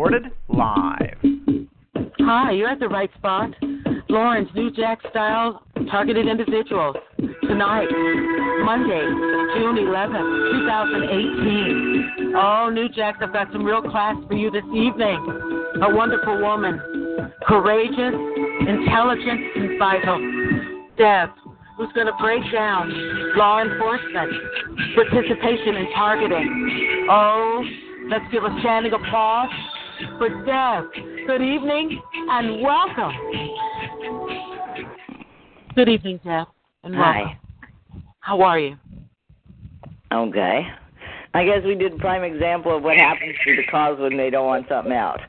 [0.00, 1.18] Recorded live.
[2.20, 3.50] Hi, you're at the right spot.
[4.08, 6.96] Lauren's New Jack Style Targeted Individuals.
[7.42, 7.88] Tonight,
[8.64, 9.04] Monday,
[9.60, 12.32] June 11th, 2018.
[12.34, 15.20] Oh, New Jacks, I've got some real class for you this evening.
[15.82, 16.80] A wonderful woman.
[17.46, 18.14] Courageous,
[18.66, 20.16] intelligent, and vital.
[20.96, 21.28] Deb,
[21.76, 22.88] who's going to break down
[23.36, 24.32] law enforcement,
[24.94, 27.06] participation in targeting.
[27.10, 27.62] Oh,
[28.08, 29.50] let's give a standing applause
[30.18, 31.26] for Deb.
[31.26, 33.12] Good evening and welcome.
[35.74, 36.46] Good evening, Deb,
[36.84, 37.28] and welcome.
[37.28, 37.38] Hi.
[38.20, 38.76] How are you?
[40.12, 40.66] Okay.
[41.32, 44.30] I guess we did a prime example of what happens to the cause when they
[44.30, 45.20] don't want something out.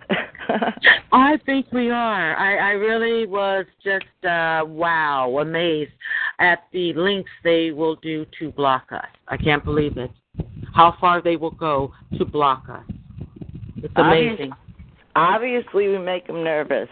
[1.11, 2.35] I think we are.
[2.35, 5.91] I, I really was just uh wow, amazed
[6.39, 9.05] at the links they will do to block us.
[9.27, 10.11] I can't believe it.
[10.73, 12.83] How far they will go to block us.
[13.77, 14.51] It's amazing.
[15.15, 16.89] Obviously, we make them nervous.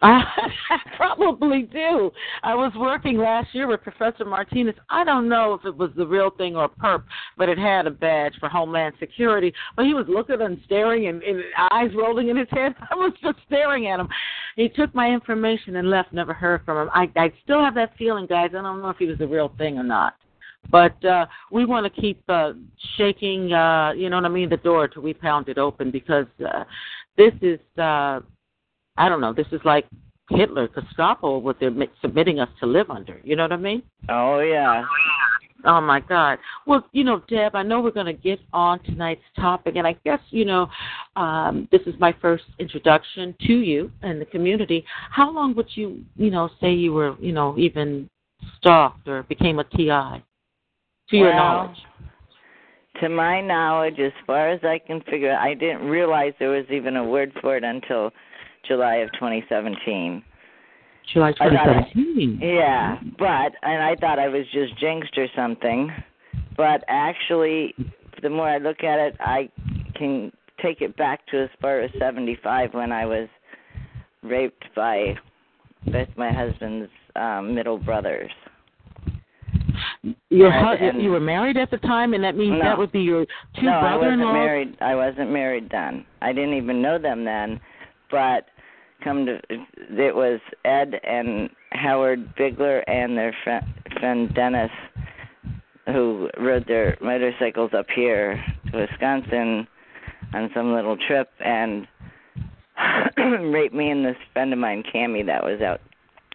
[0.02, 2.10] I probably do.
[2.42, 4.74] I was working last year with Professor Martinez.
[4.88, 7.02] I don't know if it was the real thing or perp,
[7.36, 9.52] but it had a badge for Homeland Security.
[9.76, 12.74] But he was looking and staring and, and eyes rolling in his head.
[12.90, 14.08] I was just staring at him.
[14.56, 16.14] He took my information and left.
[16.14, 16.90] Never heard from him.
[16.94, 18.50] I, I still have that feeling, guys.
[18.50, 20.14] I don't know if he was the real thing or not.
[20.70, 22.52] But uh, we want to keep uh,
[22.96, 26.26] shaking, uh, you know what I mean, the door till we pound it open because
[26.46, 26.64] uh,
[27.16, 28.20] this is, uh,
[28.96, 29.86] I don't know, this is like
[30.30, 33.20] Hitler, Gestapo, what they're mi- submitting us to live under.
[33.24, 33.82] You know what I mean?
[34.08, 34.84] Oh yeah.
[35.64, 36.38] Oh my God.
[36.66, 39.94] Well, you know, Deb, I know we're going to get on tonight's topic, and I
[40.04, 40.68] guess you know,
[41.16, 44.84] um, this is my first introduction to you and the community.
[45.10, 48.08] How long would you, you know, say you were, you know, even
[48.56, 50.24] stalked or became a TI?
[51.10, 51.76] To your knowledge.
[53.00, 56.96] To my knowledge, as far as I can figure, I didn't realize there was even
[56.96, 58.10] a word for it until
[58.66, 60.22] July of 2017.
[61.12, 62.40] July I thought I- 2017.
[62.42, 65.90] Yeah, but and I thought I was just jinxed or something,
[66.56, 67.74] but actually,
[68.22, 69.48] the more I look at it, I
[69.94, 73.28] can take it back to as far as 75 when I was
[74.22, 75.14] raped by
[75.86, 78.30] both my husband's um, middle brothers.
[80.30, 82.64] Your And- hu- and- you were married at the time, and that means No.
[82.64, 84.76] that would be your two no, I wasn't married.
[84.80, 86.04] I wasn't married then.
[86.22, 87.60] I didn't even know them then,
[88.10, 88.48] but
[89.02, 93.64] come to it was Ed and Howard Bigler and their friend,
[93.98, 94.70] friend Dennis
[95.86, 99.66] who rode their motorcycles up here to Wisconsin
[100.34, 101.86] on some little trip and
[103.52, 105.80] raped me and this friend of mine, Cammy, that was out.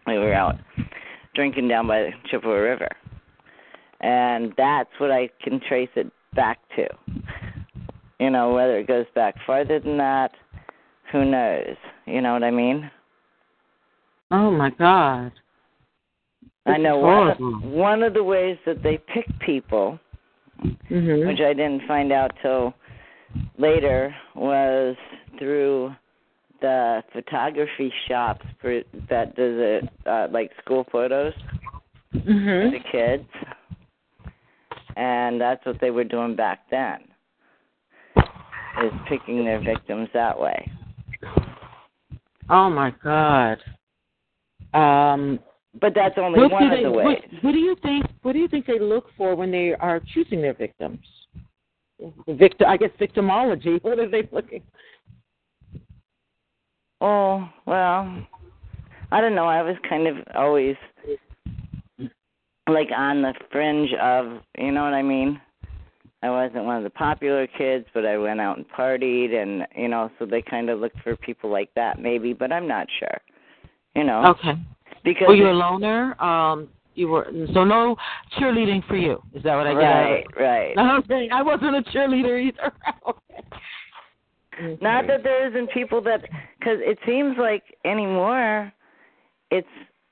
[0.06, 0.56] We were out
[1.34, 2.88] drinking down by the Chippewa River,
[4.00, 6.86] and that's what I can trace it back to.
[8.20, 10.32] You know, whether it goes back farther than that,
[11.12, 11.76] who knows?
[12.06, 12.90] You know what I mean?
[14.30, 15.32] Oh my God.
[16.66, 19.98] I know one of, one of the ways that they pick people,
[20.90, 21.26] Mhm.
[21.26, 22.74] which I didn't find out till
[23.56, 24.96] later, was
[25.38, 25.94] through
[26.60, 31.34] the photography shops for that does it uh, like school photos
[32.10, 32.72] for Mhm.
[32.72, 33.28] the kids,
[34.96, 37.00] and that's what they were doing back then,
[38.16, 40.70] is picking their victims that way.
[42.48, 43.58] Oh my God.
[44.74, 45.40] Um,
[45.80, 46.82] But that's only one of they?
[46.84, 47.22] the What, ways.
[47.42, 48.06] what do you think?
[48.22, 51.00] What do you think they look for when they are choosing their victims?
[52.28, 53.80] Victim, I guess, victimology.
[53.82, 54.62] What are they looking?
[57.00, 58.26] Oh, well,
[59.12, 59.46] I don't know.
[59.46, 60.76] I was kind of always
[62.68, 65.40] like on the fringe of, you know what I mean?
[66.22, 69.88] I wasn't one of the popular kids, but I went out and partied and, you
[69.88, 73.18] know, so they kind of looked for people like that maybe, but I'm not sure.
[73.94, 74.58] You know, Okay.
[75.04, 76.20] because Were you a loner?
[76.20, 77.96] Um, you were so no
[78.38, 79.22] cheerleading for you.
[79.34, 79.82] Is that what I got?
[79.82, 80.40] of right, it?
[80.40, 80.98] right.
[80.98, 82.72] Okay, I wasn't a cheerleader either.
[84.58, 84.78] okay.
[84.80, 86.22] Not that there isn't people that,
[86.58, 88.72] because it seems like anymore,
[89.50, 89.68] it's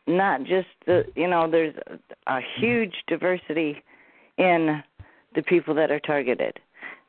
[0.07, 3.83] not just the, you know, there's a, a huge diversity
[4.39, 4.83] in
[5.35, 6.59] the people that are targeted.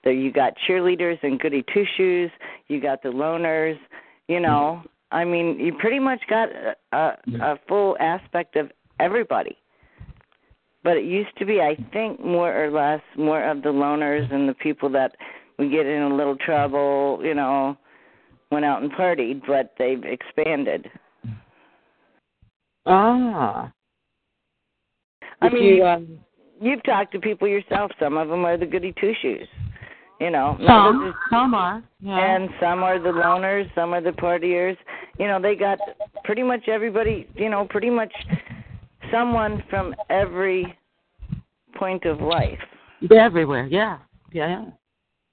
[0.03, 2.31] There you got cheerleaders and goody two shoes,
[2.67, 3.77] you got the loners,
[4.27, 4.83] you know.
[5.11, 9.57] I mean, you pretty much got a, a, a full aspect of everybody.
[10.83, 14.47] But it used to be, I think, more or less more of the loners and
[14.47, 15.15] the people that
[15.57, 17.75] would get in a little trouble, you know,
[18.51, 20.87] went out and partied, but they've expanded.
[22.85, 23.71] Ah.
[25.41, 26.19] I Did mean, you, um,
[26.61, 27.91] you've talked to people yourself.
[27.99, 29.47] Some of them are the goody two shoes,
[30.19, 30.57] you know.
[30.65, 31.83] some, some are.
[31.99, 32.35] Yeah.
[32.35, 34.77] and some are the loners, some are the partiers.
[35.19, 35.79] You know, they got
[36.23, 37.27] pretty much everybody.
[37.35, 38.13] You know, pretty much
[39.11, 40.77] someone from every
[41.75, 42.59] point of life,
[43.09, 43.67] They're everywhere.
[43.67, 43.97] Yeah.
[44.31, 44.47] Yeah.
[44.47, 44.65] yeah.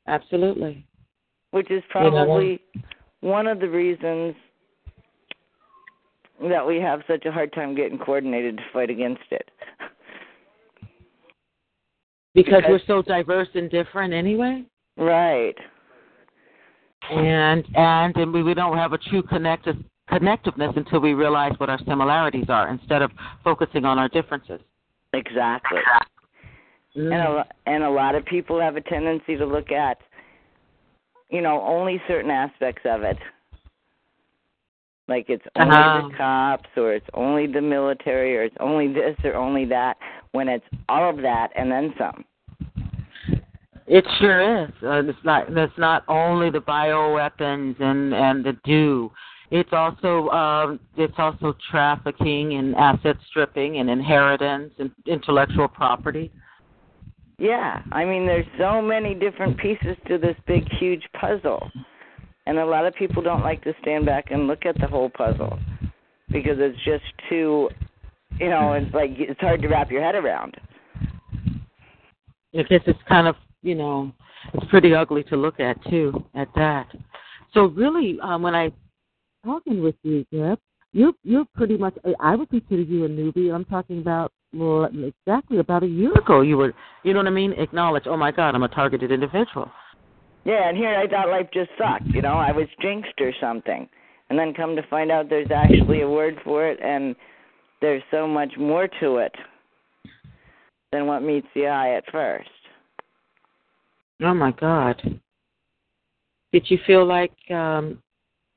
[0.09, 0.85] Absolutely.
[1.53, 2.11] which is You know.
[2.11, 2.61] probably
[3.21, 4.35] one of the reasons
[6.49, 9.51] that we have such a hard time getting coordinated to fight against it.
[12.35, 14.65] Because Because- we're so diverse and different anyway.
[14.97, 15.57] Right.
[17.11, 19.77] and and and we, we don't have a true connective
[20.11, 23.11] connectiveness until we realize what our similarities are instead of
[23.43, 24.61] focusing on our differences.
[25.13, 25.81] Exactly.
[26.97, 27.13] Mm.
[27.13, 29.99] and a lo- and a lot of people have a tendency to look at
[31.31, 33.17] you know only certain aspects of it
[35.09, 36.09] like it's only Uh-huh.
[36.09, 39.97] the cops or it's only the military or it's only this or only that
[40.33, 42.25] when it's all of that and then some
[43.87, 44.71] It sure is.
[44.83, 45.49] Uh, it's not.
[45.51, 49.11] It's not only the bioweapons and and the do.
[49.51, 56.31] It's also um, it's also trafficking and asset stripping and inheritance and intellectual property.
[57.39, 61.63] yeah i mean there's so many different pieces to this big huge puzzle
[62.47, 65.11] and a lot of people don't like to stand back and look at the whole
[65.11, 65.59] puzzle
[66.31, 67.69] because it's just too
[68.39, 70.57] you know it's like it's hard to wrap your head around
[72.59, 74.13] I guess it's kind of you know
[74.55, 76.89] it's pretty ugly to look at too at that.
[77.55, 78.73] So really, um, when I'm
[79.45, 80.59] talking with you, Deb,
[80.93, 83.55] you're you're pretty much I would consider you a newbie.
[83.55, 86.41] I'm talking about well exactly about a year ago.
[86.41, 86.75] You were
[87.05, 87.53] you know what I mean?
[87.53, 89.71] Acknowledge, oh my God, I'm a targeted individual.
[90.45, 92.07] Yeah, and here I thought life just sucked.
[92.07, 93.89] You know, I was jinxed or something.
[94.29, 97.15] And then come to find out there's actually a word for it and
[97.81, 99.35] there's so much more to it
[100.91, 102.49] than what meets the eye at first.
[104.23, 105.21] Oh my God.
[106.53, 108.03] Did you feel like um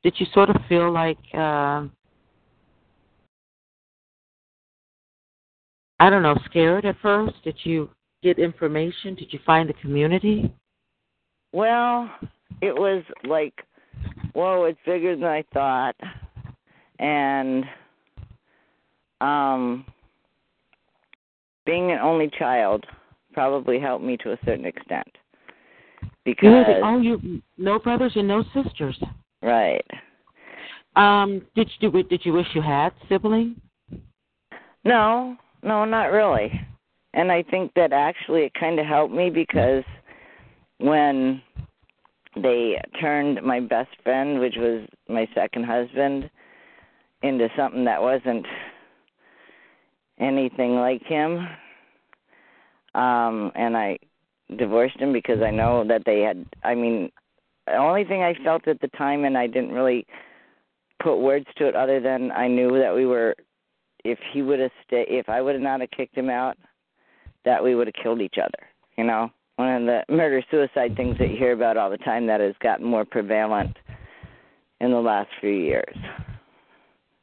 [0.04, 1.92] did you sort of feel like um
[6.00, 7.36] I don't know, scared at first?
[7.44, 7.90] Did you
[8.22, 9.16] get information?
[9.16, 10.54] Did you find the community?
[11.56, 12.12] Well,
[12.62, 13.54] it was like,
[14.34, 15.96] whoa, it's bigger than I thought.
[17.00, 17.64] And
[19.22, 19.86] um
[21.66, 22.86] being an only child
[23.32, 25.08] probably helped me to a certain extent.
[26.02, 29.02] You Because were the, oh, you no brothers and no sisters.
[29.42, 29.86] right.
[30.98, 33.56] Um, did you did you wish you had siblings?
[34.84, 36.52] No, no, not really.
[37.14, 39.86] And I think that actually it kind of helped me because
[40.80, 41.42] when
[42.36, 46.30] they turned my best friend, which was my second husband,
[47.22, 48.46] into something that wasn't
[50.20, 51.48] anything like him,
[52.94, 53.98] um, and I
[54.58, 56.46] divorced him because I know that they had.
[56.64, 57.12] I mean,
[57.66, 60.06] the only thing I felt at the time, and I didn't really
[61.02, 63.36] put words to it other than I knew that we were
[64.04, 66.58] if he would have stayed, if I would have not have kicked him out,
[67.44, 68.68] that we would have killed each other.
[68.98, 72.28] You know, one of the murder suicide things that you hear about all the time
[72.28, 73.76] that has gotten more prevalent
[74.82, 75.96] in the last few years,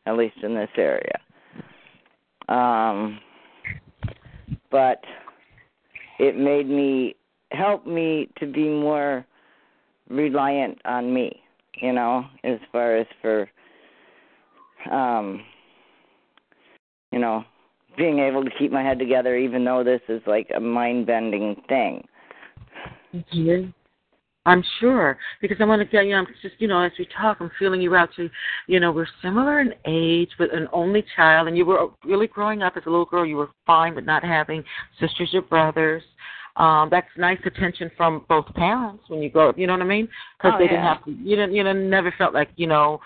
[0.07, 1.19] at least in this area.
[2.49, 3.21] Um,
[4.71, 5.03] but
[6.19, 7.15] it made me
[7.53, 9.27] help me to be more
[10.09, 11.43] reliant on me.
[11.77, 13.49] You know, as far as for
[14.91, 15.43] um
[17.13, 17.45] you know,
[17.97, 21.61] being able to keep my head together even though this is like a mind bending
[21.69, 22.03] thing.
[23.33, 23.67] Yeah.
[24.45, 26.17] I'm sure because I want to get you.
[26.17, 28.11] I'm just you know as we talk, I'm feeling you out.
[28.17, 28.29] To
[28.67, 32.63] you know we're similar in age, but an only child, and you were really growing
[32.63, 33.25] up as a little girl.
[33.25, 34.65] You were fine with not having
[34.99, 36.03] sisters or brothers.
[36.57, 39.59] Um, that's nice attention from both parents when you grow up.
[39.59, 40.09] You know what I mean?
[40.39, 41.13] Because Oh, they didn't have to.
[41.13, 41.55] You didn't.
[41.55, 43.01] You know, never felt like you know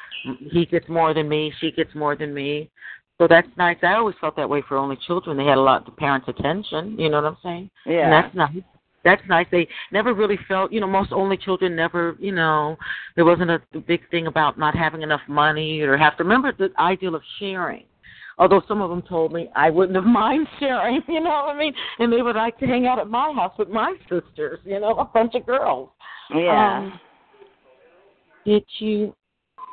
[0.50, 2.70] he gets more than me, she gets more than me.
[3.18, 3.76] So that's nice.
[3.82, 5.36] I always felt that way for only children.
[5.36, 6.98] They had a lot of parents' attention.
[6.98, 7.70] You know what I'm saying?
[7.86, 8.04] Yeah.
[8.04, 8.62] And that's nice.
[9.06, 9.46] That's nice.
[9.52, 12.76] They never really felt, you know, most only children never, you know,
[13.14, 16.70] there wasn't a big thing about not having enough money or have to remember the
[16.80, 17.84] ideal of sharing.
[18.36, 21.56] Although some of them told me I wouldn't have mind sharing, you know what I
[21.56, 21.72] mean?
[22.00, 24.96] And they would like to hang out at my house with my sisters, you know,
[24.96, 25.88] a bunch of girls.
[26.34, 26.78] Yeah.
[26.78, 27.00] Um,
[28.44, 29.14] did you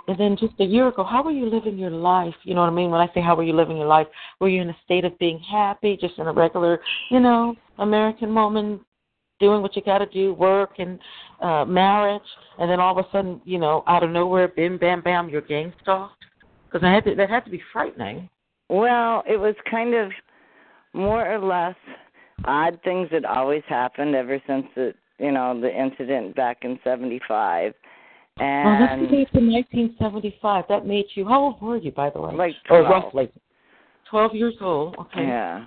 [0.08, 2.36] and then just a year ago, how were you living your life?
[2.44, 2.92] You know what I mean?
[2.92, 4.06] When I say how were you living your life,
[4.40, 8.36] were you in a state of being happy, just in a regular, you know, American
[8.36, 8.82] woman
[9.43, 11.00] doing what you got to do, work and
[11.41, 15.01] uh marriage, and then all of a sudden, you know, out of nowhere, bim, bam,
[15.01, 16.23] bam, you're gang stalked?
[16.65, 18.29] Because I had to, that had to be frightening.
[18.69, 20.12] Well, it was kind of
[20.93, 21.75] more or less
[22.45, 27.73] odd things that always happened ever since the you know the incident back in '75.
[28.38, 30.65] And that's the date in 1975.
[30.67, 31.27] That made you.
[31.27, 32.33] How old were you, by the way?
[32.33, 33.31] like or roughly.
[34.13, 34.96] 12 years old.
[35.00, 35.24] Okay.
[35.24, 35.65] Yeah.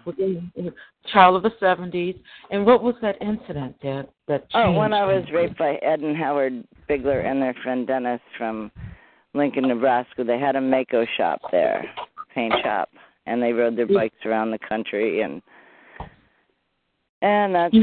[1.12, 2.16] Child of the 70s.
[2.50, 4.68] And what was that incident that that changed?
[4.68, 8.70] Oh, when I was raped by Ed and Howard Bigler and their friend Dennis from
[9.34, 10.22] Lincoln, Nebraska.
[10.22, 11.84] They had a Mako shop there,
[12.32, 12.88] paint shop,
[13.26, 15.42] and they rode their bikes around the country and
[17.22, 17.74] and that's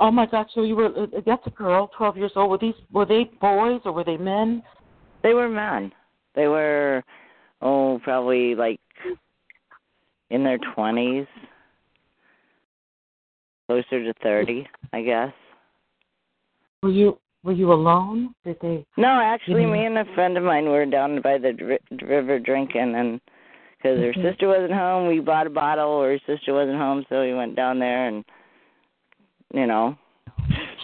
[0.00, 0.48] oh my gosh!
[0.54, 2.50] So you were uh, that's a girl, 12 years old.
[2.50, 4.62] Were these were they boys or were they men?
[5.22, 5.92] they were men.
[6.34, 7.02] They were
[7.62, 8.80] oh probably like
[10.30, 11.26] in their twenties,
[13.68, 15.32] closer to thirty, I guess.
[16.82, 18.34] Were you were you alone?
[18.44, 18.84] Did they?
[18.96, 19.72] No, actually, Mhm.
[19.72, 23.20] me and a friend of mine were down by the dri- river drinking, and
[23.76, 25.88] because her sister wasn't home, we bought a bottle.
[25.88, 28.24] Or her sister wasn't home, so we went down there, and
[29.52, 29.96] you know,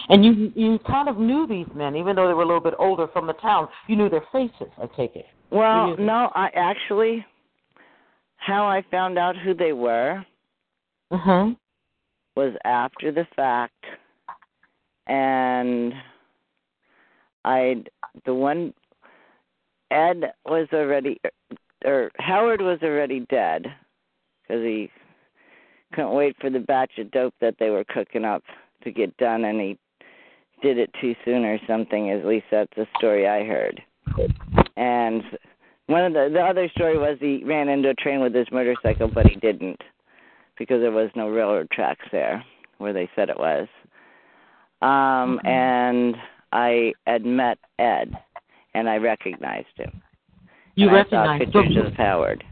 [0.09, 2.75] And you you kind of knew these men, even though they were a little bit
[2.79, 3.67] older from the town.
[3.87, 4.71] You knew their faces.
[4.81, 5.25] I take it.
[5.51, 7.25] well, no, I actually,
[8.47, 10.25] how I found out who they were
[11.11, 11.57] Mhm.
[12.35, 13.85] was after the fact,
[15.05, 15.93] and
[17.43, 17.83] I,
[18.23, 18.73] the one,
[19.91, 21.19] Ed was already,
[21.83, 23.75] or Howard was already dead
[24.41, 24.91] because he
[25.91, 28.43] couldn't wait for the batch of dope that they were cooking up
[28.81, 29.77] to get done, and he
[30.61, 32.11] did it too soon or something.
[32.11, 33.83] At least that's the story I heard.
[34.77, 35.37] And
[35.87, 39.07] one of the the other story was he ran into a train with his motorcycle,
[39.07, 39.81] but he didn't
[40.57, 42.43] because there was no railroad tracks there
[42.77, 43.67] where they said it was.
[44.81, 45.47] Um, Mhm.
[45.47, 46.17] and
[46.51, 48.15] I had met Ed,
[48.73, 50.01] and I recognized him.
[50.75, 51.73] You and I saw recognized.
[51.75, 52.43] so- of Howard.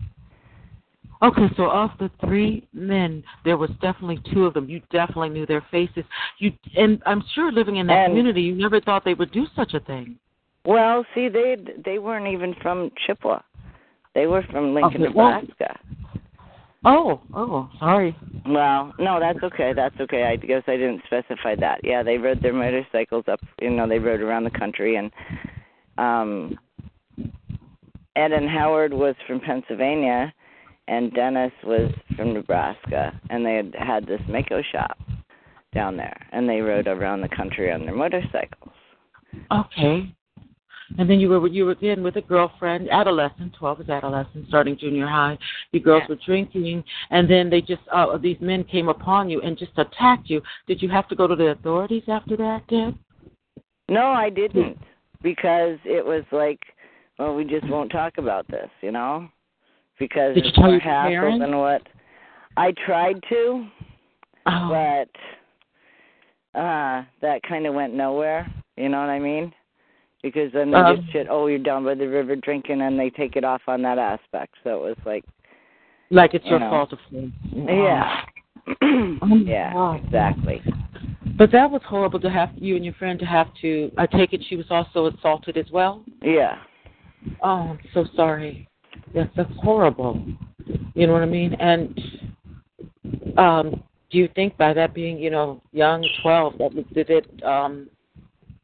[1.22, 4.70] Okay, so of the three men, there was definitely two of them.
[4.70, 6.04] You definitely knew their faces.
[6.40, 9.46] You and I'm sure living in that And- community, you never thought they would do
[9.56, 10.18] such a thing.
[10.66, 13.40] Well, see, they they weren't even from Chippewa.
[14.14, 15.80] They were from Lincoln, Nebraska.
[16.86, 18.16] Oh, oh, sorry.
[18.48, 19.74] Well, no, that's okay.
[19.74, 20.24] That's okay.
[20.24, 21.82] I guess I didn't specify that.
[21.84, 23.40] Yeah, they rode their motorcycles up.
[23.60, 25.12] You know, they rode around the country, and
[25.98, 26.58] um,
[28.16, 30.32] Ed and Howard was from Pennsylvania,
[30.88, 34.98] and Dennis was from Nebraska, and they had had this Mako shop
[35.74, 38.74] down there, and they rode around the country on their motorcycles.
[39.52, 40.16] Okay.
[40.98, 44.78] And then you were you were again with a girlfriend, adolescent, twelve is adolescent, starting
[44.78, 45.38] junior high.
[45.72, 46.16] You girls Yeah.
[46.16, 50.30] were drinking, and then they just uh, these men came upon you and just attacked
[50.30, 50.42] you.
[50.68, 52.96] Did you have to go to the authorities after that, Deb?
[53.90, 54.78] No, I didn't,
[55.22, 56.60] because it was like,
[57.20, 59.28] well, we just won't talk about this, you know,
[60.00, 61.40] because Did you it's tell more your hassle parents?
[61.46, 61.82] than what
[62.58, 63.68] I tried to.
[64.48, 68.52] Oh, but uh that kind of went nowhere.
[68.78, 69.54] You know what I mean?
[70.26, 71.28] Because then they Um, just shit.
[71.30, 74.56] Oh, you're down by the river drinking, and they take it off on that aspect.
[74.64, 75.24] So it was like,
[76.10, 76.72] like it's you your know.
[76.72, 77.32] fault of sin.
[77.54, 78.22] yeah,
[79.22, 80.04] Oh, yeah, God.
[80.04, 80.64] exactly.
[81.38, 83.92] But that was horrible to have you and your friend to have to.
[84.00, 86.04] I take it she was also assaulted as well.
[86.24, 86.58] Yeah,
[87.44, 88.68] Oh, I'm so sorry.
[89.14, 90.26] Yes, that's horrible.
[90.96, 91.54] You know what I mean?
[91.60, 92.02] And
[93.38, 97.88] um, do you think by that being, you know, young, twelve, that did it um,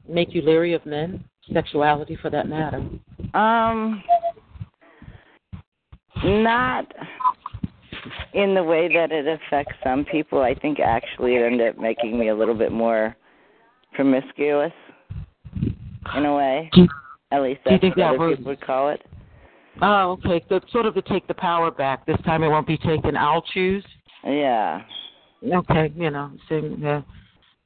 [0.09, 1.23] make you leery of men,
[1.53, 2.77] sexuality for that matter?
[3.33, 4.03] um,
[6.23, 6.85] not
[8.33, 10.41] in the way that it affects some people.
[10.41, 13.15] I think actually it ended up making me a little bit more
[13.93, 14.71] promiscuous,
[16.15, 16.69] in a way.
[16.73, 16.87] Do
[17.31, 19.01] At least that's think what that other was- people would call it.
[19.81, 20.43] oh, okay.
[20.49, 22.05] So sort of to take the power back.
[22.05, 23.15] This time it won't be taken.
[23.17, 23.85] I'll choose.
[24.25, 24.81] Yeah.
[25.43, 27.01] Okay, you know, same, uh,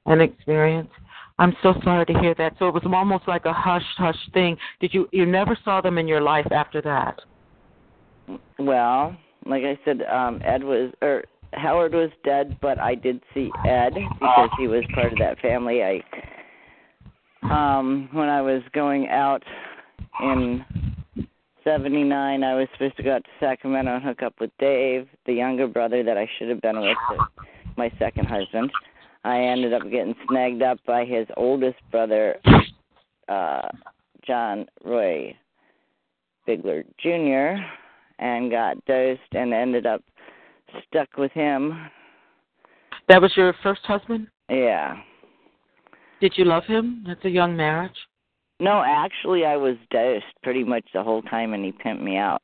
[0.06, 0.90] an experience.
[1.38, 2.54] I'm so sorry to hear that.
[2.60, 4.58] So it was almost like a hush hush thing.
[4.80, 7.20] Did you you never saw them in your life after that?
[8.58, 9.16] Well,
[9.46, 13.94] like I said, um Ed was or Howard was dead, but I did see Ed
[14.20, 15.84] because he was part of that family.
[15.84, 16.02] I
[17.44, 19.44] um when I was going out
[20.22, 20.64] in
[21.66, 25.34] '79, I was supposed to go out to Sacramento and hook up with Dave, the
[25.34, 26.98] younger brother that I should have been with,
[27.76, 28.72] my second husband.
[29.26, 32.36] I ended up getting snagged up by his oldest brother,
[33.28, 33.68] uh,
[34.26, 35.36] John Roy
[36.46, 37.60] Bigler Jr.,
[38.20, 40.04] and got dosed and ended up
[40.88, 41.90] stuck with him.
[43.10, 44.28] That was your first husband?
[44.48, 44.98] Yeah.
[46.22, 47.04] Did you love him?
[47.08, 47.98] That's a young marriage.
[48.60, 52.44] No, actually, I was dosed pretty much the whole time, and he pimped me out.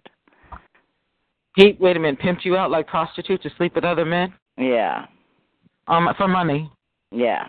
[1.56, 4.34] He wait a minute, pimped you out like prostitutes to sleep with other men?
[4.58, 5.06] Yeah.
[5.92, 6.72] Um, for money.
[7.12, 7.48] Yeah.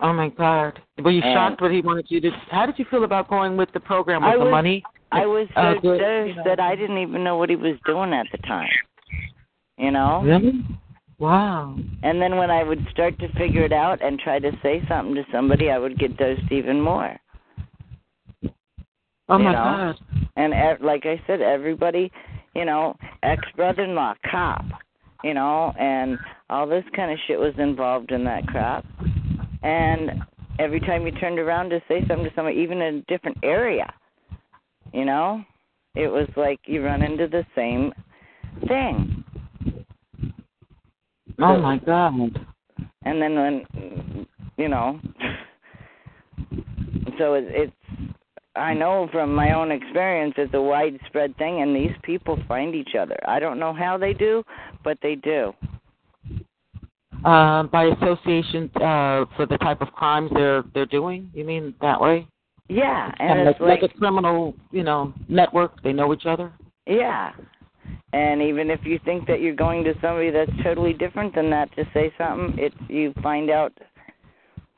[0.00, 0.78] Oh my God!
[1.02, 2.30] Were you And- shocked what he wanted you to?
[2.50, 4.82] How did you feel about going with the program with I the was- money?
[5.12, 6.42] I was so Uh, good, you know.
[6.44, 8.68] that I didn't even know what he was doing at the time.
[9.78, 10.20] You know?
[10.24, 10.64] Really?
[11.18, 11.76] Wow.
[12.02, 15.14] And then when I would start to figure it out and try to say something
[15.14, 17.16] to somebody, I would get dosed even more.
[19.28, 19.52] Oh my know?
[19.52, 19.96] God.
[20.36, 20.52] And
[20.84, 22.10] like I said, everybody,
[22.54, 24.64] you know, ex brother-in-law, cop,
[25.24, 26.18] you know, and
[26.50, 28.84] all this kind of shit was involved in that crap.
[29.62, 30.22] And
[30.58, 33.92] every time you turned around to say something to someone, even in a different area,
[34.92, 35.42] you know,
[35.94, 37.92] it was like you run into the same
[38.68, 39.24] thing.
[41.38, 42.46] Oh So- my God.
[43.04, 44.98] and then when you know
[47.18, 47.72] so it, it's
[48.56, 52.94] i know from my own experience it's a widespread thing and these people find each
[52.98, 54.42] other i don't know how they do
[54.84, 55.52] but they do
[57.24, 61.30] Um, by association uh, for the type of crimes they're they're doing.
[61.34, 62.26] You mean that way?
[62.68, 65.82] yeah and it's like, like, like a criminal, you know, network.
[65.82, 66.52] They know each other.
[66.86, 67.32] yeah
[68.12, 71.68] and even if you think that you're going to somebody that's totally different than that
[71.76, 73.72] to say something it you find out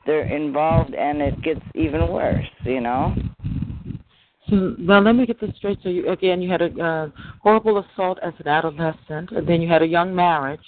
[0.05, 3.13] they're involved and it gets even worse you know
[4.49, 5.79] So, well, let me get this straight.
[5.83, 7.09] So, you, again, you had a uh,
[7.41, 10.65] horrible assault as an adolescent, and then you had a young marriage,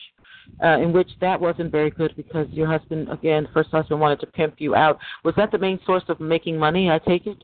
[0.64, 4.28] uh, in which that wasn't very good because your husband, again, first husband, wanted to
[4.28, 5.00] pimp you out.
[5.24, 6.90] Was that the main source of making money?
[6.90, 7.44] I take it.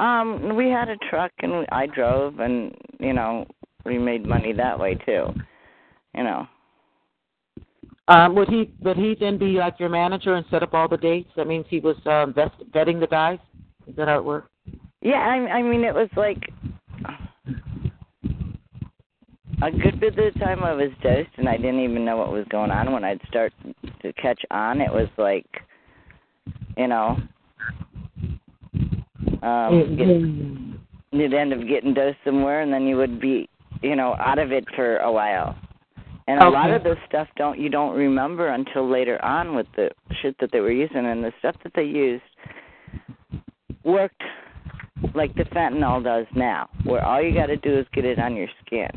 [0.00, 3.46] Um, we had a truck and I drove, and you know,
[3.84, 5.26] we made money that way too.
[6.14, 6.46] You know.
[8.08, 10.96] Um, would he would he then be like your manager and set up all the
[10.96, 11.30] dates?
[11.36, 13.38] That means he was um, vest, vetting the guys.
[13.86, 14.50] Is that how it worked?
[15.04, 16.38] Yeah, I, I mean, it was like
[19.62, 22.32] a good bit of the time I was dosed, and I didn't even know what
[22.32, 22.90] was going on.
[22.90, 23.52] When I'd start
[24.00, 25.46] to catch on, it was like,
[26.78, 27.18] you know,
[29.42, 29.96] um,
[31.12, 33.46] get, you'd end up getting dosed somewhere, and then you would be,
[33.82, 35.54] you know, out of it for a while.
[36.28, 39.90] And a lot of this stuff don't you don't remember until later on with the
[40.22, 42.22] shit that they were using, and the stuff that they used
[43.84, 44.22] worked
[45.14, 48.34] like the fentanyl does now, where all you got to do is get it on
[48.36, 48.88] your skin.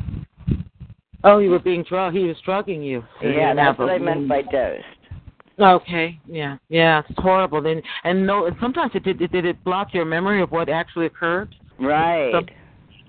[1.24, 2.16] Oh, you were being drugged.
[2.16, 3.04] He was drugging you.
[3.22, 4.84] Yeah, that's what I meant by dosed.
[5.60, 7.60] Okay, yeah, yeah, it's horrible.
[7.60, 9.20] Then and no, and sometimes it did.
[9.20, 11.54] It, did it block your memory of what actually occurred?
[11.80, 12.32] Right.
[12.32, 12.42] So-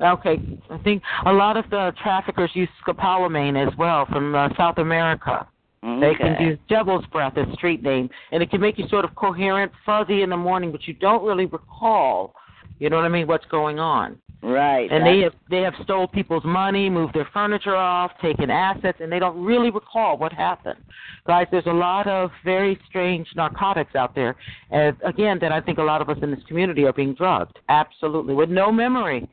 [0.02, 4.78] Okay, I think a lot of the traffickers use scopolamine as well from uh, South
[4.78, 5.46] America.
[5.84, 6.00] Okay.
[6.00, 9.14] They can use devil's breath as street name, and it can make you sort of
[9.16, 12.34] coherent, fuzzy in the morning, but you don't really recall.
[12.80, 13.28] You know what I mean?
[13.28, 14.18] What's going on?
[14.42, 14.90] Right.
[14.90, 19.12] And they have they have stole people's money, moved their furniture off, taken assets, and
[19.12, 20.80] they don't really recall what happened.
[21.28, 24.38] Guys, there's a lot of very strange narcotics out there,
[24.72, 27.60] and again, that I think a lot of us in this community are being drugged.
[27.68, 29.28] Absolutely, with no memory.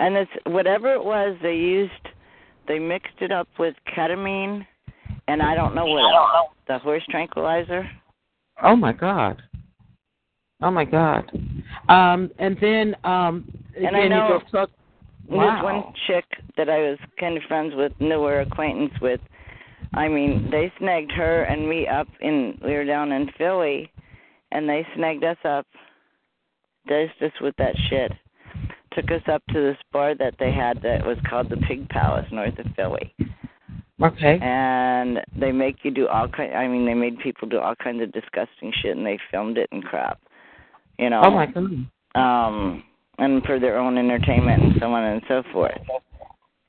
[0.00, 1.92] And it's whatever it was they used,
[2.66, 4.66] they mixed it up with ketamine,
[5.28, 6.50] and I don't know what else.
[6.66, 7.88] The horse tranquilizer.
[8.60, 9.40] Oh my God.
[10.60, 11.30] Oh my God.
[11.88, 13.44] Um, and then um,
[13.76, 14.70] And I know- you drove truck.
[15.28, 15.62] This Wow.
[15.62, 16.24] one chick
[16.56, 19.20] that I was kind of friends with, newer acquaintance with.
[19.92, 22.58] I mean, they snagged her and me up in.
[22.64, 23.92] We were down in Philly,
[24.52, 25.66] and they snagged us up,
[26.86, 28.10] dosed us with that shit.
[28.92, 32.26] Took us up to this bar that they had that was called the Pig Palace
[32.32, 33.14] north of Philly,
[34.02, 34.38] Okay.
[34.40, 36.54] and they make you do all kind.
[36.54, 39.68] I mean, they made people do all kinds of disgusting shit, and they filmed it
[39.72, 40.18] and crap.
[40.98, 41.22] You know.
[41.24, 41.86] Oh my God.
[42.14, 42.82] um
[43.18, 45.80] and for their own entertainment and so on and so forth.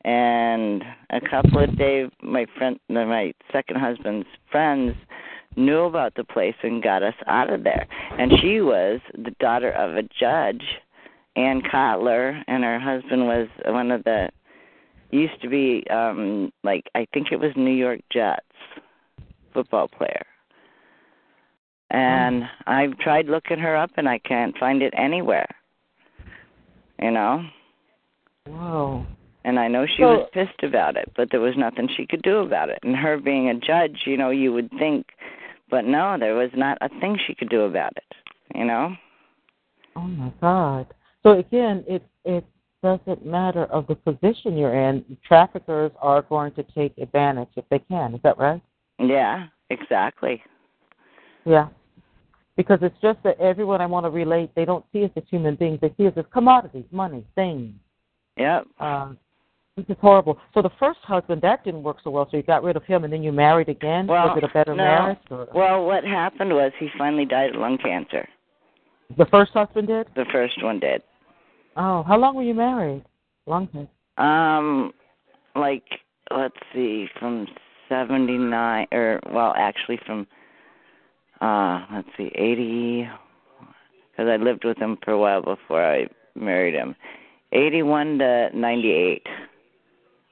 [0.05, 4.95] And a couple of Dave, my friend, my second husband's friends,
[5.55, 7.85] knew about the place and got us out of there.
[8.17, 10.63] And she was the daughter of a judge,
[11.35, 14.29] Ann Kotler, and her husband was one of the
[15.11, 18.45] used to be um like I think it was New York Jets
[19.53, 20.25] football player.
[21.91, 25.47] And I've tried looking her up and I can't find it anywhere.
[27.01, 27.45] You know?
[28.47, 29.05] Wow.
[29.45, 32.21] And I know she So- was pissed about it, but there was nothing she could
[32.21, 32.79] do about it.
[32.83, 35.07] And her being a judge, you know, you would think,
[35.69, 38.15] but no, there was not a thing she could do about it.
[38.55, 38.95] You know?
[39.95, 40.87] Oh my God.
[41.23, 42.45] So again, it it
[42.81, 45.17] doesn't matter of the position you're in.
[45.27, 48.15] Traffickers are going to take advantage if they can.
[48.15, 48.61] Is that right?
[48.99, 50.41] Yeah, exactly.
[51.45, 51.67] Yeah.
[52.59, 55.55] Because it's just that everyone I want to relate, they don't see us as human
[55.55, 55.79] beings.
[55.81, 57.73] They see us as commodities, money, things.
[58.35, 58.67] Yep.
[58.81, 59.17] Um,
[59.77, 60.37] this is horrible.
[60.53, 63.05] So the first husband that didn't work so well, so you got rid of him,
[63.05, 64.07] and then you married again.
[64.07, 64.83] Well, was it a better no.
[64.83, 65.19] marriage?
[65.31, 65.47] Or?
[65.55, 68.27] Well, what happened was he finally died of lung cancer.
[69.17, 70.07] The first husband did.
[70.17, 71.01] The first one did.
[71.77, 73.05] Oh, how long were you married?
[73.45, 73.87] Long time.
[74.17, 74.91] Um,
[75.55, 75.85] like
[76.29, 77.47] let's see, from
[77.87, 80.27] seventy nine, or well, actually from
[81.41, 83.09] uh, let's see, eighty,
[84.11, 86.95] because I lived with him for a while before I married him.
[87.51, 89.25] Eighty one to ninety eight.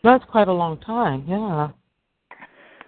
[0.03, 1.25] That's quite a long time.
[1.27, 1.69] Yeah.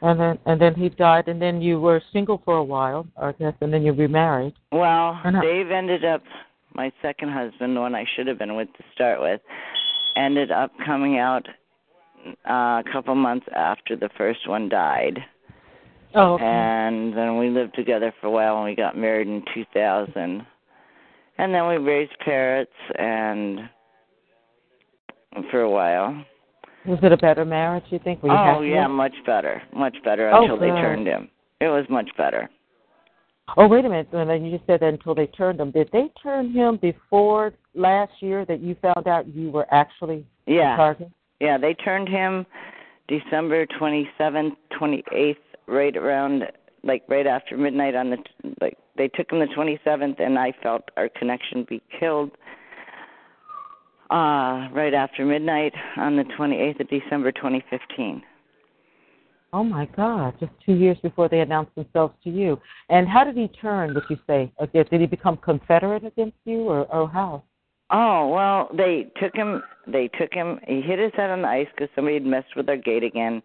[0.02, 3.34] And then and then he died, and then you were single for a while, I
[3.34, 4.54] guess, and then you remarried.
[4.72, 6.24] Well, Dave ended up
[6.74, 9.42] my second husband, the one I should have been with to start with,
[10.16, 11.46] ended up coming out
[12.50, 15.20] uh, a couple months after the first one died.
[16.16, 16.46] Oh, okay.
[16.46, 20.46] And then we lived together for a while and we got married in 2000.
[21.38, 23.70] And then we raised parrots and
[25.52, 26.26] for a while.
[26.86, 27.84] was it a better marriage?
[27.90, 28.24] You think?
[28.24, 29.62] Were you Oh yeah, much better.
[29.74, 31.30] Much better Oh, until they turned him.
[31.62, 32.50] It was much better.
[33.58, 34.10] Oh, wait a minute.
[34.12, 35.72] Then you just said that until they turned him.
[35.72, 40.76] Did they turn him before last year that you found out you were actually Yeah.
[40.76, 41.10] target?
[41.40, 42.46] Yeah, they turned him
[43.08, 45.38] December 27th, 28th,
[45.70, 46.44] right around
[46.84, 48.18] like right after midnight on the
[48.62, 52.32] like they took him the 27th and I felt our connection be killed
[54.12, 58.24] uh right after midnight on the 28th of December 2015.
[59.52, 60.36] Oh my God!
[60.40, 62.60] Just two years before they announced themselves to you.
[62.90, 63.96] And how did he turn?
[63.96, 64.52] Would you say?
[64.60, 67.44] Uh, Did he become Confederate against you, or or how?
[67.92, 71.68] Oh, well, they took him they took him he hit his head on the ice
[71.78, 73.42] cuz somebody had messed with our gate again,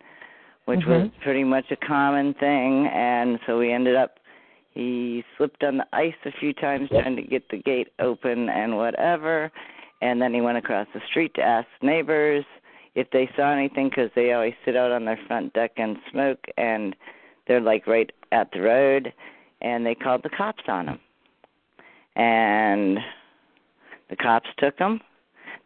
[0.67, 1.21] which was Mhm.
[1.21, 2.87] pretty much a common thing.
[2.89, 4.19] And so we ended up
[4.71, 8.77] he slipped on the ice a few times trying to get the gate open and
[8.77, 9.53] whatever.
[10.03, 12.45] And then he went across the street to ask neighbors
[12.97, 16.45] if they saw anything because they always sit out on their front deck and smoke
[16.57, 16.97] and
[17.47, 19.13] they're like right at the road
[19.63, 21.01] and they called the cops on him
[22.17, 22.99] and
[24.11, 25.01] the cops took him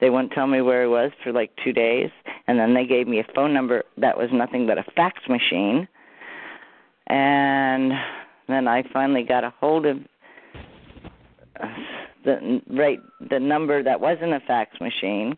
[0.01, 2.11] they wouldn't tell me where he was for like two days
[2.47, 5.89] and then they gave me a phone number that was nothing but a fax machine.
[7.09, 7.93] And
[8.49, 9.99] then i finally got a hold of
[11.61, 11.67] uh,
[12.25, 12.99] the right
[13.31, 15.37] the number that wasn't a fax machine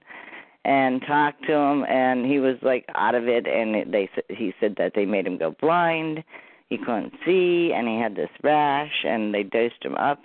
[0.64, 4.74] and talked to him and he was like out of it and they he said
[4.78, 6.22] that they made him go blind.
[6.68, 10.20] He couldn't see and he had this rash and they dosed him up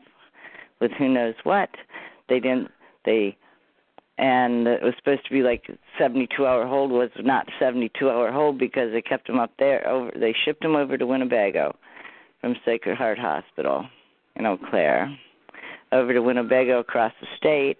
[0.79, 1.69] with who knows what.
[2.29, 2.69] They didn't
[3.05, 3.37] they
[4.17, 5.63] and it was supposed to be like
[5.97, 10.11] 72 hour hold was not 72 hour hold because they kept him up there over
[10.17, 11.75] they shipped him over to Winnebago
[12.39, 13.85] from Sacred Heart Hospital
[14.35, 15.15] in Eau Claire
[15.91, 17.79] over to Winnebago across the state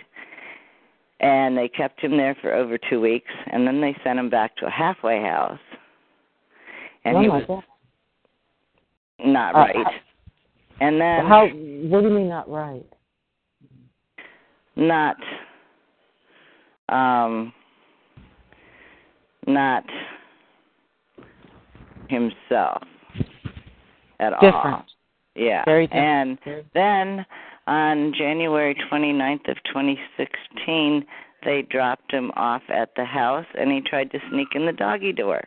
[1.21, 4.55] and they kept him there for over 2 weeks and then they sent him back
[4.57, 5.59] to a halfway house
[7.05, 7.63] and oh he was God.
[9.19, 10.01] not Uh, right
[10.81, 11.47] and then How?
[11.47, 12.85] What do you mean not right?
[14.75, 15.15] not
[16.89, 17.53] um
[19.47, 19.83] not
[22.09, 22.83] himself
[24.19, 24.41] at all.
[24.41, 24.85] Different.
[25.35, 25.63] Yeah.
[25.65, 26.39] Very different.
[26.45, 27.25] And then
[27.67, 31.05] on January 29th of 2016,
[31.43, 35.13] they dropped him off at the house and he tried to sneak in the doggy
[35.13, 35.43] door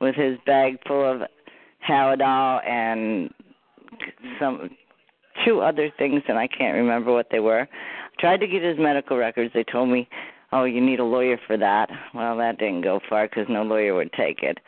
[0.00, 1.28] with his bag full of
[1.88, 3.30] Haldol and
[4.38, 4.70] some
[5.44, 7.68] two other things and I can't remember what they were.
[8.18, 9.52] Tried to get his medical records.
[9.52, 10.08] They told me,
[10.52, 13.94] "Oh, you need a lawyer for that." Well, that didn't go far cuz no lawyer
[13.94, 14.58] would take it.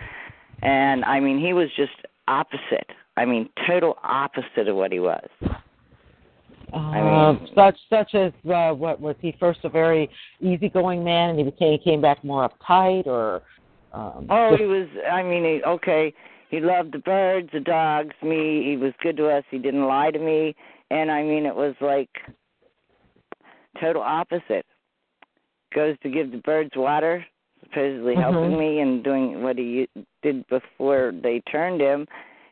[0.62, 1.92] And I mean, he was just
[2.26, 2.90] opposite.
[3.16, 5.28] I mean, total opposite of what he was.
[6.72, 11.38] Uh, mean- such such as uh, what was he first a very easygoing man and
[11.38, 13.42] he became he came back more uptight or
[13.94, 14.86] um Oh, just- he was.
[15.10, 16.12] I mean, he, okay,
[16.50, 18.62] he loved the birds, the dogs, me.
[18.64, 19.44] He was good to us.
[19.50, 20.54] He didn't lie to me,
[20.90, 22.10] and I mean, it was like
[23.80, 24.66] total opposite.
[25.74, 27.24] Goes to give the birds water,
[27.62, 28.20] supposedly Mhm.
[28.20, 29.88] helping me and doing what he
[30.22, 32.06] did before they turned him,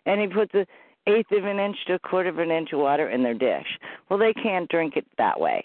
[0.04, 0.66] and he puts a
[1.06, 3.78] eighth of an inch to a quarter of an inch of water in their dish.
[4.08, 5.64] Well, they can't drink it that way.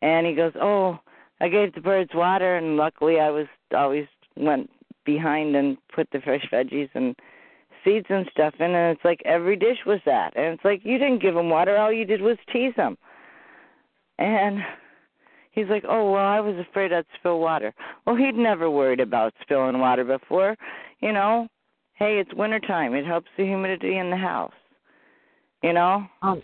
[0.00, 1.00] And he goes, "Oh,
[1.40, 4.70] I gave the birds water, and luckily I was always went
[5.04, 7.16] behind and put the fresh veggies and
[7.84, 10.98] seeds and stuff in, and it's like every dish was that, and it's like you
[10.98, 12.96] didn't give them water, all you did was tease them,
[14.18, 14.58] and
[15.52, 17.74] he's like, oh well, I was afraid I'd spill water.
[18.06, 20.56] Well, he'd never worried about spilling water before,
[21.00, 21.48] you know.
[21.94, 22.94] Hey, it's winter time.
[22.94, 24.52] It helps the humidity in the house,
[25.62, 26.06] you know.
[26.22, 26.42] Um,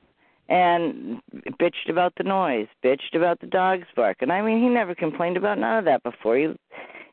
[0.48, 1.20] and
[1.60, 5.38] bitched about the noise, bitched about the dogs bark, and I mean, he never complained
[5.38, 6.36] about none of that before.
[6.36, 6.48] He,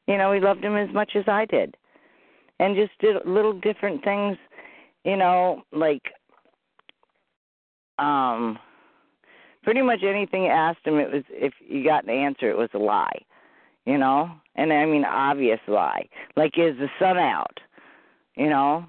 [0.07, 1.77] you know, he loved him as much as I did
[2.61, 4.37] and just did little different things,
[5.03, 6.03] you know, like
[7.97, 8.57] um
[9.63, 12.69] pretty much anything you asked him it was if you got an answer it was
[12.73, 13.19] a lie.
[13.85, 14.31] You know?
[14.55, 16.07] And I mean obvious lie.
[16.35, 17.57] Like is the sun out?
[18.35, 18.85] You know?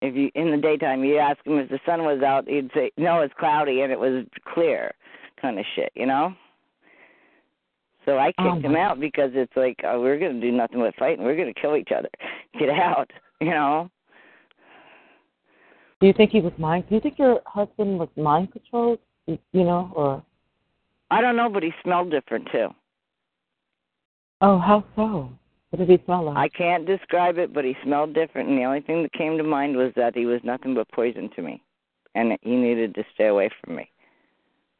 [0.00, 2.90] If you in the daytime you ask him if the sun was out, he'd say,
[2.96, 4.92] No, it's cloudy and it was clear
[5.40, 6.34] kind of shit, you know?
[8.08, 10.56] So I oh, kicked oh, him out because it's like oh, we're going to do
[10.56, 12.08] nothing but fight and we're going to kill each other.
[12.58, 13.90] Get out, you know.
[16.00, 16.84] Do you think he was mind?
[16.88, 19.00] Do you think your husband was mind controlled?
[19.28, 20.22] You know, or
[21.10, 22.68] I don't know, but he smelled different too.
[24.40, 25.30] Oh, how so?
[25.70, 26.36] What did he smell like?
[26.36, 29.44] I can't describe it, but he smelled different, and the only thing that came to
[29.44, 31.62] mind was that he was nothing but poison to me,
[32.14, 33.90] and he needed to stay away from me.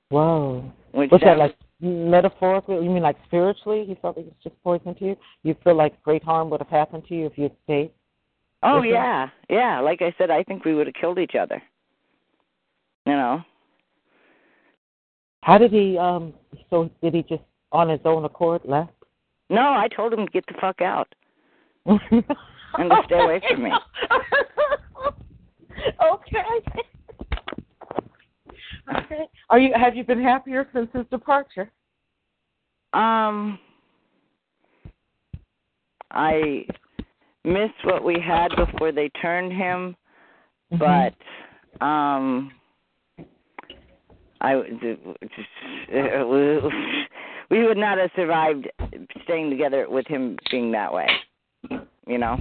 [0.08, 0.64] Whoa.
[0.92, 2.76] Which Was that was- like metaphorically?
[2.76, 3.84] You mean like spiritually?
[3.84, 5.16] He felt it was just poison to you.
[5.42, 7.90] You feel like great harm would have happened to you if you stayed.
[8.62, 9.80] Oh Is that- yeah, yeah.
[9.80, 11.62] Like I said, I think we would have killed each other.
[13.04, 13.42] You know.
[15.42, 15.96] How did he?
[15.98, 16.35] um
[16.70, 18.92] So did he just on his own accord left?
[19.51, 21.12] No, I told him to get the fuck out.
[22.79, 23.72] And to stay away from me.
[26.12, 26.44] okay.
[28.94, 29.29] okay.
[29.48, 29.72] Are you?
[29.74, 31.70] Have you been happier since his departure?
[32.92, 33.59] Um,
[36.11, 36.66] I
[37.44, 39.96] missed what we had before they turned him,
[40.70, 41.14] Mm-hmm.
[41.81, 42.53] but um,
[44.40, 44.57] I
[47.51, 48.68] we would not have survived
[49.24, 51.09] staying together with him being that way.
[52.07, 52.40] You know.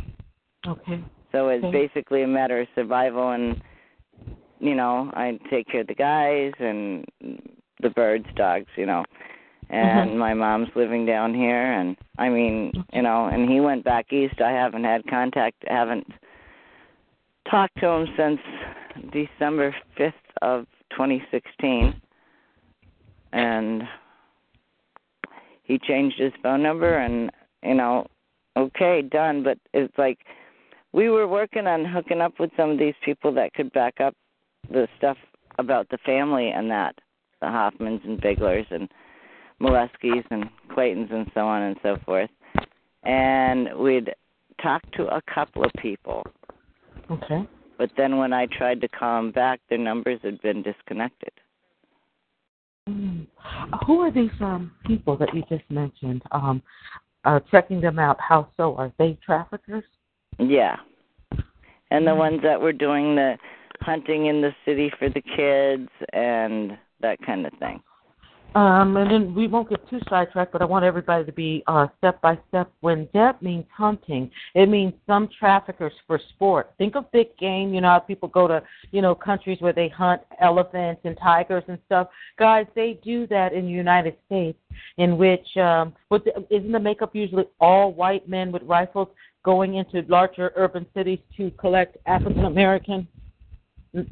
[0.67, 1.03] Okay.
[1.31, 1.87] So it's Okay.
[1.87, 3.61] basically a matter of survival, and
[4.59, 7.05] you know, I take care of the guys and
[7.81, 9.05] the birds, dogs, you know.
[9.69, 10.17] And Mhm.
[10.17, 14.41] my mom's living down here, and I mean, you know, and he went back east.
[14.41, 16.07] I haven't had contact, haven't
[17.49, 18.41] talked to him since
[19.11, 21.99] December fifth of 2016,
[23.33, 23.83] and
[25.63, 27.31] he changed his phone number, and
[27.63, 28.07] you know,
[28.55, 29.43] okay, done.
[29.43, 30.19] But it's like
[30.93, 34.15] we were working on hooking up with some of these people that could back up
[34.69, 35.17] the stuff
[35.59, 36.95] about the family and that
[37.41, 38.89] the Hoffmans and Biglers and
[39.61, 42.29] Moleskis and Claytons and so on and so forth.
[43.03, 44.13] And we'd
[44.61, 46.23] talked to a couple of people,
[47.09, 47.47] Okay.
[47.77, 51.31] But then when I tried to call them back, their numbers had been disconnected.
[52.89, 53.27] Mm.
[53.85, 56.23] Who are these um people that you just mentioned?
[56.31, 56.61] Um,
[57.25, 58.17] uh, checking them out.
[58.19, 58.75] How so?
[58.75, 59.83] Are they traffickers?
[60.39, 60.77] Yeah.
[61.91, 62.17] And the Mm.
[62.17, 63.37] ones that were doing the
[63.81, 67.81] hunting in the city for the kids and that kind of thing.
[68.57, 71.85] Um, and then we won't get too sidetracked, but I want everybody to be uh,
[71.99, 72.71] step by step.
[72.79, 76.73] When that means hunting, it means some traffickers for sport.
[76.79, 77.71] Think of big game.
[77.71, 81.65] You know how people go to you know countries where they hunt elephants and tigers
[81.67, 82.07] and stuff.
[82.39, 84.57] Guys, they do that in the United States,
[84.97, 89.07] in which um, with the, isn't the makeup usually all white men with rifles
[89.45, 93.07] going into larger urban cities to collect African American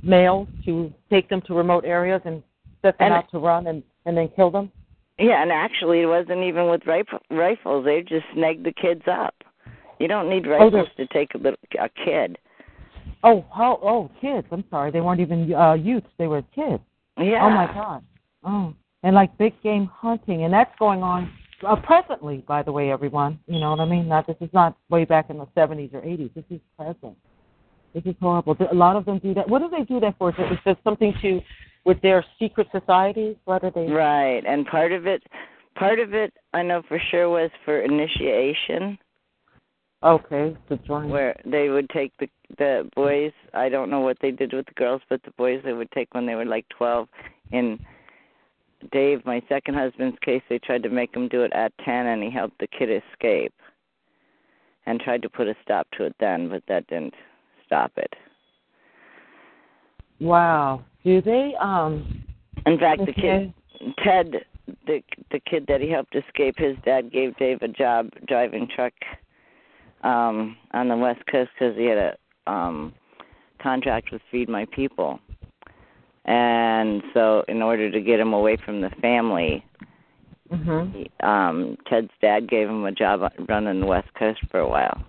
[0.04, 2.44] males to take them to remote areas and
[2.84, 4.72] set them And- out to run and and then kill them?
[5.18, 7.86] Yeah, and actually, it wasn't even with rif- rifles.
[7.86, 9.36] They just snagged the kids up.
[10.00, 12.38] You don't need Oh, rifles to take a little a kid.
[13.24, 13.80] Oh, how?
[13.82, 14.46] Oh, kids.
[14.52, 14.92] I'm sorry.
[14.92, 16.08] They weren't even uh, youths.
[16.18, 16.84] They were kids.
[17.18, 17.44] Yeah.
[17.44, 18.04] Oh my God.
[18.44, 21.32] Oh, and like big game hunting, and that's going on
[21.66, 22.44] uh, presently.
[22.48, 23.40] By the way, everyone.
[23.48, 24.08] You know what I mean?
[24.08, 26.34] Not this is not way back in the 70s or 80s.
[26.34, 27.16] This is present.
[27.94, 28.58] This is horrible.
[28.70, 29.50] A lot of them do that.
[29.50, 30.30] What do they do that for?
[30.32, 31.40] Is it, is it something to
[31.86, 33.36] with their secret societies?
[33.46, 33.88] What are they?
[33.88, 35.24] Right, and part of it,
[35.76, 38.98] part of it, I know for sure was for initiation,
[40.04, 41.10] Okay, to join.
[41.10, 43.32] where they would take the the boys.
[43.54, 46.14] I don't know what they did with the girls, but the boys they would take
[46.14, 47.08] when they were like twelve.
[47.52, 47.80] In
[48.92, 52.22] Dave, my second husband's case, they tried to make him do it at ten, and
[52.22, 53.54] he helped the kid escape,
[54.86, 57.14] and tried to put a stop to it then, but that didn't
[57.66, 58.14] stop it.
[60.20, 60.84] Wow.
[61.06, 61.54] Do they?
[61.62, 62.24] Um.
[62.66, 63.54] In fact, the kid
[64.04, 64.44] Ted
[64.88, 68.94] the the kid that he helped escape, his dad gave Dave a job driving truck
[70.04, 72.94] um on the west coast because he had a um
[73.62, 75.20] contract with Feed My People.
[76.26, 79.64] And so in order to get him away from the family,
[80.52, 80.92] Mhm.
[80.92, 85.04] he, um Ted's dad gave him a job running the west coast for a while.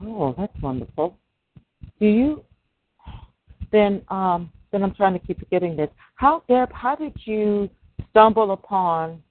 [0.00, 1.16] Oh, that's wonderful.
[1.98, 2.44] Do you
[3.72, 5.90] then um then I'm trying to keep forgetting this.
[6.14, 7.68] How Deb, how did you
[8.10, 9.22] stumble upon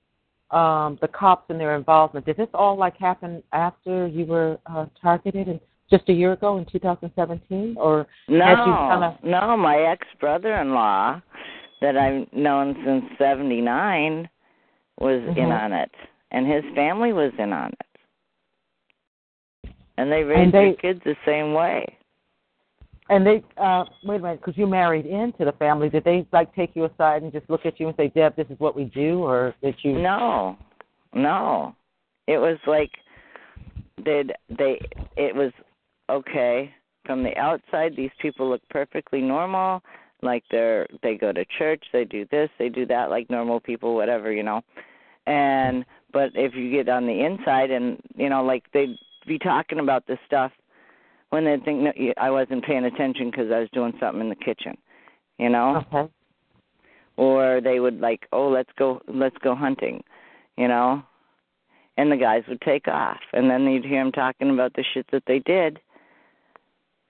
[0.51, 2.25] um the cops and their involvement?
[2.25, 6.57] Did this all like happen after you were uh targeted and just a year ago
[6.57, 11.21] in 2017 or No, Had you kinda- no, my ex brother-in-law
[11.81, 14.29] that I've known since '79
[14.99, 15.63] was in Mhm.
[15.63, 15.91] on it,
[16.31, 21.17] and his family was in on it, and they raised And they- their kids the
[21.25, 21.97] same way.
[23.11, 26.53] And they uh wait a minute because you married into the family did they like
[26.55, 28.85] take you aside and just look at you and say Deb this is what we
[28.85, 30.57] do or did you No,
[31.13, 31.75] no,
[32.27, 32.91] it was like
[34.03, 34.79] they they
[35.17, 35.51] it was
[36.09, 36.73] okay
[37.05, 37.95] from the outside.
[37.95, 39.81] These people look perfectly normal,
[40.21, 43.95] like they're they go to church, they do this, they do that, like normal people,
[43.95, 44.61] whatever you know.
[45.27, 48.97] And but if you get on the inside, and you know, like they'd
[49.27, 50.51] be talking about this stuff
[51.31, 54.35] when they think no, I wasn't paying attention because I was doing something in the
[54.35, 54.77] kitchen,
[55.37, 56.09] you know okay
[57.17, 60.03] or they would like, "Oh, let's go let's go hunting."
[60.57, 61.03] You know?
[61.97, 63.19] And the guys would take off.
[63.33, 65.79] And then you'd hear them talking about the shit that they did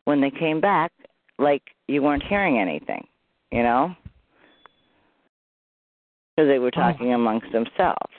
[0.06, 0.92] when they came back
[1.38, 3.08] like you weren't hearing anything,
[3.52, 3.96] you know?
[6.36, 6.80] Because they were oh.
[6.80, 8.14] talking amongst themselves.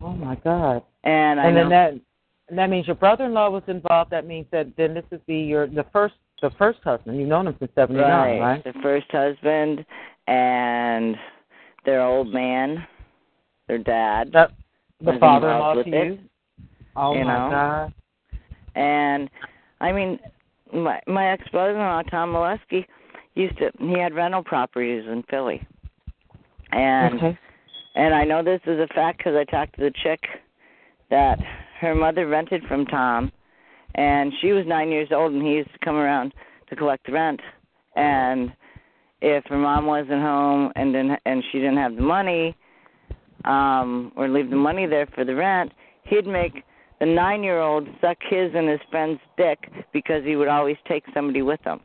[0.00, 2.00] oh my god And I and know then that
[2.48, 4.10] and that means your brother-in-law was involved.
[4.10, 7.18] That means that then this would be your the first the first husband.
[7.18, 8.64] You've known him since '79, right, right?
[8.64, 9.84] the first husband
[10.26, 11.16] and
[11.84, 12.86] their old man,
[13.68, 14.30] their dad.
[14.32, 14.52] That,
[15.00, 15.94] the father-in-law to with you.
[15.94, 16.20] it,
[16.96, 17.50] Oh you my know?
[17.50, 17.94] god!
[18.74, 19.30] And
[19.80, 20.18] I mean,
[20.72, 22.86] my my ex brother-in-law Tom Molesky
[23.34, 25.66] used to he had rental properties in Philly,
[26.70, 27.38] and okay.
[27.94, 30.20] and I know this is a fact because I talked to the chick
[31.10, 31.38] that
[31.82, 33.30] her mother rented from Tom,
[33.94, 36.32] and she was nine years old, and he used to come around
[36.70, 37.40] to collect the rent,
[37.96, 38.52] and
[39.20, 42.56] if her mom wasn't home and didn't and she didn't have the money,
[43.44, 45.72] um, or leave the money there for the rent,
[46.04, 46.64] he'd make
[46.98, 49.58] the nine year old suck his and his friend's dick
[49.92, 51.80] because he would always take somebody with him.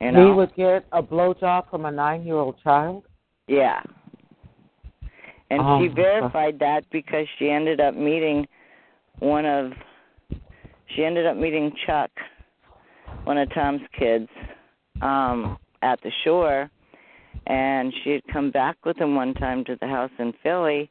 [0.00, 0.26] You know?
[0.26, 3.04] He would get a blowjob from a nine-year-old child.
[3.48, 3.80] Yeah.
[5.50, 8.46] And Oh, she verified that because she ended up meeting
[9.20, 9.72] one of
[10.94, 12.10] she ended up meeting Chuck,
[13.24, 14.28] one of Tom's kids,
[15.02, 16.70] um, at the shore.
[17.46, 20.90] And she had come back with him one time to the house in Philly.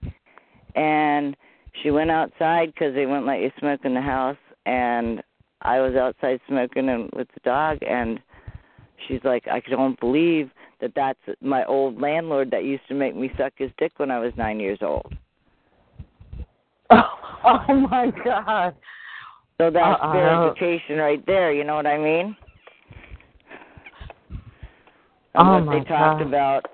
[0.76, 1.36] And
[1.82, 4.38] she went outside because they wouldn't let you smoke in the house.
[4.66, 5.22] And
[5.62, 7.80] I was outside smoking and with the dog.
[7.82, 8.20] And
[9.08, 10.50] she's like I don't believe
[10.82, 14.20] that that's my old landlord that used to make me suck his dick when I
[14.20, 15.14] was 9 years old.
[16.90, 17.02] Oh,
[17.46, 18.76] oh my god!
[19.58, 20.14] So that's Uh-uh.
[20.14, 22.36] verification right there, you know what I mean?
[25.34, 26.28] And Oh, what my they talked God.
[26.28, 26.66] about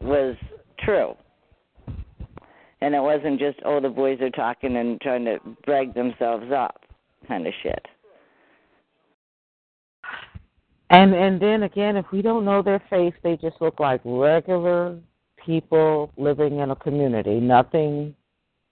[0.00, 0.36] was
[0.80, 1.14] true.
[2.80, 6.82] And it wasn't just, oh, the boys are talking and trying to brag themselves up
[7.26, 7.84] kind of shit.
[10.90, 14.98] And and then again, if we don't know their face, they just look like regular
[15.36, 17.40] people living in a community.
[17.40, 18.14] Nothing,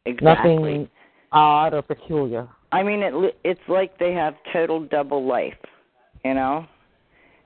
[0.07, 0.59] Exactly.
[0.59, 0.89] nothing
[1.33, 2.49] odd or peculiar.
[2.73, 5.55] I mean, it it's like they have total double life,
[6.25, 6.67] you know?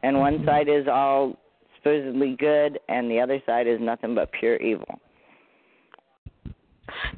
[0.02, 0.46] And one Mhm.
[0.46, 1.36] side is all
[1.76, 4.98] supposedly good and the other side is nothing but pure evil.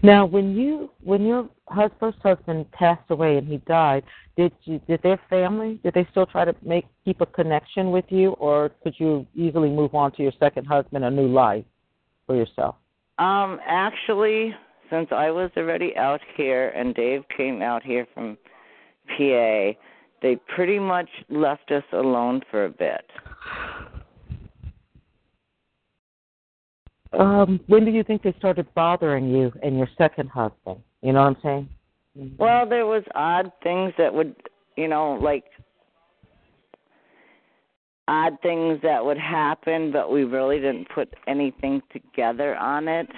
[0.03, 4.05] Now, when you when your hus- first husband passed away and he died,
[4.37, 8.05] did you did their family did they still try to make keep a connection with
[8.09, 11.65] you, or could you easily move on to your second husband, a new life
[12.27, 12.77] for yourself?
[13.19, 14.55] Um, actually,
[14.91, 18.37] since I was already out here and Dave came out here from
[19.09, 19.73] PA,
[20.23, 23.05] they pretty much left us alone for a bit.
[27.19, 30.81] Um, when do you think they started bothering you and your second husband?
[31.03, 31.69] You know what I'm saying?
[32.15, 34.35] Well, there was odd things that would,
[34.77, 35.45] you know, like
[38.09, 43.09] odd things that would happen, but we really didn't put anything together on it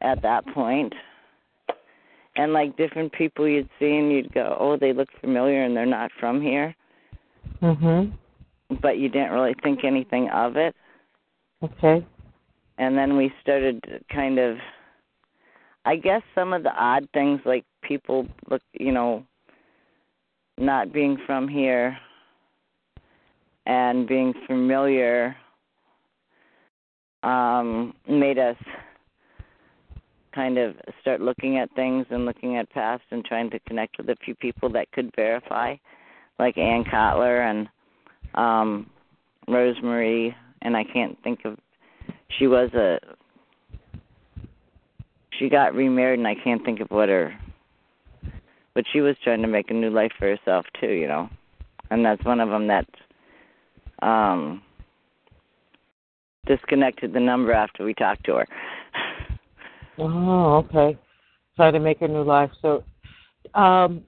[0.00, 0.94] at that point.
[2.36, 5.84] And like different people you'd see and you'd go, "Oh, they look familiar and they're
[5.84, 6.74] not from here."
[7.60, 8.12] Mhm.
[8.80, 10.76] but you didn't really think anything of it.
[11.62, 12.06] Okay.
[12.78, 14.58] And then we started kind of
[15.84, 19.24] I guess some of the odd things like people look, you know,
[20.58, 21.96] not being from here
[23.66, 25.36] and being familiar
[27.22, 28.56] um made us
[30.34, 34.08] kind of start looking at things and looking at past and trying to connect with
[34.08, 35.74] a few people that could verify
[36.38, 37.68] like Ann Kotler and
[38.34, 38.88] um
[39.48, 41.58] Rosemary and I can't think of
[42.38, 42.98] she was a
[45.40, 47.34] she got remarried and I can't think of what her
[48.74, 51.28] but she was trying to make a new life for herself too, you know.
[51.90, 52.86] And that's one of them that
[54.02, 54.62] um
[56.46, 58.46] disconnected the number after we talked to her.
[59.98, 60.98] Oh, okay.
[61.56, 62.50] Try to make a new life.
[62.62, 62.84] So,
[63.54, 64.02] um,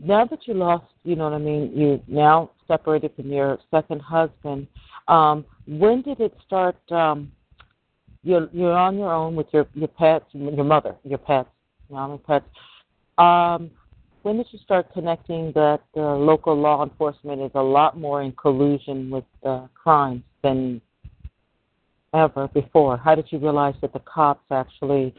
[0.00, 1.72] now that you lost, you know what I mean.
[1.74, 4.68] You now separated from your second husband.
[5.08, 6.76] Um, when did it start?
[6.92, 7.32] Um,
[8.28, 11.48] you're you're on your own with your your pets, your mother, your pets,
[11.90, 12.44] mom and pets.
[13.16, 13.70] Um,
[14.22, 18.32] when did you start connecting that uh, local law enforcement is a lot more in
[18.32, 20.80] collusion with uh, crimes than
[22.12, 22.96] ever before?
[22.96, 25.14] How did you realize that the cops actually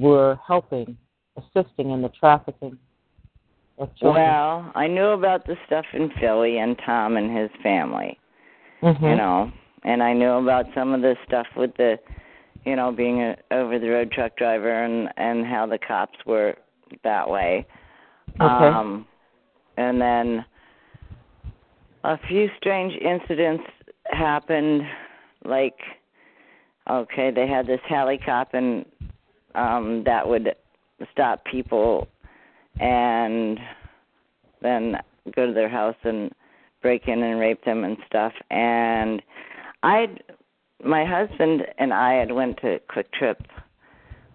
[0.00, 0.96] were helping,
[1.36, 2.78] assisting in the trafficking
[3.78, 4.24] of children?
[4.24, 8.18] Well, I knew about the stuff in Philly and Tom and his family,
[8.82, 9.04] mm-hmm.
[9.04, 9.52] you know,
[9.84, 11.98] and I knew about some of the stuff with the,
[12.64, 16.54] you know, being a over the road truck driver and and how the cops were
[17.02, 17.66] that way.
[18.40, 18.42] Okay.
[18.42, 19.06] Um,
[19.76, 20.44] and then
[22.04, 23.64] a few strange incidents
[24.06, 24.82] happened,
[25.44, 25.78] like
[26.90, 28.84] okay, they had this helicopter and
[29.54, 30.54] um that would
[31.12, 32.08] stop people
[32.80, 33.58] and
[34.62, 34.96] then
[35.34, 36.30] go to their house and
[36.82, 39.22] break in and rape them and stuff and
[39.82, 40.22] I'd
[40.84, 43.40] my husband and I had went to Kwik Trip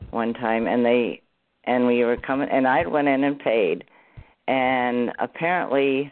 [0.10, 1.22] one time and they
[1.66, 3.84] and we were coming and I went in and paid.
[4.48, 6.12] And apparently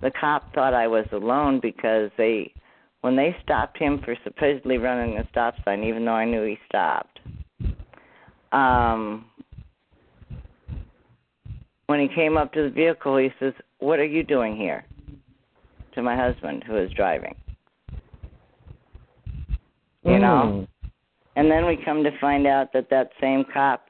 [0.00, 2.52] the cop thought I was alone because they
[3.00, 6.58] when they stopped him for supposedly running a stop sign even though I knew he
[6.66, 7.18] stopped
[8.52, 9.24] um
[11.86, 14.84] when he came up to the vehicle he says what are you doing here?
[15.94, 17.34] To my husband who was driving
[20.04, 20.66] you know
[21.36, 23.86] and then we come to find out that that same cop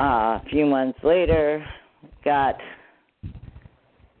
[0.00, 1.64] uh, a few months later
[2.24, 2.56] got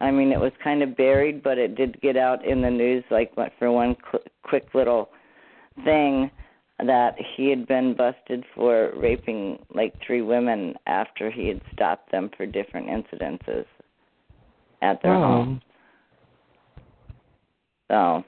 [0.00, 3.04] I mean it was kind of buried but it did get out in the news
[3.10, 5.10] like for one cl- quick little
[5.84, 6.30] thing
[6.78, 12.30] that he had been busted for raping like three women after he had stopped them
[12.36, 13.64] for different incidences
[14.82, 15.26] at their Oh.
[15.26, 15.62] home.
[17.88, 18.24] So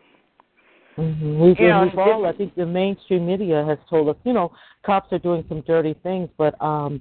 [0.99, 1.41] Mm-hmm.
[1.41, 4.53] We've, You know, we've all, I think the mainstream media has told us, you know,
[4.85, 7.01] cops are doing some dirty things, but um,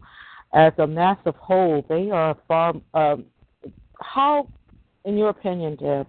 [0.53, 2.73] as a massive whole, they are far.
[2.93, 3.25] Um,
[4.01, 4.47] how,
[5.05, 6.07] in your opinion, Deb,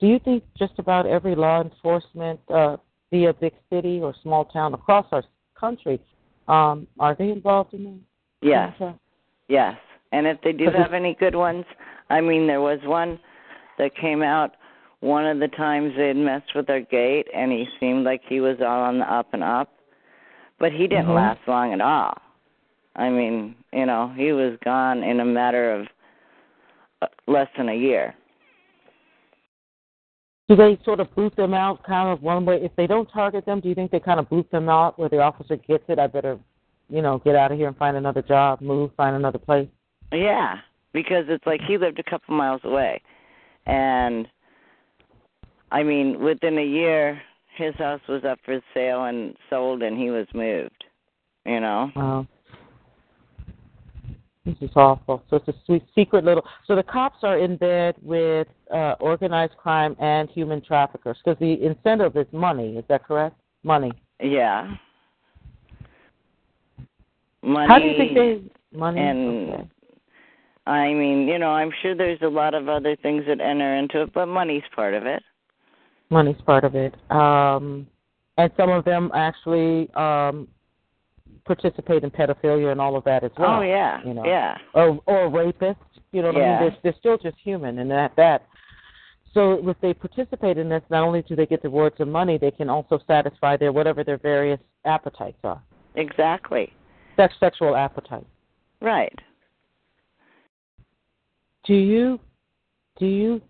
[0.00, 2.76] do you think just about every law enforcement, uh,
[3.10, 5.24] be a big city or small town across our
[5.58, 6.00] country,
[6.48, 8.00] um, are they involved in that?
[8.42, 8.70] yes.
[8.70, 8.98] contract?
[9.48, 9.76] Yes.
[10.12, 11.64] And if they do have any good ones,
[12.10, 13.18] I mean, there was one
[13.78, 14.56] that came out
[15.00, 18.40] one of the times they had messed with our gate, and he seemed like he
[18.40, 19.72] was all on the up and up,
[20.58, 21.14] but he didn't Mhm.
[21.14, 22.18] last long at all.
[22.96, 25.88] I mean, you know, he was gone in a matter of
[27.00, 28.14] uh, less than a year.
[30.48, 32.60] Do they sort of boot them out kind of one way?
[32.62, 35.08] If they don't target them, do you think they kind of boot them out where
[35.08, 35.98] the officer gets it?
[35.98, 36.38] I better,
[36.88, 39.68] you know, get out of here and find another job, move, find another place.
[40.10, 40.56] Yeah,
[40.92, 43.00] because it's like he lived a couple miles away,
[43.66, 44.26] and
[45.70, 47.20] I mean, within a year,
[47.56, 50.84] his house was up for sale and sold, and he was moved.
[51.44, 51.90] You know.
[51.94, 52.26] Wow.
[54.44, 55.22] This is awful.
[55.28, 56.42] So it's a sweet secret little.
[56.66, 61.62] So the cops are in bed with uh, organized crime and human traffickers because the
[61.62, 62.78] incentive is money.
[62.78, 63.36] Is that correct?
[63.62, 63.92] Money.
[64.20, 64.74] Yeah.
[67.42, 67.68] Money.
[67.68, 69.00] How do you think they money?
[69.00, 69.68] and okay.
[70.66, 74.02] I mean, you know, I'm sure there's a lot of other things that enter into
[74.02, 75.22] it, but money's part of it.
[76.10, 76.94] Money's part of it.
[77.10, 77.86] Um,
[78.36, 80.46] and some of them actually um,
[81.44, 83.58] participate in pedophilia and all of that as well.
[83.58, 84.00] oh yeah.
[84.04, 84.24] you know.
[84.24, 84.56] Yeah.
[84.74, 85.76] or or rapists.
[86.12, 86.60] You know what I Yeah.
[86.60, 86.70] mean?
[86.70, 88.46] They're, they're still just human, and that that.
[89.34, 92.38] So if they participate in this, not only do they get the rewards of money,
[92.38, 95.60] they can also satisfy their whatever their various appetites are,
[95.96, 96.72] Exactly.
[97.16, 98.26] sex sexual appetite.
[98.80, 99.16] Right.
[101.64, 102.18] Do you
[102.98, 103.42] do you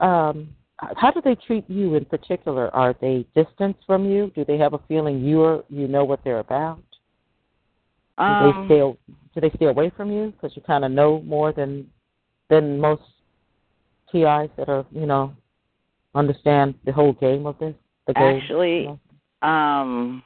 [0.00, 0.48] um,
[0.78, 2.74] how do they treat you in particular?
[2.74, 4.30] Are they distant from you?
[4.34, 6.78] Do they have a feeling you're you know what they're about?
[8.18, 8.80] Do Um, they stay
[9.34, 11.90] do they stay away from you because you kind of know more than
[12.50, 13.02] than most
[14.12, 15.34] TIs that are you know
[16.14, 17.74] understand the whole game of this?
[18.06, 18.36] The game.
[18.36, 18.98] Actually, you
[19.42, 19.48] know?
[19.48, 20.22] um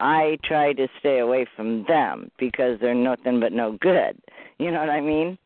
[0.00, 4.16] I try to stay away from them because they're nothing but no good.
[4.58, 5.36] You know what I mean?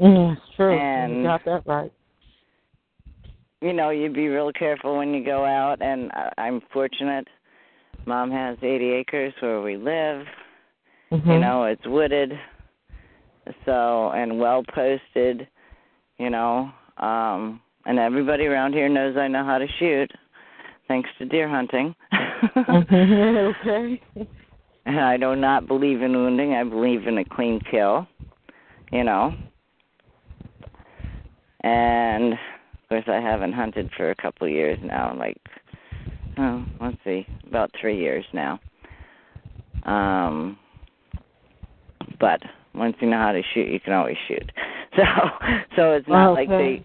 [0.00, 0.76] Mm, it's true.
[0.76, 1.92] and- you got that right.
[3.60, 7.26] You know, you'd be real careful when you go out and I- I'm fortunate.
[8.04, 10.26] Mom has 80 acres where we live.
[11.10, 11.30] Mm-hmm.
[11.30, 12.38] You know, it's wooded.
[13.64, 15.46] So, and well posted,
[16.18, 20.10] you know, um and everybody around here knows I know how to shoot
[20.88, 21.94] thanks to deer hunting.
[22.12, 23.66] Mm-hmm.
[23.68, 24.02] okay.
[24.86, 26.54] And I do not believe in wounding.
[26.54, 28.06] I believe in a clean kill,
[28.92, 29.34] you know.
[31.64, 35.16] And of course, I haven't hunted for a couple of years now.
[35.18, 35.40] Like,
[36.36, 38.60] oh, let's see, about three years now.
[39.84, 40.58] Um,
[42.20, 42.40] but
[42.74, 44.52] once you know how to shoot, you can always shoot.
[44.96, 45.02] So,
[45.74, 46.84] so it's not like they.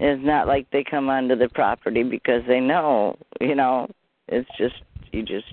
[0.00, 3.90] It's not like they come onto the property because they know, you know.
[4.28, 4.76] It's just
[5.12, 5.52] you just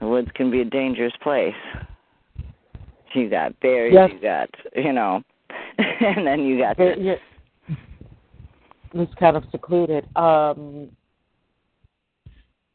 [0.00, 1.52] the woods can be a dangerous place.
[3.12, 4.08] You got bears, Yes.
[4.14, 5.22] you got you know,
[6.16, 7.20] and then you got the, you're-
[8.94, 10.06] it's kind of secluded.
[10.16, 10.88] Um,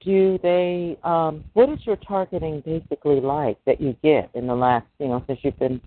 [0.04, 0.98] do they?
[1.04, 5.24] Um, what is your targeting basically like that you get in the last, you know,
[5.28, 5.80] since you've been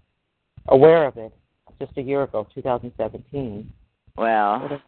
[0.68, 1.32] aware of it
[1.80, 3.70] just a year ago, 2017?
[4.16, 4.80] well is-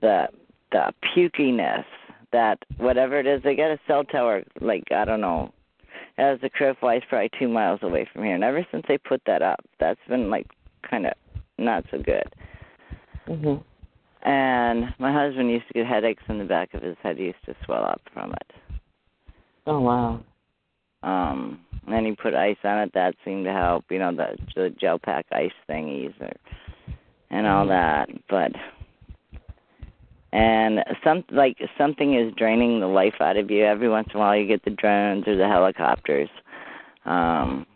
[0.00, 0.28] the
[0.72, 1.84] the pukiness
[2.32, 5.52] that whatever it is they got a cell tower like I don't know
[6.18, 9.20] as the crow flies probably two miles away from here and ever since they put
[9.26, 10.46] that up that's been like
[10.88, 11.12] kind of
[11.58, 12.34] not so good
[13.28, 13.62] Mhm.
[14.22, 17.44] and my husband used to get headaches in the back of his head he used
[17.46, 18.50] to swell up from it
[19.66, 20.20] Oh wow.
[21.02, 24.36] um and then he put ice on it that seemed to help you know the
[24.54, 26.32] the gel pack ice thingies or
[27.30, 27.68] and all Mhm.
[27.68, 28.52] that but
[30.32, 34.18] and some like something is draining the life out of you every once in a
[34.18, 36.28] while you get the drones or the helicopters
[37.04, 37.66] um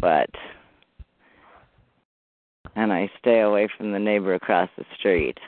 [0.00, 0.30] but
[2.74, 5.38] and I stay away from the neighbor across the street.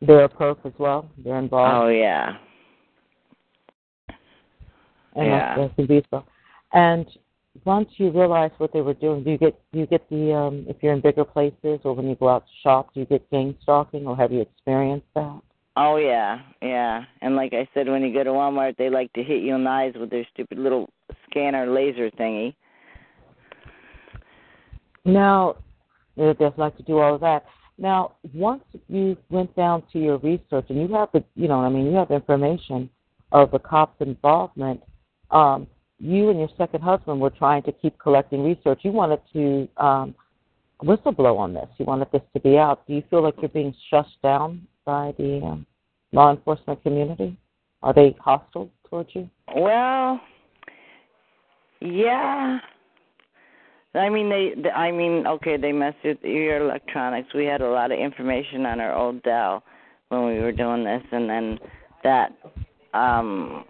[0.00, 1.08] They're a perf as well.
[1.18, 1.84] They're involved.
[1.84, 2.36] Oh yeah.
[5.14, 5.68] and yeah.
[5.76, 6.24] that's, that's.
[6.72, 7.06] And
[7.64, 10.64] once you realize what they were doing, do you get do you get the um
[10.68, 13.30] if you're in bigger places or when you go out to shop, do you get
[13.30, 15.40] gang stalking or have you experienced that?
[15.76, 17.04] Oh yeah, yeah.
[17.20, 19.64] And like I said, when you go to Walmart, they like to hit you in
[19.64, 20.88] the eyes with their stupid little
[21.28, 22.54] scanner laser thingy.
[25.04, 25.56] Now,
[26.16, 27.44] they just like to do all of that.
[27.78, 31.68] Now, once you went down to your research and you have the, you know, I
[31.68, 32.90] mean, you have information
[33.32, 34.82] of the cops' involvement.
[35.30, 35.66] Um,
[36.02, 38.80] you and your second husband were trying to keep collecting research.
[38.82, 40.14] You wanted to um,
[40.82, 41.68] whistleblow on this.
[41.78, 42.84] You wanted this to be out.
[42.88, 45.66] Do you feel like you're being shushed down by the um,
[46.10, 47.36] law enforcement community?
[47.84, 49.30] Are they hostile towards you?
[49.54, 50.20] Well,
[51.80, 52.58] yeah.
[53.94, 54.54] I mean, they.
[54.60, 57.28] they- I mean, okay, they messed with your electronics.
[57.34, 59.62] We had a lot of information on our old Dell
[60.08, 61.58] when we were doing this, and then
[62.02, 62.32] that,
[62.92, 63.64] um,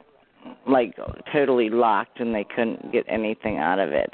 [0.68, 0.96] like
[1.32, 4.12] totally locked, and they couldn't get anything out of it.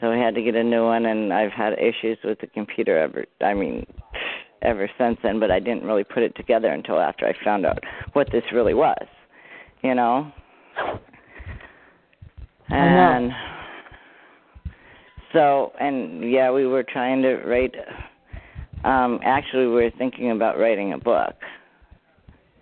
[0.00, 2.98] So we had to get a new one, and I've had issues with the computer
[2.98, 3.24] ever.
[3.40, 3.86] I mean,
[4.62, 5.40] ever since then.
[5.40, 7.78] But I didn't really put it together until after I found out
[8.12, 9.06] what this really was.
[9.82, 10.32] You know.
[12.68, 13.12] I know.
[13.16, 13.32] And
[15.32, 17.74] so, and yeah, we were trying to write.
[18.84, 21.34] Um, actually, we were thinking about writing a book,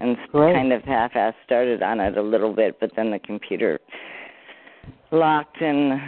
[0.02, 0.54] and Great.
[0.54, 3.78] kind of half-ass started on it a little bit, but then the computer
[5.12, 6.00] locked and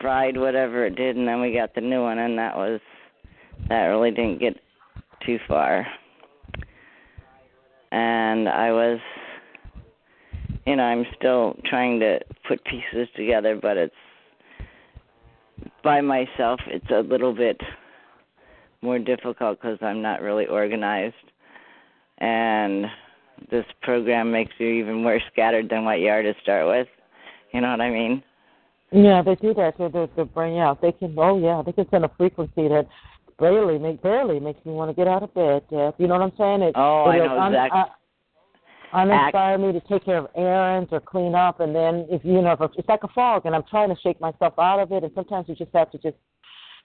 [0.00, 2.80] fried whatever it did, and then we got the new one, and that was
[3.68, 4.54] that really didn't get
[5.24, 5.86] too far.
[7.92, 8.98] And I was,
[10.66, 13.94] you know, I'm still trying to put pieces together, but it's
[15.82, 16.60] by myself.
[16.66, 17.60] It's a little bit
[18.82, 21.14] more difficult because I'm not really organized,
[22.18, 22.86] and
[23.50, 26.88] this program makes you even more scattered than what you are to start with.
[27.52, 28.22] You know what I mean?
[28.92, 30.56] Yeah, they do that to the, the brain.
[30.56, 31.14] Yeah, they can.
[31.16, 32.86] Oh, yeah, they can send a frequency that
[33.38, 35.62] barely make barely makes me want to get out of bed.
[35.70, 35.94] Jeff.
[35.98, 36.62] You know what I'm saying?
[36.62, 37.80] It, Oh, I it'll know un- exactly.
[37.80, 37.84] uh,
[38.92, 42.52] uninspire me to take care of errands or clean up and then if you know
[42.52, 45.12] if it's like a fog and I'm trying to shake myself out of it and
[45.14, 46.16] sometimes you just have to just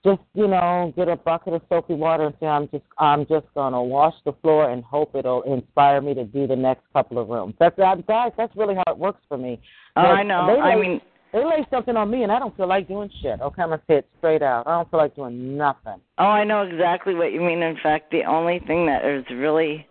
[0.06, 3.48] just you know get a bucket of soapy water and say I'm just I'm just
[3.56, 7.28] gonna wash the floor and hope it'll inspire me to do the next couple of
[7.28, 7.56] rooms.
[7.60, 8.32] That's that guys.
[8.38, 9.60] That's really how it works for me.
[9.98, 10.46] Oh, I know.
[10.48, 11.02] Lay, I mean,
[11.34, 13.42] they lay something on me and I don't feel like doing shit.
[13.42, 14.68] Okay, I'm gonna say it straight out.
[14.68, 16.00] I don't feel like doing nothing.
[16.20, 17.64] Oh, I know exactly what you mean.
[17.64, 19.88] In fact, the only thing that is really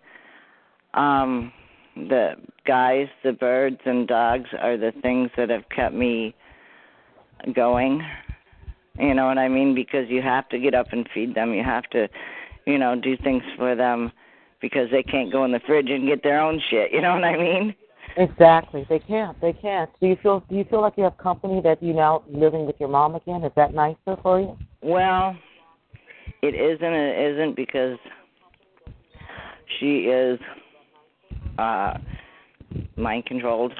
[0.93, 1.51] um
[1.95, 2.35] the
[2.65, 6.33] guys, the birds and dogs are the things that have kept me
[7.53, 8.01] going.
[8.99, 9.75] You know what I mean?
[9.75, 11.53] Because you have to get up and feed them.
[11.53, 12.07] You have to,
[12.65, 14.11] you know, do things for them
[14.61, 16.91] because they can't go in the fridge and get their own shit.
[16.91, 17.75] You know what I mean?
[18.17, 18.85] Exactly.
[18.89, 19.39] They can't.
[19.41, 19.89] They can't.
[19.99, 22.77] Do you feel do you feel like you have company that you now living with
[22.79, 23.43] your mom again?
[23.43, 24.57] Is that nicer for you?
[24.81, 25.35] Well,
[26.41, 27.97] it isn't it isn't because
[29.79, 30.39] she is
[31.57, 31.97] uh
[32.95, 33.73] mind controlled.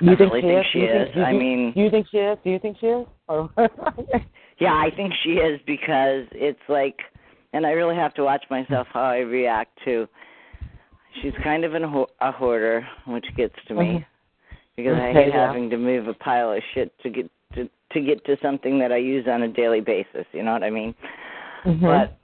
[0.00, 0.72] You I think really she think is?
[0.72, 1.14] she is.
[1.14, 2.38] Think, I mean, do you think she is?
[2.44, 3.06] Do you think she is?
[4.58, 6.96] Yeah, I think she is because it's like,
[7.52, 10.08] and I really have to watch myself how I react to.
[11.20, 14.04] She's kind of an, ho- a hoarder, which gets to me Mhm.
[14.76, 15.46] because I hate yeah.
[15.46, 18.92] having to move a pile of shit to get to to get to something that
[18.92, 20.24] I use on a daily basis.
[20.32, 20.94] You know what I mean?
[21.64, 21.80] Mhm.
[21.82, 22.16] But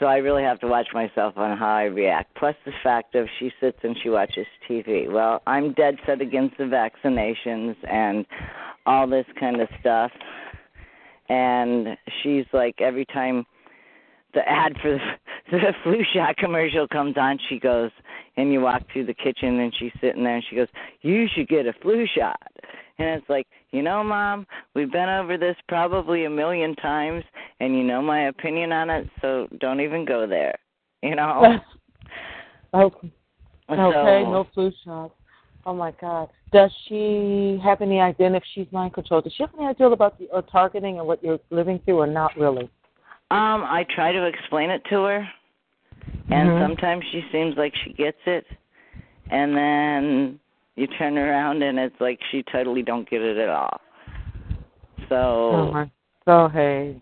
[0.00, 2.34] so I really have to watch myself on how I react.
[2.34, 5.06] Plus the fact of she sits and she watches TV.
[5.08, 8.26] Well, I'm dead set against the vaccinations and
[8.86, 10.10] all this kind of stuff.
[11.28, 13.44] And she's like every time
[14.34, 14.98] the ad for the,
[15.50, 17.90] the flu shot commercial comes on, she goes
[18.36, 20.68] and you walk through the kitchen and she's sitting there and she goes,
[21.02, 22.40] "You should get a flu shot."
[22.98, 27.24] And it's like, you know, mom, we've been over this probably a million times,
[27.60, 30.54] and you know my opinion on it, so don't even go there.
[31.02, 31.58] You know.
[32.74, 33.12] okay.
[33.68, 34.22] So, Okay.
[34.30, 35.12] No flu shots.
[35.66, 36.28] Oh my God.
[36.52, 39.24] Does she have any idea if she's mind controlled?
[39.24, 42.06] Does she have any idea about the uh, targeting and what you're living through, or
[42.06, 42.70] not really?
[43.32, 45.28] Um, I try to explain it to her,
[46.30, 46.60] and Mhm.
[46.60, 48.46] sometimes she seems like she gets it,
[49.30, 50.38] and then
[50.76, 53.80] you turn around and it's like she totally don't get it at all.
[55.08, 55.90] So, Oh my.
[56.26, 57.00] So hey,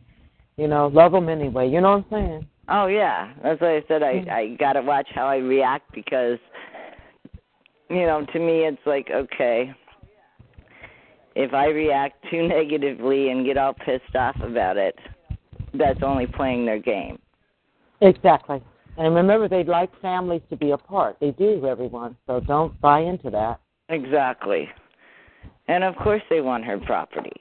[0.57, 1.69] you know, love them anyway.
[1.69, 2.47] You know what I'm saying?
[2.71, 4.31] oh yeah, that's why I said I Mhm.
[4.31, 6.39] I gotta watch how I react because,
[7.91, 9.75] you know, to me it's like okay,
[11.35, 14.99] if I react too negatively and get all pissed off about it,
[15.75, 17.19] that's only playing their game.
[18.01, 18.63] Exactly.
[18.97, 21.17] And remember, they'd like families to be apart.
[21.21, 22.17] They do, everyone.
[22.27, 23.61] So don't buy into that.
[23.89, 24.69] Exactly.
[25.67, 27.33] And of course they want her property.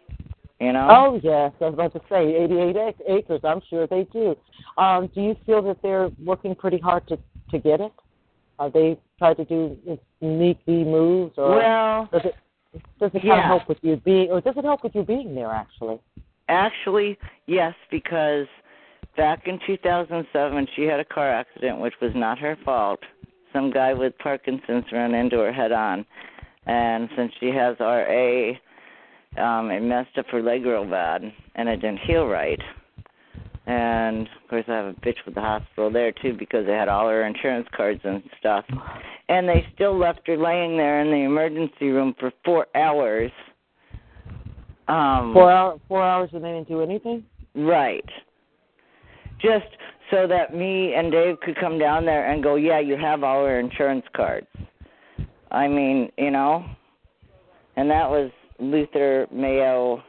[0.59, 0.87] You know?
[0.89, 3.41] Oh yes, I was about to say 88 acres.
[3.43, 4.35] I'm sure they do.
[4.77, 7.17] Um, do you feel that they're working pretty hard to
[7.51, 7.91] to get it?
[8.59, 9.77] Are they trying to do
[10.19, 12.35] sneaky moves, or well, does it
[12.99, 13.39] does it kind yeah.
[13.39, 15.51] of help with you being, or does it help with you being there?
[15.51, 15.99] Actually,
[16.49, 18.47] actually, yes, because
[19.15, 22.99] back in 2007 she had a car accident which was not her fault.
[23.51, 26.05] Some guy with Parkinson's ran into her head on.
[26.65, 28.51] And since she has RA,
[29.37, 31.21] um, it messed up her leg real bad
[31.55, 32.59] and it didn't heal right.
[33.65, 36.89] And of course, I have a bitch with the hospital there too because they had
[36.89, 38.65] all her insurance cards and stuff.
[39.29, 43.31] And they still left her laying there in the emergency room for four hours.
[44.89, 47.23] Um, four hour, four hours and they didn't do anything.
[47.55, 48.05] Right.
[49.41, 49.65] Just
[50.11, 53.45] so that me and Dave could come down there and go, yeah, you have all
[53.45, 54.47] our insurance cards.
[55.51, 56.65] I mean, you know,
[57.75, 60.03] and that was Luther Mayo,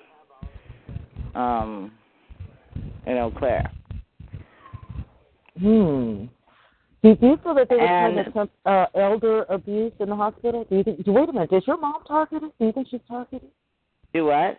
[1.35, 1.93] um,
[3.07, 3.71] in Eau Claire.
[5.59, 6.25] Hmm.
[7.03, 10.65] Do you feel that there was And- to uh, elder abuse in the hospital?
[10.71, 11.01] Do you think?
[11.07, 11.53] Wait a minute.
[11.53, 12.51] Is your mom targeted?
[12.59, 13.51] Do you think she's targeted?
[14.15, 14.57] Do what?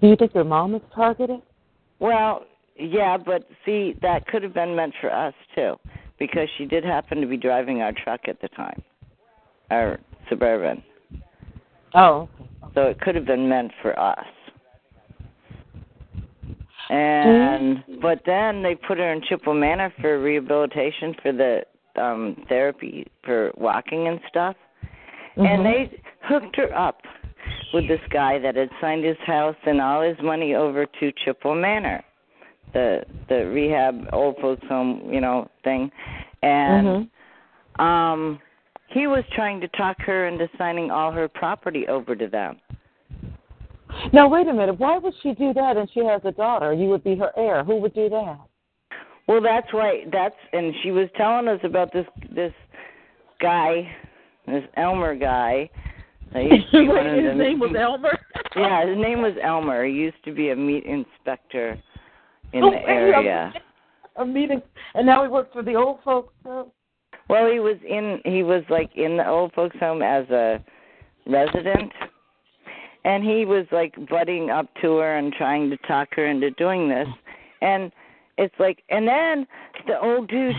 [0.00, 1.40] Do you think your mom is targeted?
[1.98, 2.44] Well,
[2.78, 5.76] yeah, but see, that could have been meant for us too,
[6.18, 8.82] because she did happen to be driving our truck at the time,
[9.70, 10.82] our suburban.
[11.94, 12.28] Oh.
[12.74, 14.24] So it could have been meant for us.
[16.90, 21.62] And but then they put her in Chippewa Manor for rehabilitation for the
[22.00, 24.56] um therapy for walking and stuff.
[25.36, 25.46] Mhm.
[25.46, 27.02] And they hooked her up
[27.72, 31.54] with this guy that had signed his house and all his money over to Chippewa
[31.54, 32.02] Manor,
[32.72, 35.92] the the rehab old folks home, you know, thing.
[36.42, 37.08] And
[37.78, 37.80] Mhm.
[37.80, 38.40] um
[38.88, 42.58] he was trying to talk her into signing all her property over to them.
[44.12, 44.78] Now wait a minute.
[44.78, 45.76] Why would she do that?
[45.76, 46.72] And she has a daughter.
[46.72, 47.64] You would be her heir.
[47.64, 48.38] Who would do that?
[49.26, 50.10] Well, that's right.
[50.10, 52.52] that's and she was telling us about this this
[53.40, 53.88] guy,
[54.46, 55.70] this Elmer guy.
[56.32, 58.18] That used to be one of his the- name was Elmer.
[58.56, 59.84] Yeah, his name was Elmer.
[59.84, 61.78] He used to be a meat inspector
[62.52, 63.52] in Oh, the area.
[64.16, 64.60] A meeting,
[64.94, 66.34] and now he works for the old folks.
[66.42, 66.72] So.
[67.28, 70.62] Well, he was in he was like in the old folks home as a
[71.26, 71.92] resident.
[73.04, 76.88] And he was like butting up to her and trying to talk her into doing
[76.88, 77.08] this.
[77.62, 77.92] And
[78.38, 79.46] it's like and then
[79.86, 80.56] the old dude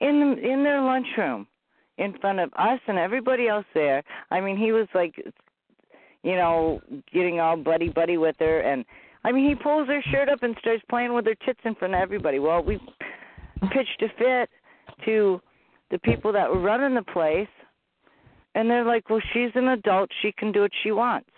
[0.00, 1.46] in the in their lunchroom
[1.98, 4.02] in front of us and everybody else there.
[4.30, 5.14] I mean, he was like
[6.22, 6.80] you know,
[7.12, 8.84] getting all buddy buddy with her and
[9.24, 11.94] I mean, he pulls her shirt up and starts playing with her tits in front
[11.94, 12.38] of everybody.
[12.38, 12.78] Well, we
[13.72, 14.48] pitched a fit
[15.04, 15.40] to
[15.90, 17.48] the people that were running the place,
[18.54, 21.28] and they're like, "Well, she's an adult; she can do what she wants."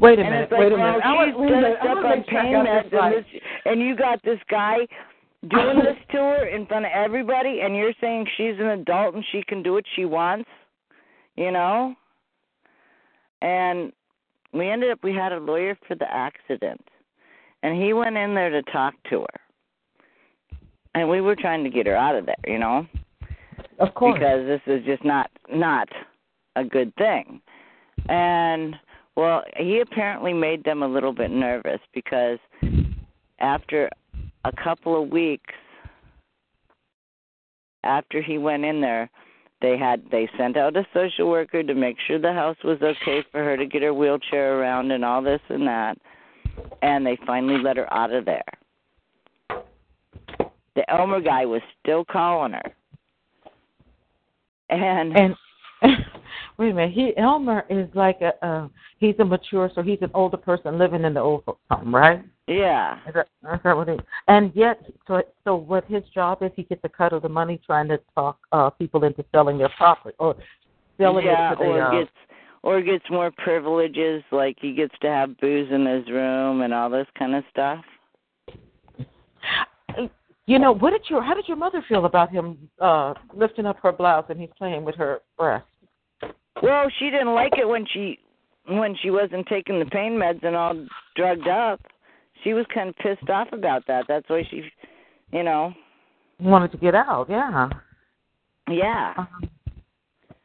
[0.00, 0.50] Wait a and minute.
[0.52, 1.00] like, wait a minute.
[1.04, 1.78] I she's want- wait a minute.
[1.82, 3.16] I up on make sure I pain got meds, this right.
[3.16, 4.76] and, this, and you got this guy
[5.48, 9.24] doing this to her in front of everybody, and you're saying she's an adult and
[9.32, 10.48] she can do what she wants,
[11.36, 11.94] you know?
[13.42, 13.92] And
[14.52, 16.80] we ended up we had a lawyer for the accident,
[17.62, 19.40] and he went in there to talk to her,
[20.94, 22.86] and we were trying to get her out of there, you know?
[23.80, 24.14] Of course.
[24.18, 25.88] because this is just not not
[26.56, 27.40] a good thing.
[28.08, 28.74] And
[29.18, 32.38] well, he apparently made them a little bit nervous because
[33.40, 33.90] after
[34.44, 35.54] a couple of weeks
[37.82, 39.10] after he went in there,
[39.60, 43.24] they had they sent out a social worker to make sure the house was okay
[43.32, 45.98] for her to get her wheelchair around and all this and that.
[46.82, 48.44] And they finally let her out of there.
[50.76, 52.72] The Elmer guy was still calling her.
[54.70, 55.34] And, And
[56.58, 60.10] wait a minute, he Elmer is like a uh, he's a mature, so he's an
[60.14, 62.24] older person living in the old folks home, right?
[62.48, 64.00] yeah, Is that, is that what it?
[64.26, 66.50] And yet, so so what his job is?
[66.56, 69.70] He gets a cut of the money trying to talk uh people into selling their
[69.76, 70.34] property or
[70.98, 71.68] selling yeah, it to the.
[71.68, 72.10] or uh, gets
[72.62, 76.90] or gets more privileges, like he gets to have booze in his room and all
[76.90, 77.84] this kind of stuff.
[80.46, 83.78] You know, what did your how did your mother feel about him uh lifting up
[83.82, 85.66] her blouse and he's playing with her breast?
[86.62, 88.18] Well, she didn't like it when she
[88.66, 90.86] when she wasn't taking the pain meds and all
[91.16, 91.80] drugged up.
[92.44, 94.04] She was kind of pissed off about that.
[94.08, 94.62] That's why she,
[95.32, 95.72] you know,
[96.40, 97.68] Wanted to get out, yeah.
[98.70, 99.14] yeah.
[99.16, 99.50] Um,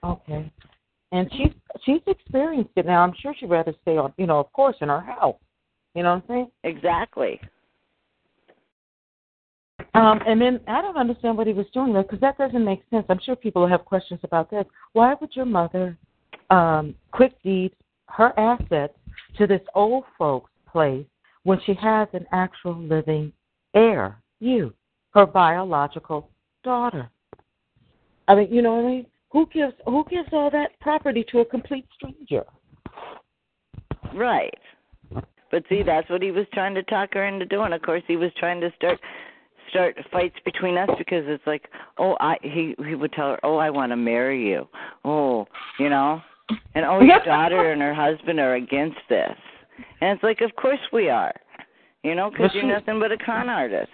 [0.04, 0.52] okay.
[1.12, 1.54] And she's
[1.86, 3.04] she's experienced it now.
[3.04, 5.36] I'm sure she'd rather stay on, you know, of course, in her house.
[5.94, 6.52] You know what I'm saying?
[6.64, 7.40] Exactly.
[9.96, 12.82] Um, and then I don't understand what he was doing there because that doesn't make
[12.90, 13.06] sense.
[13.10, 14.66] I'm sure people have questions about this.
[14.94, 15.98] Why would your mother
[16.50, 17.74] um, quick deed
[18.08, 18.94] her assets
[19.38, 21.06] to this old folks' place
[21.44, 23.32] when she has an actual living
[23.76, 24.74] heir, you,
[25.14, 26.30] her biological
[26.64, 27.10] daughter?
[28.28, 29.06] I mean, you know what I mean?
[29.32, 32.46] Who gives who gives all that property to a complete stranger?
[34.16, 34.54] Right.
[35.52, 37.74] But see, that's what he was trying to talk her into doing.
[37.74, 39.00] Of course, he was trying to start
[39.74, 41.68] start fights between us because it's like,
[41.98, 44.68] oh, I he he would tell her, oh, I want to marry you,
[45.04, 45.46] oh,
[45.80, 46.22] you know,
[46.76, 49.36] and oh, your daughter and her husband are against this,
[50.02, 51.34] and it's like, of course we are,
[52.04, 53.90] you know, because you're she- nothing but a con artist.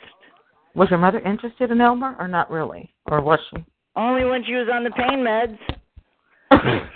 [0.75, 2.93] Was your mother interested in Elmer or not really?
[3.07, 3.63] Or was she?
[3.95, 5.57] Only when she was on the pain meds.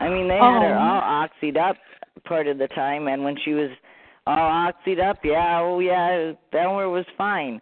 [0.00, 0.78] I mean, they had her Oh.
[0.78, 1.76] all oxied up
[2.24, 3.70] part of the time, and when she was
[4.26, 7.60] all oxied up, yeah, oh yeah, Elmer was fine,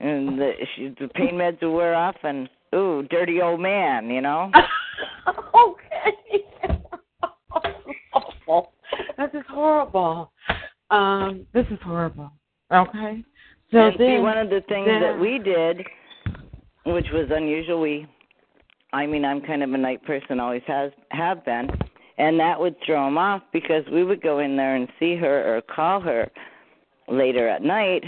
[0.00, 4.20] and the she, the pain meds would wear off, and ooh, dirty old man, you
[4.20, 4.50] know.
[5.28, 6.44] okay.
[9.18, 10.32] this is horrible.
[10.90, 12.30] Um, this is horrible.
[12.72, 13.24] Okay.
[13.70, 15.78] So and see, then, one of the things then- that we did,
[16.84, 18.06] which was unusual, we,
[18.92, 21.70] I mean, I'm kind of a night person, always has have been,
[22.18, 25.56] and that would throw him off because we would go in there and see her
[25.56, 26.30] or call her
[27.08, 28.04] later at night,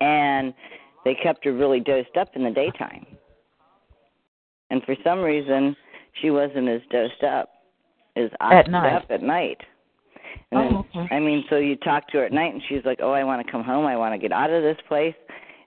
[0.00, 0.52] and
[1.04, 3.06] they kept her really dosed up in the daytime,
[4.70, 5.76] and for some reason
[6.20, 7.48] she wasn't as dosed up,
[8.16, 8.92] as At oxed night.
[8.94, 9.58] up at night.
[10.52, 11.14] Oh, and then, Oh, okay.
[11.14, 13.44] I mean, so you talk to her at night, and she's like, "Oh, I want
[13.44, 13.86] to come home.
[13.86, 15.14] I want to get out of this place,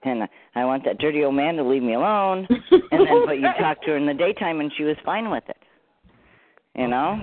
[0.04, 2.46] and I want that dirty old man to leave me alone."
[2.92, 5.44] And then, but you talk to her in the daytime, and she was fine with
[5.48, 5.56] it.
[6.76, 7.20] You know?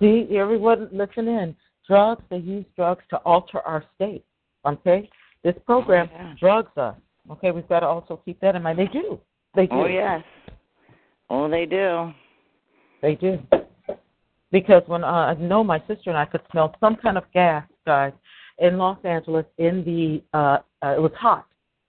[0.00, 1.56] See, everyone, listen in.
[1.86, 4.24] Drugs, they use drugs to alter our state.
[4.66, 5.08] Okay?
[5.42, 6.34] This program Oh, yeah.
[6.38, 6.94] drugs us.
[7.30, 8.78] Okay, we've got to also keep that in mind.
[8.78, 9.18] They do.
[9.54, 9.74] They do.
[9.74, 10.22] Oh yes.
[11.30, 12.12] Oh, they do.
[13.00, 13.38] They do.
[14.50, 17.64] Because when uh, I know my sister and I could smell some kind of gas,
[17.86, 18.12] guys,
[18.58, 21.46] in Los Angeles in the uh, uh it was hot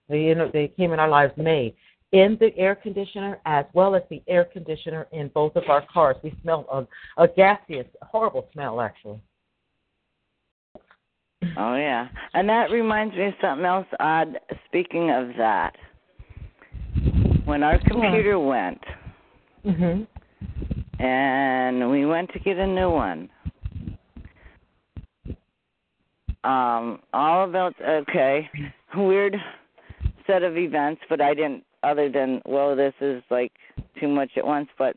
[0.08, 1.74] They you know they came in our lives May
[2.14, 6.16] in the air conditioner as well as the air conditioner in both of our cars.
[6.22, 6.86] We smelled a,
[7.20, 9.20] a gaseous, horrible smell actually.
[11.58, 14.38] Oh yeah, and that reminds me of something else odd.
[14.66, 15.74] Speaking of that,
[17.44, 18.80] when our computer went,
[19.66, 20.06] mhm,
[21.00, 23.28] and we went to get a new one.
[26.44, 28.48] Um, all about okay,
[28.96, 29.36] weird
[30.26, 31.64] set of events, but I didn't.
[31.84, 33.52] Other than well, this is like
[34.00, 34.68] too much at once.
[34.78, 34.96] But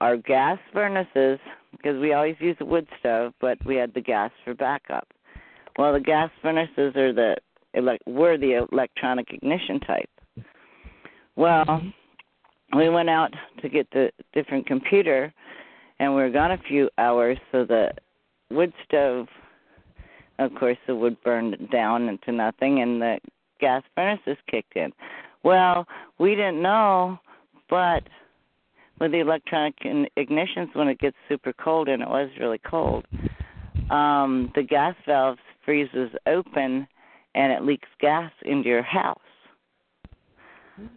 [0.00, 1.38] our gas furnaces,
[1.72, 5.06] because we always use a wood stove, but we had the gas for backup.
[5.78, 7.36] Well, the gas furnaces are the
[7.74, 10.10] elect were the electronic ignition type.
[11.36, 11.82] Well,
[12.74, 13.32] we went out
[13.62, 15.32] to get the different computer,
[15.98, 17.38] and we were gone a few hours.
[17.52, 17.90] So the
[18.50, 19.28] wood stove,
[20.38, 23.18] of course, the wood burned down into nothing, and the
[23.60, 24.92] gas furnaces kicked in.
[25.42, 25.86] Well,
[26.18, 27.18] we didn't know,
[27.68, 28.02] but
[29.00, 33.06] with the electronic ignitions, when it gets super cold, and it was really cold,
[33.90, 36.86] um, the gas valve freezes open,
[37.34, 39.18] and it leaks gas into your house.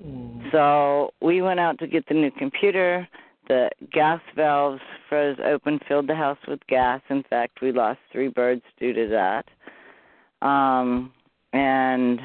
[0.05, 0.51] Mm.
[0.51, 3.07] So we went out to get the new computer.
[3.47, 7.01] The gas valves froze open, filled the house with gas.
[7.09, 10.45] In fact, we lost three birds due to that.
[10.45, 11.11] Um,
[11.51, 12.19] and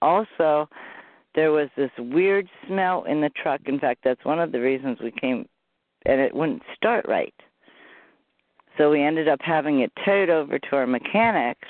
[0.00, 0.68] also
[1.34, 3.60] there was this weird smell in the truck.
[3.66, 5.48] In fact, that's one of the reasons we came,
[6.06, 7.34] and it wouldn't start right.
[8.76, 11.68] So we ended up having it towed over to our mechanics,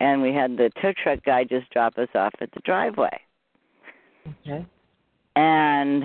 [0.00, 3.20] and we had the tow truck guy just drop us off at the driveway.
[4.26, 4.64] Okay.
[5.36, 6.04] And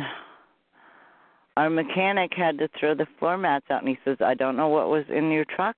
[1.58, 4.68] our mechanic had to throw the floor mats out, and he says, "I don't know
[4.68, 5.78] what was in your truck,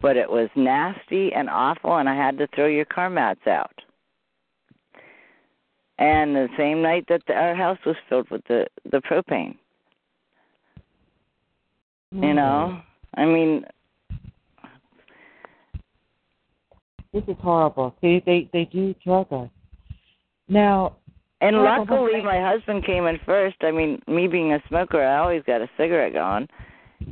[0.00, 3.79] but it was nasty and awful, and I had to throw your car mats out."
[6.00, 9.56] And the same night that the, our house was filled with the the propane.
[12.12, 12.24] Mm-hmm.
[12.24, 12.80] You know,
[13.16, 13.64] I mean,
[17.12, 17.94] this is horrible.
[18.00, 19.50] See, they they do drug us.
[20.48, 20.96] Now,
[21.40, 23.56] and luckily, my husband came in first.
[23.60, 26.48] I mean, me being a smoker, I always got a cigarette going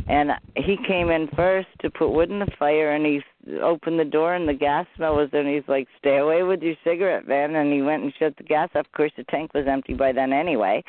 [0.08, 3.20] and he came in first to put wood in the fire and he
[3.62, 6.62] opened the door and the gas smell was there and he's like stay away with
[6.62, 7.54] your cigarette man.
[7.54, 10.12] And he went and shut the gas off of course the tank was empty by
[10.12, 10.82] then anyway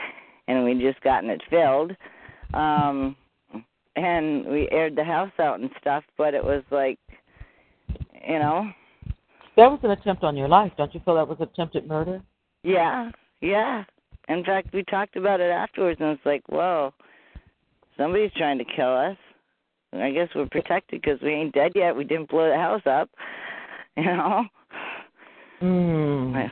[0.47, 1.91] and we'd just gotten it filled.
[2.53, 3.15] Um
[3.95, 6.99] and we aired the house out and stuff but it was like
[8.27, 8.69] you know.
[9.55, 10.71] That was an attempt on your life.
[10.77, 12.21] Don't you feel that was attempted murder?
[12.63, 13.11] Yeah.
[13.41, 13.83] Yeah.
[14.27, 16.93] In fact we talked about it afterwards and it's like whoa.
[17.97, 19.17] Somebody's trying to kill us.
[19.93, 21.95] I guess we're protected because we ain't dead yet.
[21.95, 23.09] We didn't blow the house up,
[23.97, 24.43] you know.
[25.61, 26.51] Mm.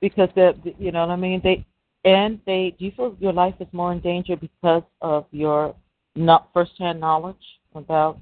[0.00, 1.40] Because the, you know what I mean.
[1.42, 1.64] They
[2.04, 2.74] and they.
[2.78, 5.74] Do you feel your life is more in danger because of your
[6.16, 7.36] not firsthand knowledge
[7.74, 8.18] about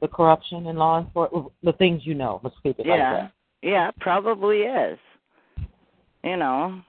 [0.00, 2.40] the corruption in law enforcement, the things you know?
[2.42, 2.92] Let's keep it yeah.
[2.92, 3.32] like that.
[3.62, 4.98] Yeah, probably is.
[6.22, 6.80] You know,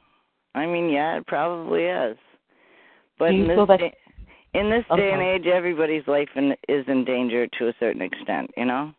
[0.56, 2.18] I mean, yeah, it probably is.
[3.20, 3.82] But do you feel that,
[4.56, 5.01] in this okay.
[5.01, 8.91] day and age, everybody's life in, is in danger to a certain extent, you know.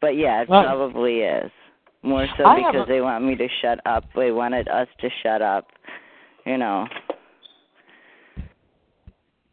[0.00, 1.50] But yeah, it well, probably is
[2.02, 4.04] more so I because they want me to shut up.
[4.16, 5.68] They wanted us to shut up,
[6.44, 6.86] you know.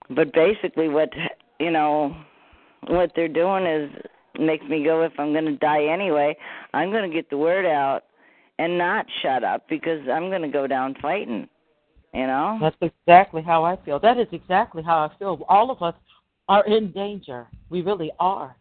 [0.09, 1.09] But basically, what
[1.59, 2.15] you know,
[2.88, 3.91] what they're doing is
[4.39, 5.03] makes me go.
[5.03, 6.36] If I'm going to die anyway,
[6.74, 8.01] I'm going to get the word out
[8.57, 11.47] and not shut up because I'm going to go down fighting.
[12.14, 12.57] You know?
[12.62, 13.99] That's exactly how I feel.
[13.99, 15.45] That is exactly how I feel.
[15.47, 15.95] All of us
[16.47, 17.47] are in danger.
[17.70, 18.55] We really are.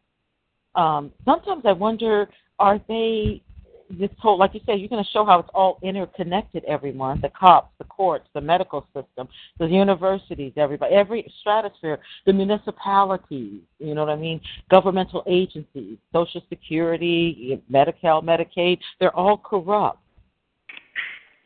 [0.75, 2.29] Um, sometimes I wonder,
[2.59, 3.43] are they
[3.91, 7.21] this whole like you said, you're going to show how it's all interconnected everyone.
[7.21, 9.29] The cops, the courts, the medical system,
[9.59, 14.41] the universities, everybody, every stratosphere, the municipalities, you know what I mean?
[14.71, 20.01] Governmental agencies, Social Security, Medicare, Medicaid, they're all corrupt.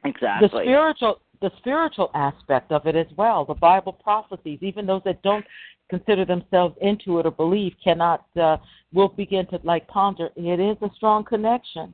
[0.05, 0.49] Exactly.
[0.49, 3.45] The spiritual the spiritual aspect of it as well.
[3.45, 5.45] The Bible prophecies, even those that don't
[5.91, 8.57] consider themselves into it or believe, cannot uh,
[8.95, 10.31] will begin to like ponder.
[10.37, 11.93] It is a strong connection.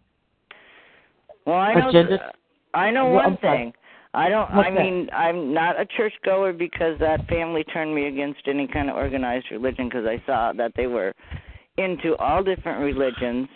[1.47, 2.19] Well, I know.
[2.75, 3.73] I know well, one thing.
[4.15, 4.55] I don't.
[4.55, 5.17] What's I mean, that?
[5.17, 9.47] I'm not a church goer because that family turned me against any kind of organized
[9.51, 11.15] religion because I saw that they were
[11.79, 13.49] into all different religions,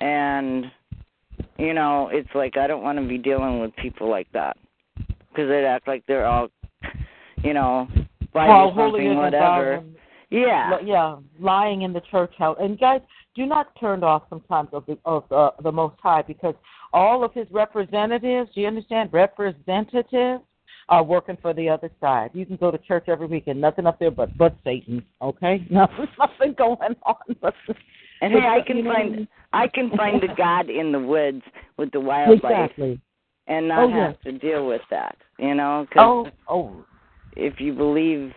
[0.00, 0.66] and
[1.58, 4.56] you know, it's like I don't want to be dealing with people like that
[5.34, 6.48] because they act like they're all,
[7.42, 7.88] you know,
[8.32, 9.82] Bible well, something, whatever.
[10.30, 12.56] Yeah, yeah, lying in the church house.
[12.60, 13.00] And guys,
[13.36, 16.54] do not turn off sometimes of the of the, the Most High because
[16.92, 19.10] all of His representatives, do you understand?
[19.12, 20.42] Representatives
[20.88, 22.30] are working for the other side.
[22.34, 25.04] You can go to church every week and nothing up there but but Satan.
[25.22, 27.36] Okay, nothing nothing going on.
[27.40, 27.54] But,
[28.20, 31.42] and hey, I can find I can find the God in the woods
[31.76, 32.70] with the wildlife.
[32.70, 33.00] Exactly.
[33.46, 34.18] And not Oh, have yes.
[34.24, 35.86] to deal with that, you know.
[35.92, 36.84] Cause Oh, oh,
[37.36, 38.32] if you believe,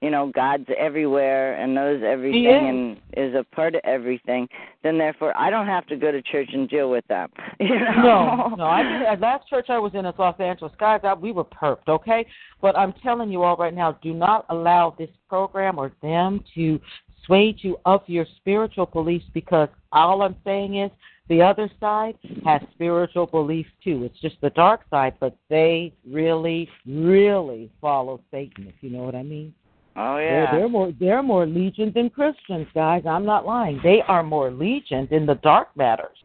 [0.00, 4.48] you know, God's everywhere and knows everything and is a part of everything,
[4.82, 7.30] then therefore I don't have to go to church and deal with that.
[7.60, 8.02] You know?
[8.02, 8.64] No, no.
[8.64, 10.72] I at last church I was in is Los Angeles.
[10.78, 12.26] Guys, I, we were perped, okay?
[12.60, 16.80] But I'm telling you all right now, do not allow this program or them to
[17.24, 20.90] sway you of your spiritual beliefs because all I'm saying is
[21.28, 24.04] the other side has spiritual beliefs too.
[24.04, 29.14] It's just the dark side, but they really, really follow Satan, if you know what
[29.14, 29.54] I mean.
[29.96, 30.50] Oh They're, yeah.
[30.52, 33.04] they're more they're more legion than Christians, guys.
[33.08, 33.80] I'm not lying.
[33.82, 36.16] They are more legion in the dark matters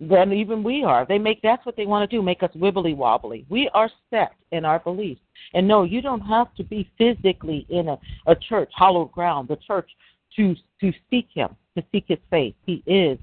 [0.00, 1.04] than even we are.
[1.06, 3.44] They make that's what they want to do, make us wibbly wobbly.
[3.48, 5.20] We are set in our beliefs.
[5.54, 9.56] And no, you don't have to be physically in a, a church, hallowed ground, the
[9.56, 9.90] church
[10.36, 12.54] to to seek him, to seek his face.
[12.64, 13.18] He is.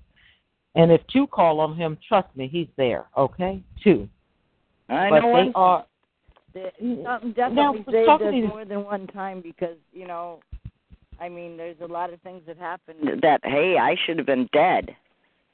[0.80, 3.62] And if two call on him, trust me, he's there, okay?
[3.84, 4.08] Two.
[4.88, 5.86] I but know they one are
[6.54, 10.08] Something Now, definitely for saved talking us to you- more than one time because you
[10.08, 10.40] know,
[11.20, 14.50] I mean, there's a lot of things that happened that hey, I should have been
[14.54, 14.96] dead.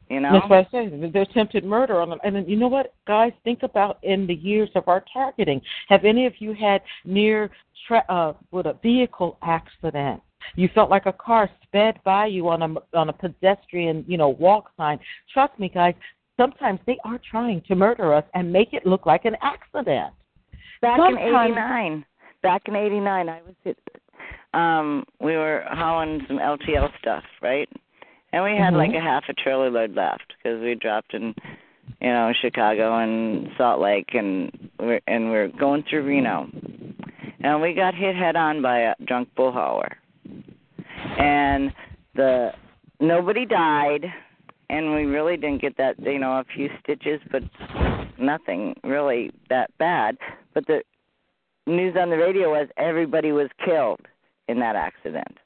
[0.09, 0.33] You know.
[0.33, 1.09] That's what I say.
[1.11, 2.19] There's attempted murder on them.
[2.23, 3.33] And then, you know what, guys?
[3.43, 5.59] Think about in the years of our targeting.
[5.89, 7.49] Have any of you had near
[7.87, 10.21] tra- uh, with a vehicle accident?
[10.55, 14.29] You felt like a car sped by you on a on a pedestrian, you know,
[14.29, 14.99] walk sign.
[15.33, 15.95] Trust me, guys.
[16.37, 20.13] Sometimes they are trying to murder us and make it look like an accident.
[20.81, 22.05] Back in '89,
[22.43, 23.77] back in '89, I was hit.
[24.53, 27.69] Um, we were hauling some LTL stuff, right?
[28.31, 28.77] And we had Mhm.
[28.77, 31.33] like a half a trailer load left because we dropped in,
[32.01, 36.49] you know, Chicago and Salt Lake, and we're and we're going through Reno,
[37.41, 39.97] and we got hit head on by a drunk bull hauler,
[41.17, 41.73] and
[42.15, 42.51] the
[42.99, 44.05] nobody died,
[44.69, 47.43] and we really didn't get that, you know, a few stitches, but
[48.19, 50.17] nothing really that bad.
[50.53, 50.81] But the
[51.67, 54.01] news on the radio was everybody was killed
[54.47, 55.37] in that accident.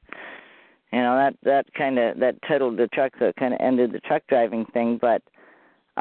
[0.91, 3.91] You know that that kind of that titled the truck, so it kind of ended
[3.91, 4.99] the truck driving thing.
[4.99, 5.21] But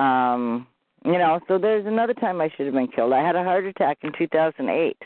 [0.00, 0.66] um,
[1.04, 3.12] you know, so there's another time I should have been killed.
[3.12, 4.96] I had a heart attack in 2008.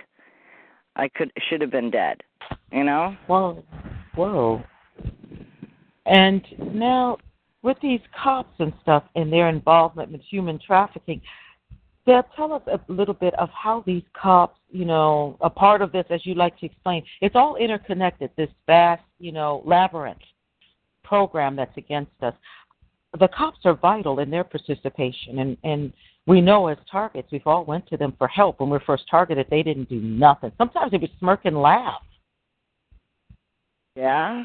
[0.96, 2.22] I could should have been dead.
[2.70, 3.16] You know.
[3.26, 3.62] Whoa,
[4.14, 4.62] whoa.
[6.06, 7.18] And now,
[7.62, 11.20] with these cops and stuff and their involvement with human trafficking,
[12.06, 15.92] Deb, tell us a little bit of how these cops, you know, a part of
[15.92, 18.30] this, as you like to explain, it's all interconnected.
[18.36, 20.18] This vast, you know, labyrinth
[21.04, 22.34] program that's against us.
[23.18, 25.92] The cops are vital in their participation, and and
[26.26, 29.46] we know as targets, we've all went to them for help when we're first targeted.
[29.50, 30.52] They didn't do nothing.
[30.56, 32.02] Sometimes they would smirk and laugh.
[33.96, 34.44] Yeah.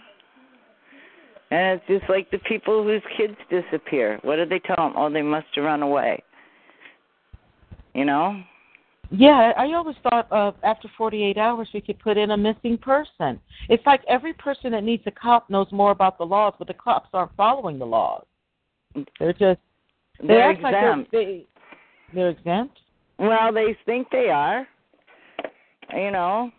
[1.49, 4.20] And it's just like the people whose kids disappear.
[4.24, 4.93] What do they tell them?
[4.97, 6.22] Oh, they must have run away.
[7.93, 8.41] You know?
[9.09, 13.39] Yeah, I always thought uh, after 48 hours we could put in a missing person.
[13.70, 16.74] It's like every person that needs a cop knows more about the laws, but the
[16.74, 18.26] cops aren't following the laws.
[19.19, 19.59] They're just
[20.19, 21.11] they They're act like exempt.
[21.11, 21.45] they're, they,
[22.13, 22.79] they're exempt.
[23.19, 24.67] Well, they think they are.
[25.93, 26.51] You know.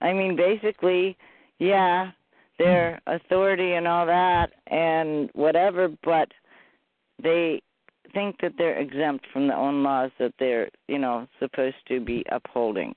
[0.00, 1.16] I mean, basically,
[1.58, 2.12] yeah,
[2.58, 6.28] they're authority and all that and whatever, but
[7.22, 7.60] they
[8.14, 12.24] think that they're exempt from the own laws that they're, you know, supposed to be
[12.30, 12.94] upholding.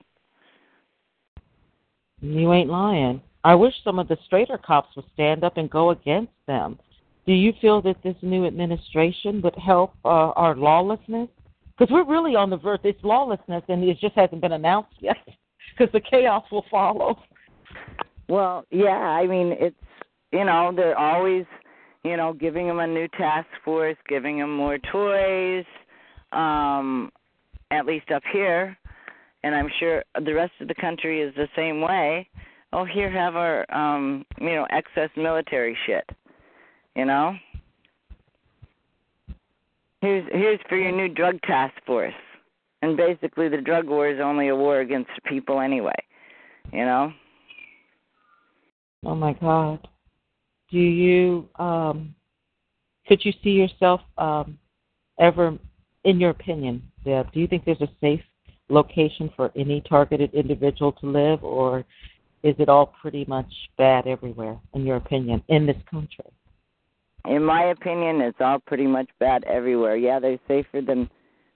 [2.20, 3.20] You ain't lying.
[3.44, 6.78] I wish some of the straighter cops would stand up and go against them.
[7.26, 11.28] Do you feel that this new administration would help uh, our lawlessness?
[11.78, 12.80] Because we're really on the verge.
[12.84, 15.16] It's lawlessness, and it just hasn't been announced yet.
[15.78, 17.18] Because the chaos will follow.
[18.28, 19.74] Well, yeah, I mean, it's
[20.32, 21.46] you know, they're always,
[22.04, 25.64] you know, giving them a new task force, giving them more toys,
[26.32, 27.10] um
[27.70, 28.76] at least up here,
[29.44, 32.28] and I'm sure the rest of the country is the same way.
[32.72, 36.04] Oh, here have our um, you know, excess military shit.
[36.94, 37.34] You know?
[40.00, 42.14] Here's here's for your new drug task force.
[42.82, 45.94] And basically the drug war is only a war against people anyway.
[46.72, 47.12] You know?
[49.04, 49.86] Oh my God.
[50.70, 52.14] Do you um
[53.06, 54.58] could you see yourself um
[55.18, 55.58] ever
[56.04, 58.22] in your opinion, Deb, do you think there's a safe
[58.68, 61.84] location for any targeted individual to live or
[62.42, 63.46] is it all pretty much
[63.78, 66.24] bad everywhere in your opinion in this country?
[67.24, 69.96] In my opinion, it's all pretty much bad everywhere.
[69.96, 71.08] Yeah, they're safer than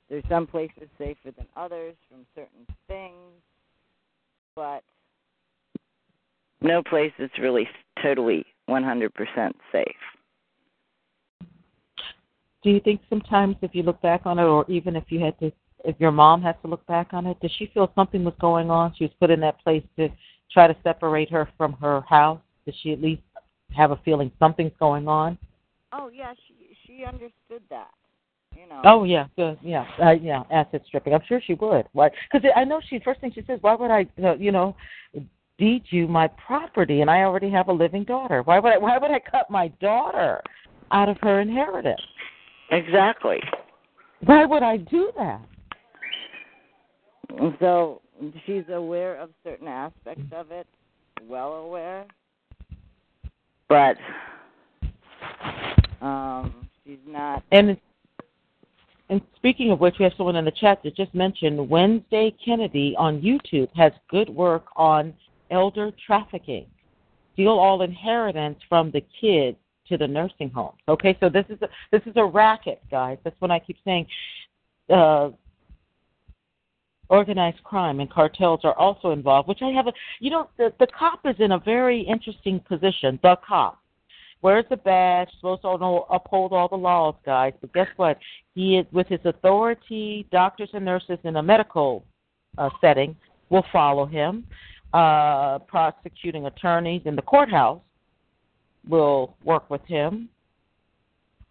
[0.08, 3.32] there's some places safer than others from certain things,
[4.54, 4.82] but
[6.60, 7.68] no place is really
[8.02, 9.10] totally 100%
[9.72, 9.86] safe.
[12.62, 15.38] Do you think sometimes if you look back on it, or even if you had
[15.40, 15.52] to,
[15.84, 18.70] if your mom has to look back on it, does she feel something was going
[18.70, 18.94] on?
[18.96, 20.08] She was put in that place to
[20.52, 22.40] try to separate her from her house.
[22.64, 23.22] Does she at least
[23.76, 25.38] have a feeling something's going on?
[25.98, 27.90] Oh yeah, she she understood that.
[28.54, 28.82] You know.
[28.84, 29.58] Oh yeah, good.
[29.62, 30.42] Yeah, uh, yeah.
[30.50, 31.14] Asset stripping.
[31.14, 31.86] I'm sure she would.
[31.92, 32.10] Why?
[32.30, 34.76] Because I know she first thing she says, why would I, uh, you know,
[35.58, 38.42] deed you my property and I already have a living daughter.
[38.42, 38.78] Why would I?
[38.78, 40.40] Why would I cut my daughter
[40.90, 42.00] out of her inheritance?
[42.70, 43.40] Exactly.
[44.24, 45.40] Why would I do that?
[47.60, 48.00] So
[48.46, 50.66] she's aware of certain aspects of it,
[51.28, 52.06] well aware,
[53.68, 53.96] but
[56.00, 57.42] um, she's not.
[57.52, 57.76] And
[59.08, 62.94] and speaking of which, we have someone in the chat that just mentioned Wednesday Kennedy
[62.98, 65.14] on YouTube has good work on
[65.50, 66.66] elder trafficking.
[67.34, 69.56] Steal all inheritance from the kids
[69.88, 70.78] to the nursing homes.
[70.88, 73.18] Okay, so this is a, this is a racket, guys.
[73.22, 74.06] That's what I keep saying.
[74.92, 75.30] Uh,
[77.08, 79.48] organized crime and cartels are also involved.
[79.48, 83.20] Which I have a, you know, the the cop is in a very interesting position.
[83.22, 83.80] The cop
[84.42, 87.52] wears the badge, supposed to uphold all the laws, guys.
[87.60, 88.18] But guess what?
[88.54, 90.26] He is with his authority.
[90.30, 92.04] Doctors and nurses in a medical
[92.58, 93.16] uh, setting
[93.50, 94.46] will follow him.
[94.92, 97.80] Uh, prosecuting attorneys in the courthouse
[98.88, 100.28] will work with him.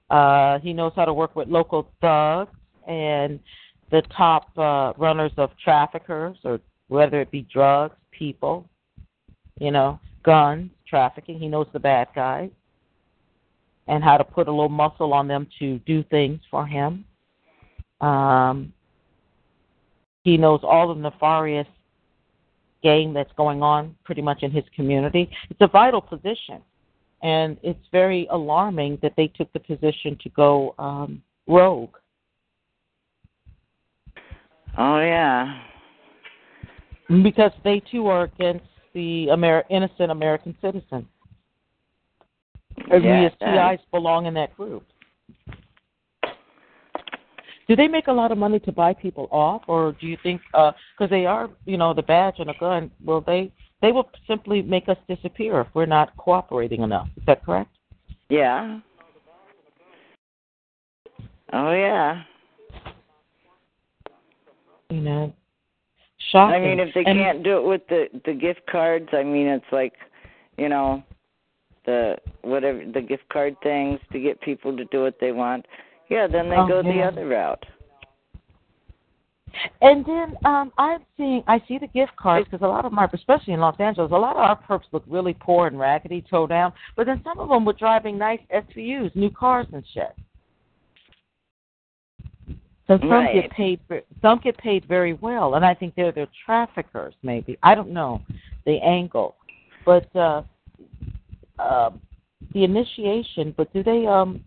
[0.09, 2.51] Uh, he knows how to work with local thugs
[2.87, 3.39] and
[3.91, 8.67] the top uh, runners of traffickers, or whether it be drugs, people,
[9.59, 11.39] you know, guns, trafficking.
[11.39, 12.49] He knows the bad guys
[13.87, 17.05] and how to put a little muscle on them to do things for him.
[18.01, 18.73] Um,
[20.23, 21.67] he knows all the nefarious
[22.83, 25.29] game that's going on pretty much in his community.
[25.49, 26.61] It's a vital position
[27.25, 31.95] and it's very alarming that they took the position to go um, rogue.
[34.77, 35.61] Oh yeah,
[37.23, 41.07] because they too are against the Amer- innocent American citizen.
[42.91, 44.83] And yeah, we as TIs belong in that group.
[47.67, 50.41] Do they make a lot of money to buy people off, or do you think
[50.51, 52.91] because uh, they are, you know, the badge and a gun?
[53.03, 57.07] Will they they will simply make us disappear if we're not cooperating enough.
[57.17, 57.69] Is that correct?
[58.29, 58.79] Yeah.
[61.53, 62.23] Oh yeah.
[64.89, 65.33] You know,
[66.31, 66.55] shocking.
[66.55, 69.47] I mean, if they and, can't do it with the the gift cards, I mean,
[69.47, 69.93] it's like,
[70.57, 71.03] you know,
[71.85, 75.65] the whatever the gift card things to get people to do what they want.
[76.09, 76.93] Yeah, then they oh, go yeah.
[76.93, 77.65] the other route.
[79.81, 82.99] And then um I'm seeing I see the gift cards because a lot of them
[82.99, 86.23] are, especially in Los Angeles, a lot of our perps look really poor and raggedy,
[86.29, 86.73] toe down.
[86.95, 90.15] But then some of them were driving nice SUVs, new cars and shit.
[92.87, 93.33] So some right.
[93.33, 93.79] get paid,
[94.21, 97.15] some get paid very well, and I think they're they're traffickers.
[97.23, 98.21] Maybe I don't know
[98.65, 99.35] the angle,
[99.85, 100.43] but uh,
[101.59, 101.91] uh,
[102.53, 103.53] the initiation.
[103.55, 104.43] But do they um?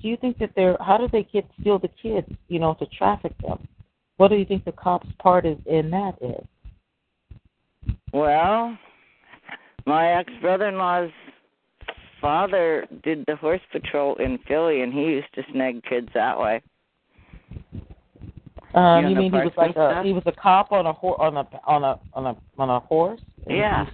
[0.00, 0.76] Do you think that they're?
[0.80, 2.28] How do they get steal the kids?
[2.48, 3.66] You know, to traffic them?
[4.16, 7.94] What do you think the cop's part is in that is?
[8.12, 8.76] Well,
[9.86, 11.10] my ex brother in law's
[12.20, 16.60] father did the horse patrol in Philly, and he used to snag kids that way.
[18.74, 21.16] Um, you, you mean he was like a he was a cop on a ho-
[21.18, 23.20] on a on a on a on a horse?
[23.48, 23.86] Yeah.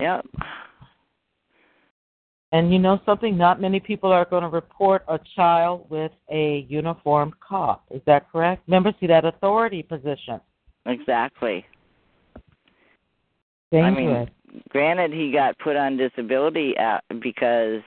[0.00, 0.26] Yep.
[2.54, 3.36] And you know something?
[3.36, 7.84] Not many people are going to report a child with a uniformed cop.
[7.90, 8.62] Is that correct?
[8.68, 10.40] Remember, see that authority position.
[10.86, 11.66] Exactly.
[13.72, 14.28] Dangerous.
[14.48, 17.82] I mean, granted, he got put on disability at, because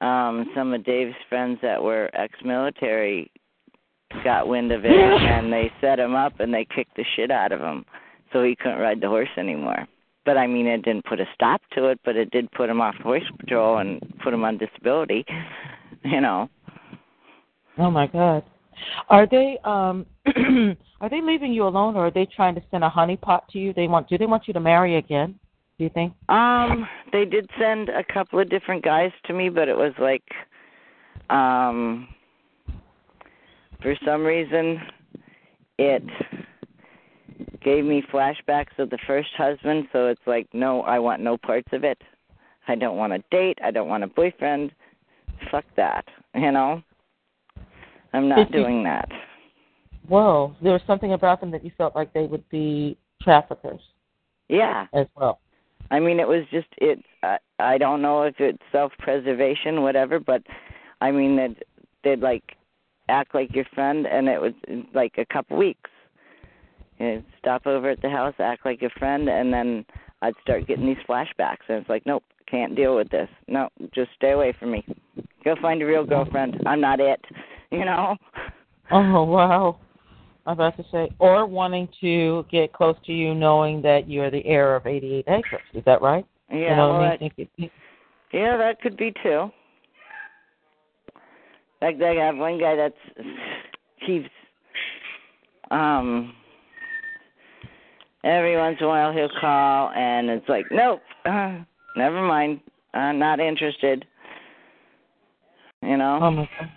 [0.00, 3.32] um some of Dave's friends that were ex-military
[4.22, 7.50] got wind of it, and they set him up and they kicked the shit out
[7.50, 7.84] of him,
[8.32, 9.88] so he couldn't ride the horse anymore.
[10.24, 12.80] But I mean, it didn't put a stop to it, but it did put him
[12.80, 15.24] off horse patrol and put him on disability.
[16.04, 16.50] You know.
[17.78, 18.42] oh my God.
[19.08, 20.04] Are they um
[21.00, 23.72] are they leaving you alone, or are they trying to send a honeypot to you?
[23.72, 25.38] They want do they want you to marry again?
[25.78, 26.12] Do you think?
[26.28, 30.22] Um, they did send a couple of different guys to me, but it was like,
[31.30, 32.08] um,
[33.80, 34.80] for some reason,
[35.78, 36.02] it
[37.64, 39.88] gave me flashbacks of the first husband.
[39.92, 42.00] So it's like, no, I want no parts of it.
[42.68, 43.58] I don't want a date.
[43.62, 44.72] I don't want a boyfriend.
[45.50, 46.04] Fuck that.
[46.34, 46.82] You know?
[48.12, 49.08] I'm not Did you- doing that.
[50.08, 53.80] Whoa, there was something about them that you felt like they would be traffickers
[54.48, 54.86] Yeah.
[54.92, 55.38] as well.
[55.92, 56.98] I mean, it was just it.
[57.22, 60.42] I, I don't know if it's self-preservation, whatever, but
[61.00, 61.54] I mean that
[62.02, 62.56] they'd like
[63.08, 64.54] act like your friend, and it was
[64.92, 65.90] like a couple weeks.
[67.38, 69.84] Stop over at the house, act like a friend, and then
[70.22, 73.28] I'd start getting these flashbacks, and it's like, nope, can't deal with this.
[73.48, 74.84] No, just stay away from me.
[75.44, 76.60] Go find a real girlfriend.
[76.66, 77.20] I'm not it.
[77.72, 78.18] You know.
[78.90, 79.78] Oh wow.
[80.44, 84.44] I'm about to say, or wanting to get close to you, knowing that you're the
[84.44, 85.60] heir of 88 acres.
[85.72, 86.26] Is that right?
[86.50, 86.56] Yeah.
[86.58, 87.32] you know well, I that- mean?
[87.38, 87.70] It-
[88.30, 89.50] Yeah, that could be too.
[91.80, 93.26] Like I have one guy that's
[94.06, 94.28] keeps
[95.70, 96.34] um
[98.24, 101.58] every once in a while he'll call and it's like, Nope, uh,
[101.96, 102.60] never mind.
[102.94, 104.04] I'm not interested.
[105.82, 106.18] You know?
[106.22, 106.70] Oh my God.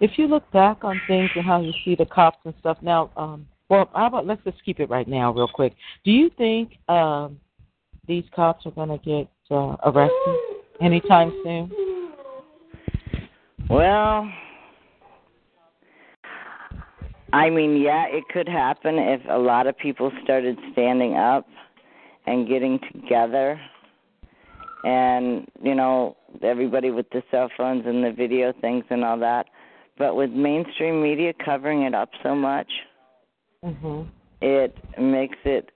[0.00, 3.10] If you look back on things and how you see the cops and stuff now,
[3.16, 5.74] um, well, how about let's just keep it right now, real quick.
[6.04, 7.38] Do you think um,
[8.06, 10.36] these cops are going to get uh, arrested
[10.80, 11.70] anytime soon?
[13.68, 14.30] Well,
[17.32, 21.46] I mean, yeah, it could happen if a lot of people started standing up
[22.26, 23.60] and getting together.
[24.84, 29.46] And, you know, everybody with the cell phones and the video things and all that.
[29.98, 32.70] But with mainstream media covering it up so much,
[33.62, 34.02] hmm
[34.40, 35.70] it makes it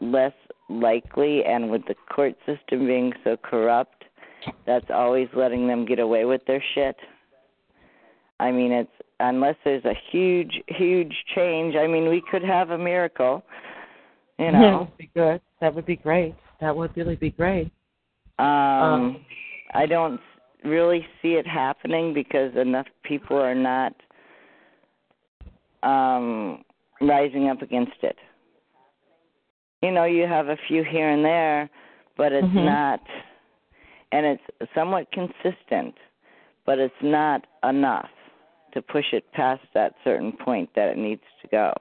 [0.00, 0.32] less
[0.68, 1.44] likely.
[1.44, 4.04] And with the court system being so corrupt,
[4.66, 6.96] that's always letting them get away with their shit.
[8.40, 8.90] I mean, it's
[9.20, 11.74] unless there's a huge, huge change.
[11.74, 13.42] I mean, we could have a miracle,
[14.38, 14.78] you that know.
[14.80, 15.40] would be good.
[15.60, 16.34] That would be great.
[16.60, 17.70] That would really be great.
[18.38, 19.26] Um, Um,
[19.74, 20.20] I don't
[20.64, 23.94] really see it happening because enough people are not
[25.82, 26.64] um
[27.00, 28.16] rising up against it.
[29.82, 31.70] You know, you have a few here and there,
[32.16, 32.64] but it's Mhm.
[32.64, 33.00] not
[34.10, 34.42] and it's
[34.74, 35.94] somewhat consistent,
[36.64, 38.10] but it's not enough
[38.78, 41.72] to push it past that certain point that it needs to go.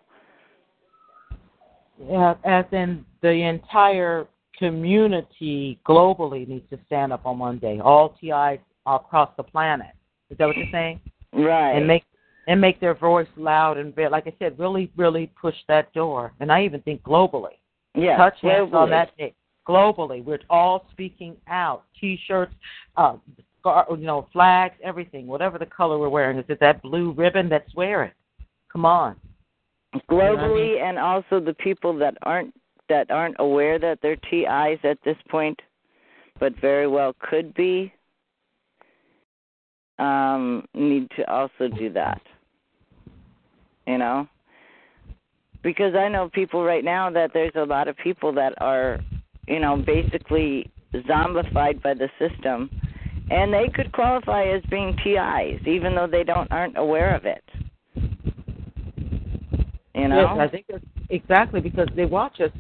[2.10, 7.80] Yeah, as in the entire community globally needs to stand up on one day.
[7.80, 9.88] All TIs across the planet.
[10.30, 11.00] Is that what you're saying?
[11.34, 11.74] Right.
[11.74, 12.04] And make
[12.48, 16.32] and make their voice loud and be, like I said, really, really push that door.
[16.40, 17.58] And I even think globally.
[17.94, 18.92] yeah, Touch hands on globally.
[18.92, 19.34] that day.
[19.68, 21.84] Globally, we're all speaking out.
[22.00, 22.54] T-shirts,
[22.96, 23.18] uh,
[23.60, 26.38] scar- you know, flags, everything, whatever the color we're wearing.
[26.38, 27.50] Is it that blue ribbon?
[27.50, 28.14] That's wear it.
[28.72, 29.16] Come on.
[30.12, 32.54] globally and also the people that aren't
[32.90, 35.60] that aren't aware that they're TIs at this point
[36.40, 37.92] but very well could be
[40.00, 42.22] um need to also do that.
[43.86, 44.28] You know?
[45.64, 49.00] Because I know people right now that there's a lot of people that are,
[49.48, 52.70] you know, basically zombified by the system
[53.30, 57.44] and they could qualify as being TIs even though they don't aren't aware of it.
[59.96, 60.22] You know?
[60.22, 62.52] Yes, I think that's exactly because they watch us.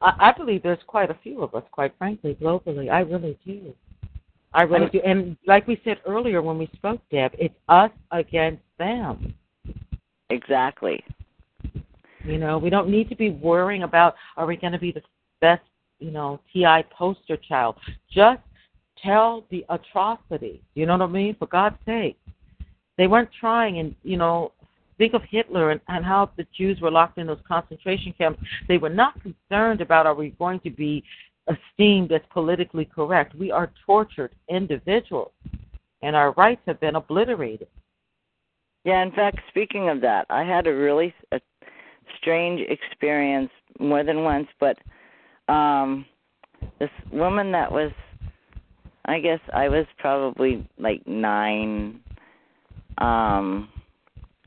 [0.00, 2.90] I, I believe there's quite a few of us, quite frankly, globally.
[2.90, 3.74] I really do.
[4.52, 5.00] I really do.
[5.00, 9.34] And like we said earlier when we spoke, Deb, it's us against them.
[10.30, 11.02] Exactly.
[12.24, 15.02] You know, we don't need to be worrying about are we going to be the
[15.40, 15.62] best,
[15.98, 17.76] you know, TI poster child.
[18.10, 18.40] Just
[19.02, 20.62] tell the atrocity.
[20.74, 21.36] You know what I mean?
[21.38, 22.18] For God's sake.
[22.96, 24.52] They weren't trying and, you know,
[24.98, 28.40] think of Hitler and, and how the Jews were locked in those concentration camps.
[28.68, 31.02] They were not concerned about are we going to be
[31.48, 33.34] esteemed as politically correct.
[33.34, 35.32] We are tortured individuals
[36.02, 37.68] and our rights have been obliterated.
[38.84, 41.40] Yeah, in fact, speaking of that, I had a really a
[42.18, 44.78] strange experience more than once, but
[45.48, 46.04] um
[46.78, 47.92] this woman that was
[49.06, 52.00] I guess I was probably like 9
[52.98, 53.68] um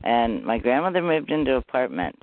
[0.04, 2.16] and my grandmother moved into an apartment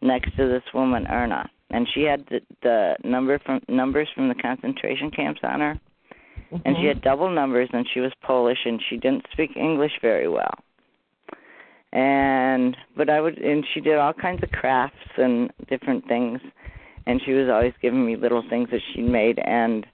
[0.00, 4.34] next to this woman Erna and she had the, the number from numbers from the
[4.34, 5.80] concentration camps on her
[6.64, 6.88] and she Mhm.
[6.88, 10.54] had double numbers and she was Polish and she didn't speak English very well.
[11.92, 16.40] And but I would and she did all kinds of crafts and different things
[17.06, 19.86] and she was always giving me little things that she'd made and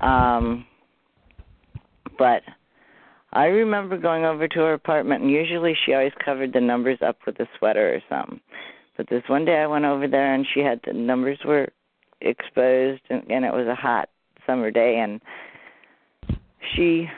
[0.00, 0.66] um
[2.18, 2.42] but
[3.32, 7.18] I remember going over to her apartment and usually she always covered the numbers up
[7.26, 8.40] with a sweater or something.
[8.96, 11.68] But this one day I went over there and she had the numbers were
[12.20, 14.08] exposed and, and it was a hot
[14.46, 15.20] summer day and
[16.74, 17.08] she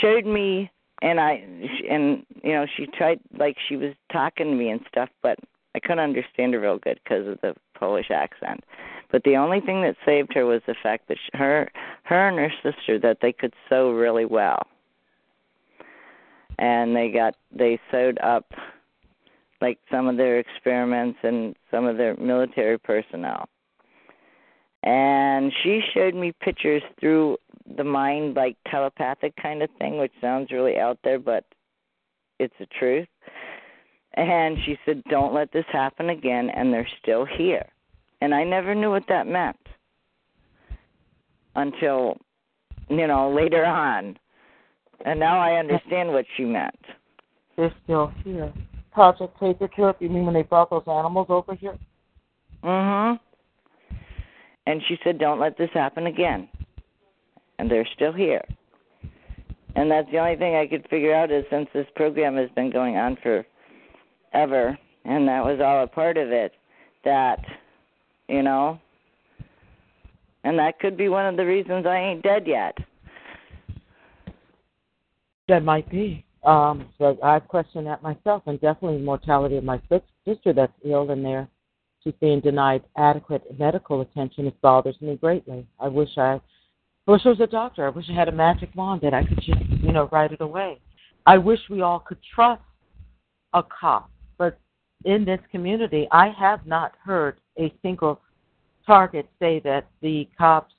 [0.00, 0.70] showed me
[1.02, 1.44] and I
[1.88, 5.38] and you know she tried like she was talking to me and stuff, but
[5.74, 8.62] I couldn't understand her real good because of the Polish accent.
[9.12, 11.70] But the only thing that saved her was the fact that she, her
[12.04, 14.66] her and her sister that they could sew really well,
[16.58, 18.46] and they got they sewed up
[19.60, 23.48] like some of their experiments and some of their military personnel.
[24.82, 27.36] And she showed me pictures through
[27.76, 31.44] the mind like telepathic kind of thing, which sounds really out there, but
[32.38, 33.08] it's the truth.
[34.14, 36.50] And she said, Don't let this happen again.
[36.50, 37.66] And they're still here.
[38.20, 39.56] And I never knew what that meant
[41.56, 42.18] until,
[42.88, 44.18] you know, later on.
[45.04, 46.78] And now I understand what she meant.
[47.56, 48.52] They're still here.
[48.92, 51.78] Project Paperclip, you mean when they brought those animals over here?
[52.62, 53.16] Mm-hmm.
[54.66, 56.48] And she said, "Don't let this happen again."
[57.58, 58.42] And they're still here.
[59.76, 62.70] And that's the only thing I could figure out is since this program has been
[62.70, 63.46] going on for
[64.32, 66.52] ever, and that was all a part of it,
[67.04, 67.38] that,
[68.30, 68.80] you know,
[70.44, 72.78] and that could be one of the reasons I ain't dead yet.
[75.48, 76.24] That might be.
[76.44, 79.80] Um, so I've questioned that myself, and definitely the mortality of my
[80.24, 81.48] sister that's ill in there.
[82.02, 84.46] She's being denied adequate medical attention.
[84.46, 85.66] It bothers me greatly.
[85.78, 86.40] I wish I,
[87.06, 87.84] I wish I was a doctor.
[87.84, 90.40] I wish I had a magic wand that I could just, you know, write it
[90.40, 90.78] away.
[91.26, 92.62] I wish we all could trust
[93.52, 94.58] a cop, but
[95.04, 98.20] in this community, I have not heard a single
[98.86, 100.74] target say that the cops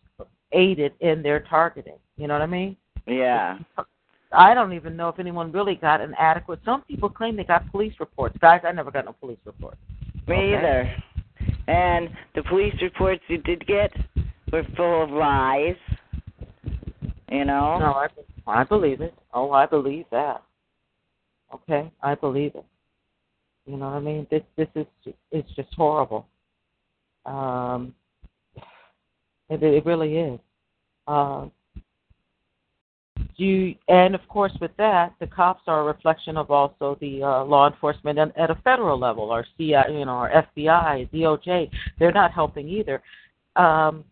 [0.52, 1.98] aided in their targeting.
[2.18, 2.76] You know what I mean?
[3.07, 3.60] Yeah.
[4.31, 6.60] I don't even know if anyone really got an adequate.
[6.64, 8.38] Some people claim they got police reports.
[8.39, 9.77] Guys, I never got no police report.
[10.27, 10.57] Me Okay.
[10.57, 11.03] either.
[11.68, 13.91] And the police reports you did get
[14.52, 15.76] were full of lies.
[17.30, 17.80] You know?
[17.80, 18.07] No, I
[18.48, 19.14] I believe it.
[19.34, 20.43] Oh, I believe that.
[21.53, 22.65] Okay, I believe it.
[23.65, 24.27] You know what I mean?
[24.29, 24.85] This this is
[25.31, 26.27] it's just horrible.
[27.25, 27.93] Um,
[29.49, 30.39] it it really is.
[31.07, 31.47] Uh,
[33.35, 37.43] you and of course with that, the cops are a reflection of also the uh,
[37.43, 41.69] law enforcement and, at a federal level, our CIA, you know, our FBI, DOJ.
[41.99, 43.01] They're not helping either.
[43.55, 44.03] Um,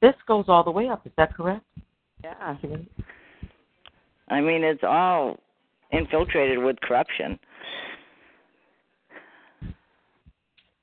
[0.00, 1.06] this goes all the way up.
[1.06, 1.64] Is that correct?
[2.22, 2.56] Yeah.
[4.28, 5.38] I mean, it's all
[5.92, 7.38] infiltrated with corruption.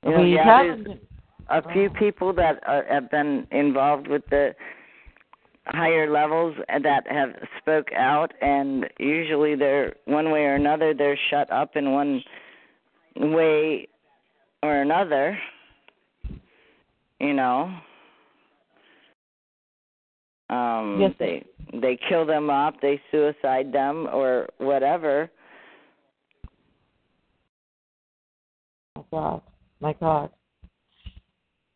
[0.05, 1.01] You know, we yeah, there's haven't.
[1.49, 1.99] a few Oh.
[1.99, 4.55] people that are, have been involved with the
[5.67, 11.51] higher levels that have spoke out and usually they're one way or another they're shut
[11.51, 12.23] up in one
[13.15, 13.87] way
[14.61, 15.35] or another
[17.19, 17.71] you know
[20.51, 21.13] um Yes.
[21.17, 25.31] they they kill them off they suicide them or whatever
[28.95, 29.41] My God,
[29.79, 30.29] my God.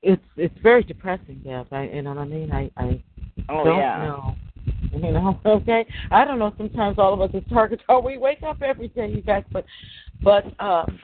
[0.01, 1.67] It's it's very depressing, Deb.
[1.71, 2.51] I, you know what I mean?
[2.51, 3.03] I I
[3.49, 4.35] oh don't yeah know.
[4.91, 5.85] You know, okay.
[6.11, 6.53] I don't know.
[6.57, 9.65] Sometimes all of us as targets are we wake up every day, you guys, but
[10.23, 10.99] but um,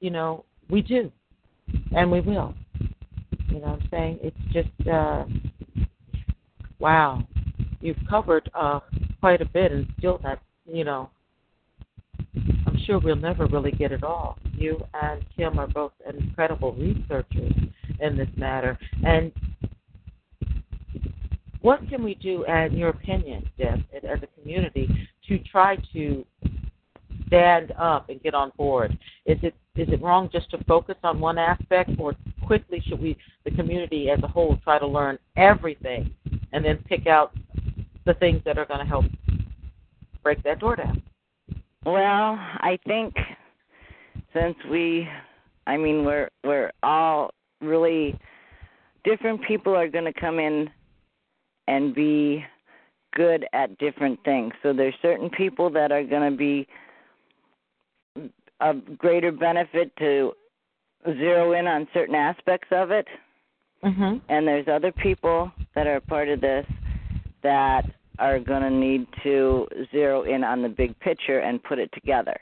[0.00, 1.10] you know, we do.
[1.94, 2.54] And we will.
[3.48, 4.18] You know what I'm saying?
[4.22, 5.24] It's just uh
[6.78, 7.22] wow.
[7.80, 8.80] You've covered uh
[9.20, 11.10] quite a bit and still not you know
[12.88, 14.38] sure we'll never really get it all.
[14.54, 17.52] You and Kim are both incredible researchers
[18.00, 18.78] in this matter.
[19.04, 19.30] And
[21.60, 24.88] what can we do, in your opinion, Deb, as a community,
[25.28, 26.24] to try to
[27.26, 28.98] stand up and get on board?
[29.26, 33.16] Is it is it wrong just to focus on one aspect, or quickly should we,
[33.44, 36.10] the community as a whole, try to learn everything
[36.52, 37.32] and then pick out
[38.06, 39.04] the things that are going to help
[40.24, 41.00] break that door down?
[41.92, 43.14] Well, I think
[44.34, 45.08] since we
[45.66, 47.30] I mean we're we're all
[47.62, 48.18] really
[49.04, 50.68] different people are going to come in
[51.66, 52.44] and be
[53.14, 54.52] good at different things.
[54.62, 56.68] So there's certain people that are going to be
[58.60, 60.32] of greater benefit to
[61.06, 63.06] zero in on certain aspects of it
[63.82, 64.20] Mhm.
[64.28, 66.66] and there's other people that are part of this
[67.42, 71.90] that are going to need to zero in on the big picture and put it
[71.92, 72.38] together.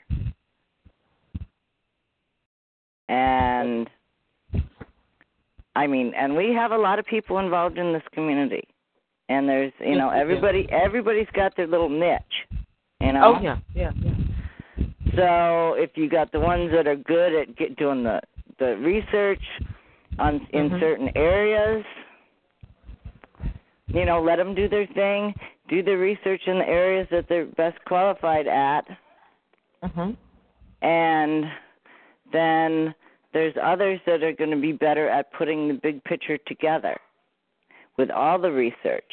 [3.09, 3.89] And
[5.75, 8.67] I mean, and we have a lot of people involved in this community.
[9.29, 12.21] And there's, you know, everybody everybody's got their little niche,
[13.01, 13.35] you know.
[13.37, 14.13] Oh yeah, yeah, yeah.
[15.15, 18.21] So if you got the ones that are good at get, doing the
[18.59, 19.41] the research
[20.17, 20.79] on in Mhm.
[20.79, 21.85] certain areas,
[23.87, 25.35] you know, let them do their thing.
[25.67, 28.85] Do the research in the areas that they're best qualified at.
[29.83, 30.15] Mhm.
[30.81, 31.51] And
[32.31, 32.95] then
[33.33, 36.97] there's others that are going to be better at putting the big picture together
[37.97, 39.11] with all the research.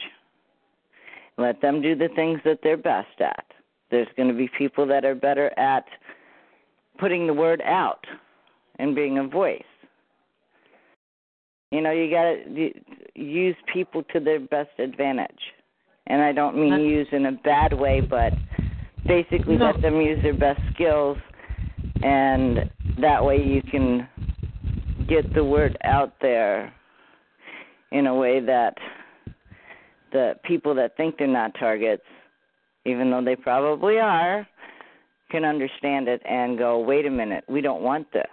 [1.37, 3.45] Let them do the things that they're best at.
[3.91, 5.85] There's going to be people that are better at
[6.99, 8.07] putting the word out
[8.79, 9.63] and being a voice.
[11.71, 12.23] You know, you got
[12.55, 12.71] to
[13.15, 15.53] use people to their best advantage.
[16.07, 18.33] And I don't mean use in a bad way, but
[19.07, 19.67] basically No.
[19.67, 21.19] let them use their best skills
[22.03, 24.09] and that way you can
[25.09, 26.73] get the word out there
[27.93, 28.75] in a way that
[30.13, 32.05] the people that think they're not targets,
[32.85, 34.47] even though they probably are,
[35.31, 38.27] can understand it and go, wait a minute, we don't want this.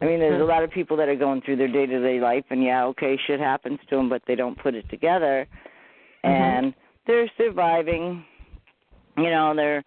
[0.00, 2.20] I mean, there's a lot of people that are going through their day to day
[2.20, 5.46] life, and yeah, okay, shit happens to them, but they don't put it together,
[6.24, 6.28] mm-hmm.
[6.28, 6.74] and
[7.06, 8.24] they're surviving.
[9.16, 9.82] You know, they're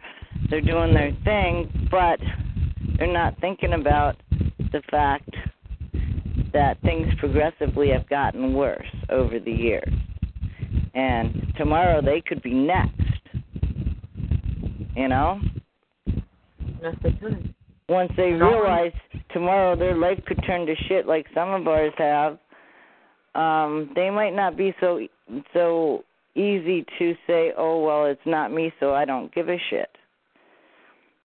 [0.49, 2.19] they're doing their thing, but
[2.97, 4.15] they're not thinking about
[4.71, 5.29] the fact
[6.53, 9.93] that things progressively have gotten worse over the years.
[10.95, 12.93] And tomorrow they could be next.
[14.95, 15.39] You know?
[16.81, 17.53] Yes, they could.
[17.89, 18.93] Once they realize
[19.31, 22.37] tomorrow their life could turn to shit like some of ours have,
[23.35, 24.99] um, they might not be so
[25.53, 26.03] so
[26.35, 29.89] easy to say, "Oh well, it's not me, so I don't give a shit."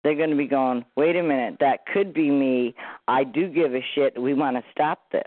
[0.02, 2.74] They're going to be going, "Wait a minute, that could be me.
[3.08, 4.20] I do give a shit.
[4.20, 5.22] We want to stop this."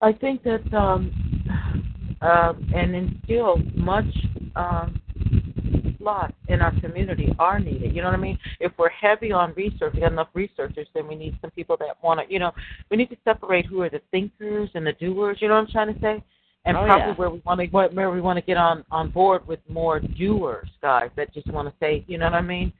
[0.00, 1.12] I think that um,
[2.22, 4.06] uh, and instill much
[4.56, 5.00] um,
[6.02, 7.94] slots in our community are needed.
[7.94, 8.38] You know what I mean?
[8.60, 12.02] If we're heavy on research, we got enough researchers, then we need some people that
[12.02, 12.32] want to.
[12.32, 12.52] You know,
[12.90, 15.38] we need to separate who are the thinkers and the doers.
[15.40, 16.22] You know what I'm trying to say?
[16.64, 17.14] And Oh, probably yeah.
[17.14, 20.68] where we want to where we want to get on on board with more doers,
[20.80, 22.72] guys that just want to say, you know what I mean?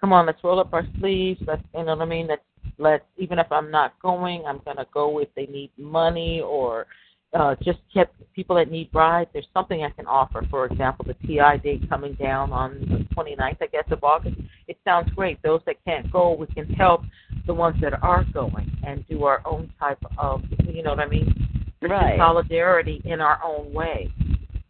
[0.00, 1.40] Come on, let's roll up our sleeves.
[1.46, 2.28] Let's, you know what I mean?
[2.28, 2.42] Let's
[2.78, 6.86] let's even if I'm not going, I'm gonna go if they need money or
[7.34, 9.30] uh, just kept people that need rides.
[9.32, 10.46] There's something I can offer.
[10.50, 14.36] For example, the TI date coming down on the 29th, I guess, of August.
[14.68, 15.42] It sounds great.
[15.42, 17.02] Those that can't go, we can help
[17.46, 21.08] the ones that are going and do our own type of, you know what I
[21.08, 21.74] mean?
[21.82, 22.18] Right.
[22.18, 24.10] Solidarity in our own way.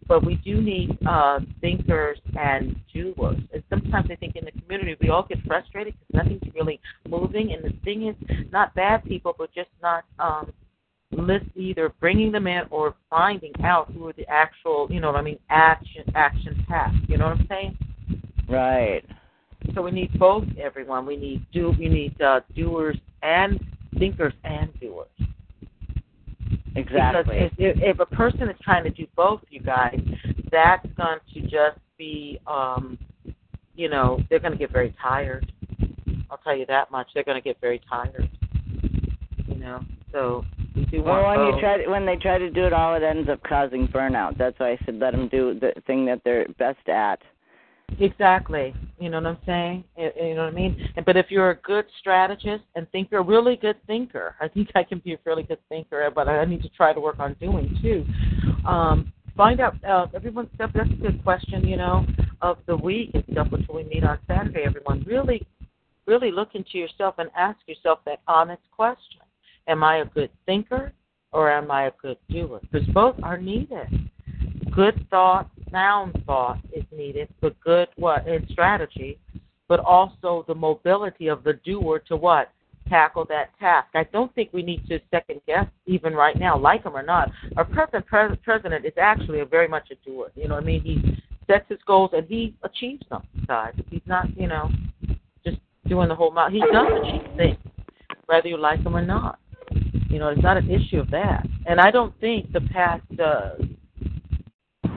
[0.09, 3.39] But we do need uh, thinkers and doers.
[3.53, 7.53] And sometimes I think in the community we all get frustrated because nothing's really moving.
[7.53, 8.15] And the thing is,
[8.53, 10.53] not bad people, but just not um,
[11.17, 15.17] list either bringing them in or finding out who are the actual, you know what
[15.17, 16.99] I mean, action action tasks.
[17.09, 17.79] You know what I'm saying?
[18.49, 19.05] Right.
[19.75, 21.07] So we need both everyone.
[21.07, 23.59] We need do we need uh, doers and
[23.99, 25.09] thinkers and doers.
[26.77, 27.39] Exactly.
[27.39, 29.99] Because if, if a person is trying to do both, you guys,
[30.51, 32.99] that's going to just be, um,
[33.75, 35.51] you know, they're going to get very tired.
[36.31, 37.09] I'll tell you that much.
[37.15, 38.29] They're going to get very tired.
[39.49, 39.81] You know,
[40.13, 40.45] so
[40.77, 41.55] Well, when both.
[41.55, 44.37] you try to, when they try to do it all, it ends up causing burnout.
[44.37, 47.21] That's why I said let them do the thing that they're best at.
[47.99, 48.75] Exactly.
[48.99, 49.85] You know what I'm saying?
[49.97, 50.89] You know what I mean?
[51.05, 54.83] But if you're a good strategist and thinker, a really good thinker, I think I
[54.83, 57.77] can be a fairly good thinker, but I need to try to work on doing
[57.81, 58.05] too.
[58.69, 60.71] Um, find out uh, everyone's stuff.
[60.75, 62.05] That's a good question, you know,
[62.43, 64.65] of the week and stuff, which we meet on Saturday.
[64.67, 65.47] Everyone really,
[66.07, 69.21] really look into yourself and ask yourself that honest question:
[69.69, 70.93] Am I a good thinker
[71.33, 72.61] or am I a good doer?
[72.71, 74.11] Because both are needed
[74.77, 79.19] good thought, sound thought is needed, but good what in strategy,
[79.69, 82.51] but also the mobility of the doer to what
[82.89, 83.89] tackle that task.
[83.95, 87.31] I don't think we need to second guess even right now, like him or not.
[87.57, 90.31] Our present pres- president is actually a very much a doer.
[90.37, 90.83] You know what I mean?
[90.83, 93.23] He sets his goals and he achieves them.
[93.49, 94.69] Guys, he's not you know
[95.43, 95.57] just
[95.89, 96.53] doing the whole mouth.
[96.53, 97.59] He does achieve things,
[98.27, 99.39] whether you like him or not.
[100.09, 101.47] You know, it's not an issue of that.
[101.67, 103.57] And I don't think the past uh,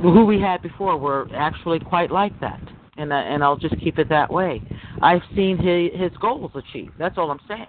[0.01, 2.61] who we had before were actually quite like that.
[2.97, 4.61] And uh, and I'll just keep it that way.
[5.01, 6.93] I've seen his his goals achieved.
[6.99, 7.67] That's all I'm saying.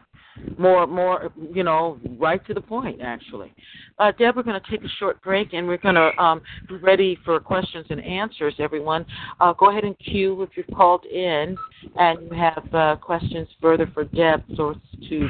[0.58, 3.52] More more you know right to the point actually.
[3.98, 6.76] Uh, Deb, we're going to take a short break and we're going to um, be
[6.76, 8.54] ready for questions and answers.
[8.58, 9.04] Everyone,
[9.40, 11.54] uh, go ahead and queue if you've called in
[11.96, 14.74] and you have uh, questions further for Deb, so
[15.10, 15.28] to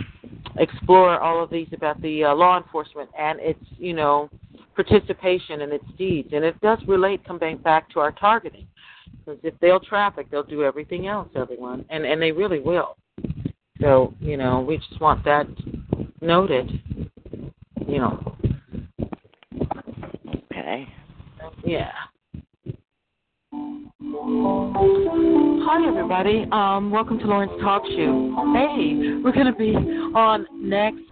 [0.59, 4.29] explore all of these about the uh, law enforcement and its, you know,
[4.75, 6.31] participation and its deeds.
[6.33, 8.67] And it does relate, coming back to our targeting.
[9.19, 11.85] Because if they'll traffic, they'll do everything else, everyone.
[11.91, 12.97] And, and they really will.
[13.81, 15.47] So, you know, we just want that
[16.21, 16.71] noted,
[17.87, 18.37] you know.
[20.53, 20.87] Okay.
[21.65, 21.93] Yeah.
[24.33, 26.47] Hi, everybody.
[26.53, 28.53] Um, welcome to Lawrence Talk Show.
[28.55, 31.03] Hey, we're going to be on next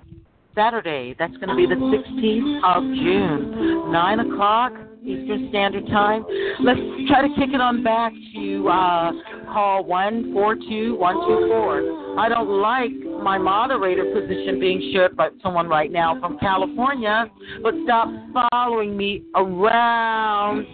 [0.55, 1.16] Saturday.
[1.19, 4.73] That's going to be the 16th of June, 9 o'clock
[5.03, 6.24] Eastern Standard Time.
[6.61, 6.78] Let's
[7.09, 9.11] try to kick it on back to uh,
[9.53, 12.20] call 142124.
[12.20, 12.93] I don't like
[13.23, 17.27] my moderator position being shared by someone right now from California,
[17.62, 18.09] but stop
[18.53, 20.66] following me around.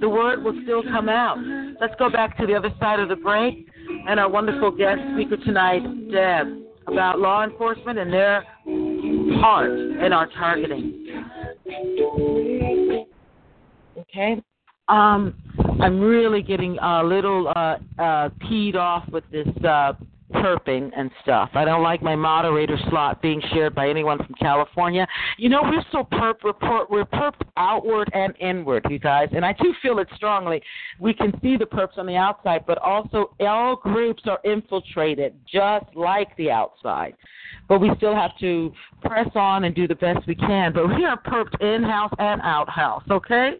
[0.00, 1.38] The word will still come out.
[1.80, 3.66] Let's go back to the other side of the break
[4.08, 6.46] and our wonderful guest speaker tonight, Deb,
[6.86, 8.44] about law enforcement and their
[9.40, 11.06] part in our targeting.
[13.98, 14.42] Okay.
[14.88, 15.34] Um,
[15.80, 19.92] I'm really getting a little uh, uh, peed off with this uh,
[20.32, 21.50] perping and stuff.
[21.54, 25.06] I don't like my moderator slot being shared by anyone from California.
[25.38, 29.52] You know, we're so perp report we're perp outward and inward, you guys, and I
[29.52, 30.62] do feel it strongly.
[30.98, 35.86] We can see the perps on the outside, but also all groups are infiltrated just
[35.94, 37.14] like the outside.
[37.68, 40.72] But we still have to press on and do the best we can.
[40.72, 43.54] But we are perped in house and out house, okay?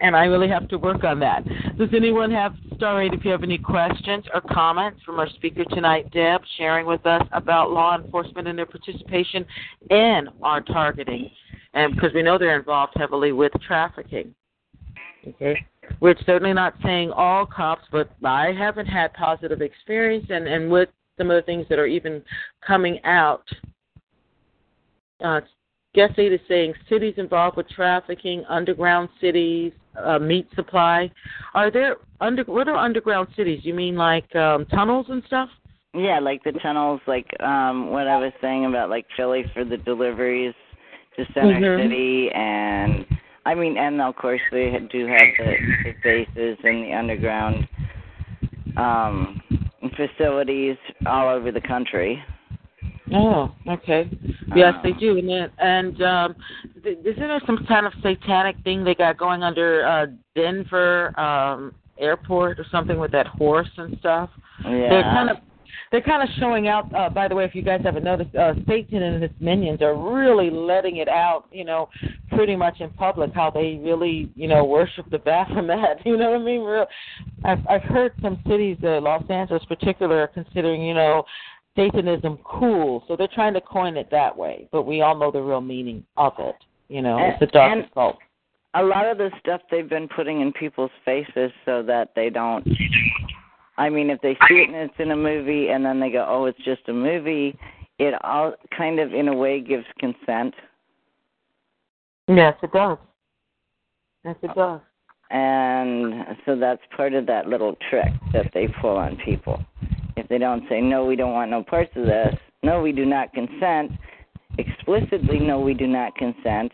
[0.00, 1.44] And I really have to work on that.
[1.78, 6.10] Does anyone have, Starry, if you have any questions or comments from our speaker tonight,
[6.12, 9.44] Deb, sharing with us about law enforcement and their participation
[9.90, 11.30] in our targeting?
[11.74, 14.34] And because we know they're involved heavily with trafficking.
[15.26, 15.64] Okay.
[16.00, 20.88] We're certainly not saying all cops, but I haven't had positive experience and, and with
[21.18, 22.22] some of the things that are even
[22.66, 23.44] coming out
[25.22, 25.40] uh,
[25.94, 29.72] Guest aid is saying cities involved with trafficking, underground cities,
[30.02, 31.10] uh, meat supply.
[31.54, 33.60] Are there under what are underground cities?
[33.64, 35.48] You mean like um, tunnels and stuff?
[35.94, 39.76] Yeah, like the tunnels, like um what I was saying about like Philly for the
[39.76, 40.54] deliveries
[41.16, 41.82] to Center Mhm.
[41.82, 43.06] City, and
[43.46, 45.54] I mean, and of course they do have the,
[45.84, 47.68] the bases and the underground
[48.76, 49.40] um
[49.96, 50.76] facilities
[51.06, 52.20] all over the country.
[53.12, 54.08] Oh, okay.
[54.56, 55.18] Yes, they do.
[55.18, 56.36] And then, and um,
[56.82, 61.74] th- isn't there some kind of satanic thing they got going under uh, Denver um,
[61.98, 64.30] airport or something with that horse and stuff?
[64.64, 64.88] Yeah.
[64.88, 65.36] They're kind of
[65.90, 66.92] they're kind of showing out.
[66.92, 69.94] Uh, by the way, if you guys haven't noticed, uh, Satan and his minions are
[69.94, 71.44] really letting it out.
[71.52, 71.88] You know,
[72.30, 76.04] pretty much in public how they really, you know, worship the Baphomet.
[76.04, 76.62] You know what I mean?
[76.62, 76.86] Real.
[77.44, 81.24] I've I've heard some cities, uh, Los Angeles, particular, are considering, you know,
[81.76, 83.02] Satanism cool.
[83.08, 84.68] So they're trying to coin it that way.
[84.70, 86.56] But we all know the real meaning of it.
[86.88, 88.18] You know, it's the And- and- cult.
[88.74, 92.66] a lot of the stuff they've been putting in people's faces so that they don't
[93.76, 96.24] I mean if they see it and it's in a movie and then they go,
[96.28, 97.58] Oh, it's just a movie,
[97.98, 100.54] it all kind of in a way gives consent.
[102.28, 102.98] Yes, it does.
[104.24, 104.80] Yes, it does.
[105.30, 109.60] And so that's part of that little trick that they pull on people.
[110.16, 113.04] If they don't say, No, we don't want no parts of this, no, we do
[113.04, 113.92] not consent,
[114.58, 116.72] explicitly no we do not consent,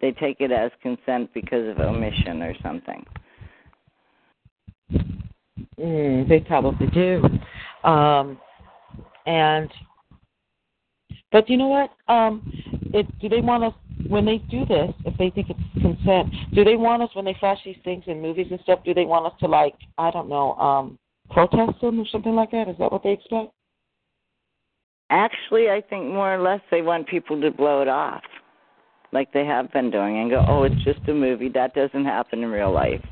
[0.00, 3.04] they take it as consent because of omission or something.
[5.78, 7.22] Mm, they probably do.
[7.88, 8.38] Um,
[9.26, 9.70] and
[11.32, 11.90] but you know what?
[12.08, 12.50] Um,
[12.94, 13.74] it, do they want us
[14.08, 14.92] when they do this?
[15.04, 18.22] If they think it's consent, do they want us when they flash these things in
[18.22, 18.80] movies and stuff?
[18.84, 20.98] Do they want us to like I don't know, um,
[21.30, 22.68] protest them or something like that?
[22.68, 23.52] Is that what they expect?
[25.10, 28.22] Actually, I think more or less they want people to blow it off,
[29.12, 31.48] like they have been doing, and go, "Oh, it's just a movie.
[31.48, 33.04] That doesn't happen in real life."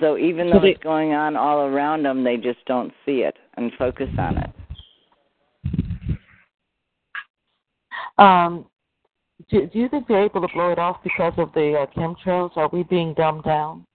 [0.00, 3.22] So even So though they- it's going on all around them, they just don't see
[3.22, 4.50] it and focus on it.
[8.18, 8.66] Um,
[9.48, 12.56] do, do you think they're able to blow it off because of the uh, chemtrails?
[12.56, 13.86] Are we being dumbed down?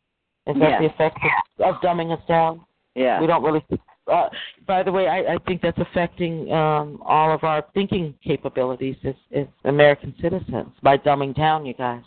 [0.48, 1.18] Is that the effect
[1.60, 2.62] of, of dumbing us down?
[2.96, 3.20] Yeah.
[3.22, 3.64] We don't really.
[4.12, 4.30] Uh,
[4.66, 9.16] by the way, I, I think that's affecting um, all of our thinking capabilities as,
[9.36, 12.02] as American citizens by dumbing down you guys.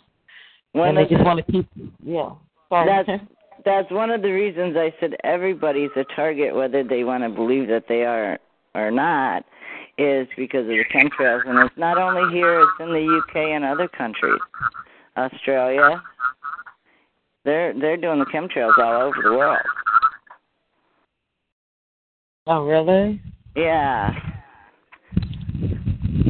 [0.73, 1.67] One and they just want to keep.
[2.03, 2.31] Yeah.
[2.69, 3.03] Sorry.
[3.05, 3.23] That's
[3.63, 7.67] that's one of the reasons I said everybody's a target, whether they want to believe
[7.67, 8.39] that they are
[8.73, 9.45] or not,
[9.97, 13.63] is because of the chemtrails, and it's not only here; it's in the UK and
[13.63, 14.39] other countries,
[15.17, 16.01] Australia.
[17.43, 19.57] They're they're doing the chemtrails all over the world.
[22.47, 23.21] oh, really?
[23.55, 24.11] Yeah.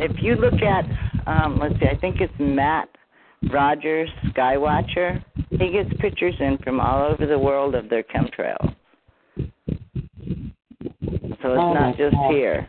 [0.04, 0.86] If you look at,
[1.28, 2.90] um, let's see, I think it's Matt
[3.52, 5.24] Rogers, Skywatcher.
[5.50, 8.74] He gets pictures in from all over the world of their chemtrails.
[11.42, 12.32] So it's Oh, not just God.
[12.32, 12.68] here.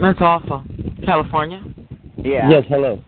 [0.00, 0.64] That's awful.
[1.04, 1.62] California.
[2.18, 2.48] Yeah.
[2.50, 3.02] Yes, hello.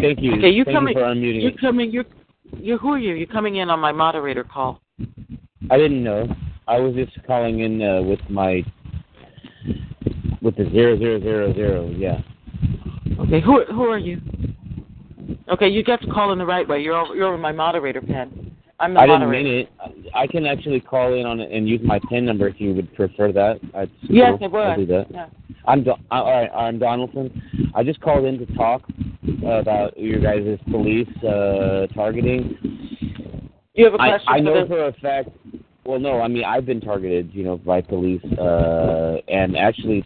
[0.00, 0.34] Thank you.
[0.36, 0.96] Okay, you Thank coming?
[0.96, 1.90] you for unmuting You're coming.
[1.90, 2.04] You're.
[2.56, 2.78] You.
[2.78, 3.14] Who are you?
[3.14, 4.80] You're coming in on my moderator call.
[5.70, 6.28] I didn't know.
[6.68, 8.62] I was just calling in uh, with my
[10.42, 11.90] with the zero zero zero zero.
[11.96, 12.20] Yeah.
[13.20, 13.40] Okay.
[13.40, 14.20] Who Who are you?
[15.48, 16.80] Okay, you got to call in the right way.
[16.80, 18.56] You're over, you're over my moderator pen.
[18.78, 19.44] I'm the I didn't moderator.
[19.48, 20.10] mean it.
[20.14, 22.92] I can actually call in on it and use my PIN number if you would
[22.94, 23.58] prefer that.
[24.02, 24.46] Yes, cool.
[24.46, 24.60] it would.
[24.60, 25.06] I'll do that.
[25.10, 25.26] Yeah.
[25.66, 26.50] I'm Do- all right.
[26.54, 27.70] I'm Donaldson.
[27.74, 28.82] I just called in to talk
[29.44, 32.56] about your guys' police uh, targeting.
[33.74, 35.30] You have a question I for know for a fact.
[35.84, 40.04] Well, no, I mean I've been targeted, you know, by police, uh, and actually,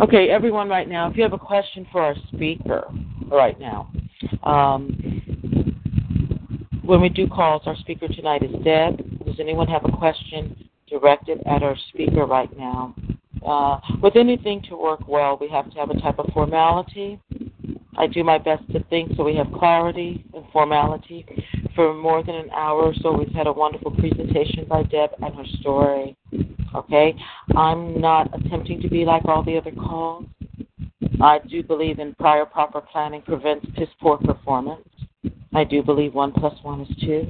[0.00, 2.86] Okay, everyone, right now, if you have a question for our speaker,
[3.30, 3.90] right now,
[4.44, 4.86] um,
[6.84, 9.24] when we do calls, our speaker tonight is Deb.
[9.24, 12.94] Does anyone have a question directed at our speaker right now?
[13.46, 17.20] Uh, with anything to work well, we have to have a type of formality.
[17.98, 21.26] I do my best to think so we have clarity and formality.
[21.74, 25.34] For more than an hour or so, we've had a wonderful presentation by Deb and
[25.34, 26.16] her story.
[26.76, 27.14] Okay?
[27.56, 30.26] I'm not attempting to be like all the other calls.
[31.20, 34.86] I do believe in prior proper planning prevents piss poor performance.
[35.52, 37.26] I do believe one plus one is two.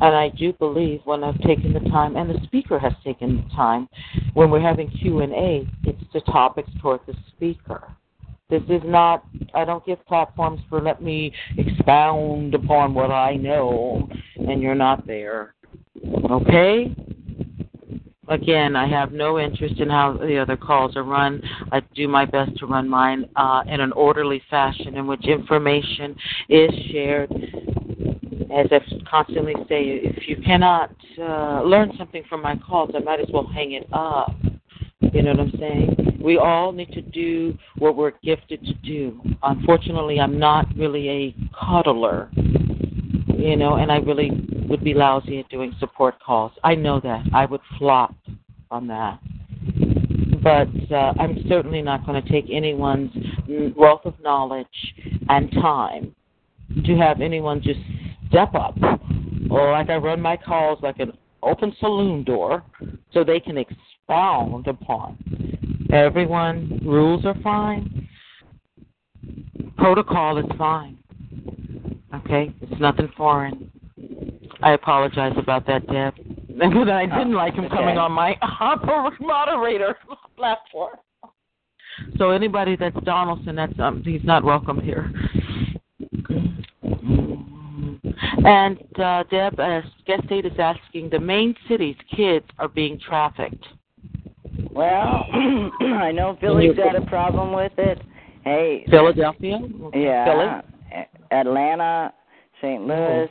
[0.00, 3.54] And I do believe when I've taken the time, and the speaker has taken the
[3.54, 3.88] time,
[4.34, 7.94] when we're having Q and A, it's the topics toward the speaker.
[8.50, 9.24] This is not.
[9.54, 15.06] I don't give platforms for let me expound upon what I know, and you're not
[15.06, 15.54] there.
[16.30, 16.94] Okay.
[18.28, 21.42] Again, I have no interest in how the other calls are run.
[21.72, 26.14] I do my best to run mine uh, in an orderly fashion in which information
[26.48, 27.30] is shared.
[28.52, 33.20] As I constantly say, if you cannot uh, learn something from my calls, I might
[33.20, 34.32] as well hang it up.
[35.12, 36.18] You know what I'm saying?
[36.22, 39.20] We all need to do what we're gifted to do.
[39.42, 44.30] Unfortunately, I'm not really a cuddler, you know, and I really
[44.68, 46.52] would be lousy at doing support calls.
[46.62, 47.24] I know that.
[47.34, 48.14] I would flop
[48.70, 49.18] on that.
[50.42, 53.10] But uh, I'm certainly not going to take anyone's
[53.76, 54.66] wealth of knowledge
[55.28, 56.14] and time
[56.84, 57.80] to have anyone just
[58.28, 58.76] step up
[59.50, 62.62] or like I run my calls like an open saloon door
[63.12, 65.18] so they can expound upon.
[65.92, 68.08] Everyone, rules are fine.
[69.76, 70.98] Protocol is fine.
[72.14, 72.54] Okay?
[72.60, 73.70] It's nothing foreign.
[74.62, 76.14] I apologize about that, Deb.
[76.60, 78.36] But I didn't like him coming on my
[79.20, 79.96] moderator
[80.36, 80.96] platform.
[82.18, 85.10] So anybody that's Donaldson, that's um, he's not welcome here.
[88.44, 93.64] And uh, Deb, uh, guest state is asking, the main cities kids are being trafficked.
[94.70, 95.26] Well,
[95.80, 98.00] I know Philly's got a problem with it.
[98.44, 99.58] Hey, Philadelphia,
[99.94, 101.06] yeah, Philly.
[101.30, 102.12] Atlanta,
[102.60, 102.82] St.
[102.86, 103.28] Louis,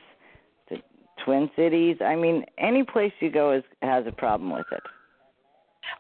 [0.70, 0.78] the
[1.26, 1.98] Twin Cities.
[2.02, 4.84] I mean, any place you go is has a problem with it.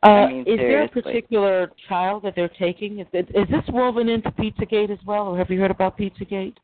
[0.03, 2.99] Uh, I mean, is there a particular child that they're taking?
[2.99, 6.55] Is, is this woven into Pizzagate as well, or have you heard about Pizzagate?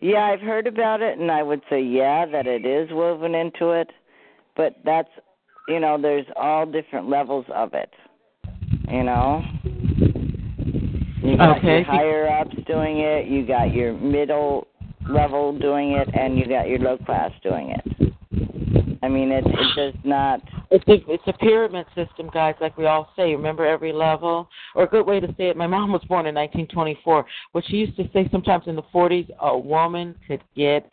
[0.00, 3.70] Yeah, I've heard about it, and I would say yeah that it is woven into
[3.70, 3.90] it,
[4.56, 5.08] but that's
[5.68, 7.90] you know there's all different levels of it.
[8.88, 9.42] You know.
[11.22, 11.78] You got Okay.
[11.78, 14.68] your higher ups doing it, you got your middle
[15.08, 18.14] level doing it, and you got your low class doing it.
[19.02, 20.40] I mean, it it does not.
[20.70, 22.54] It's a it's a pyramid system, guys.
[22.60, 23.34] Like we all say.
[23.34, 25.56] Remember every level, or a good way to say it.
[25.56, 27.26] My mom was born in 1924.
[27.52, 30.90] What she used to say sometimes in the 40s, a woman could get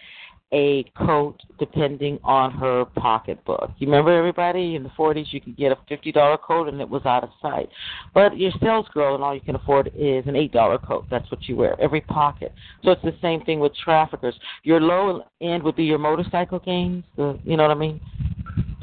[0.54, 3.72] a coat depending on her pocketbook.
[3.80, 7.04] You remember everybody in the 40s, you could get a $50 coat and it was
[7.06, 7.70] out of sight.
[8.14, 11.06] But your sales girl and all you can afford is an $8 coat.
[11.10, 12.54] That's what you wear every pocket.
[12.84, 14.36] So it's the same thing with traffickers.
[14.62, 17.04] Your low end would be your motorcycle gangs.
[17.18, 18.00] You know what I mean?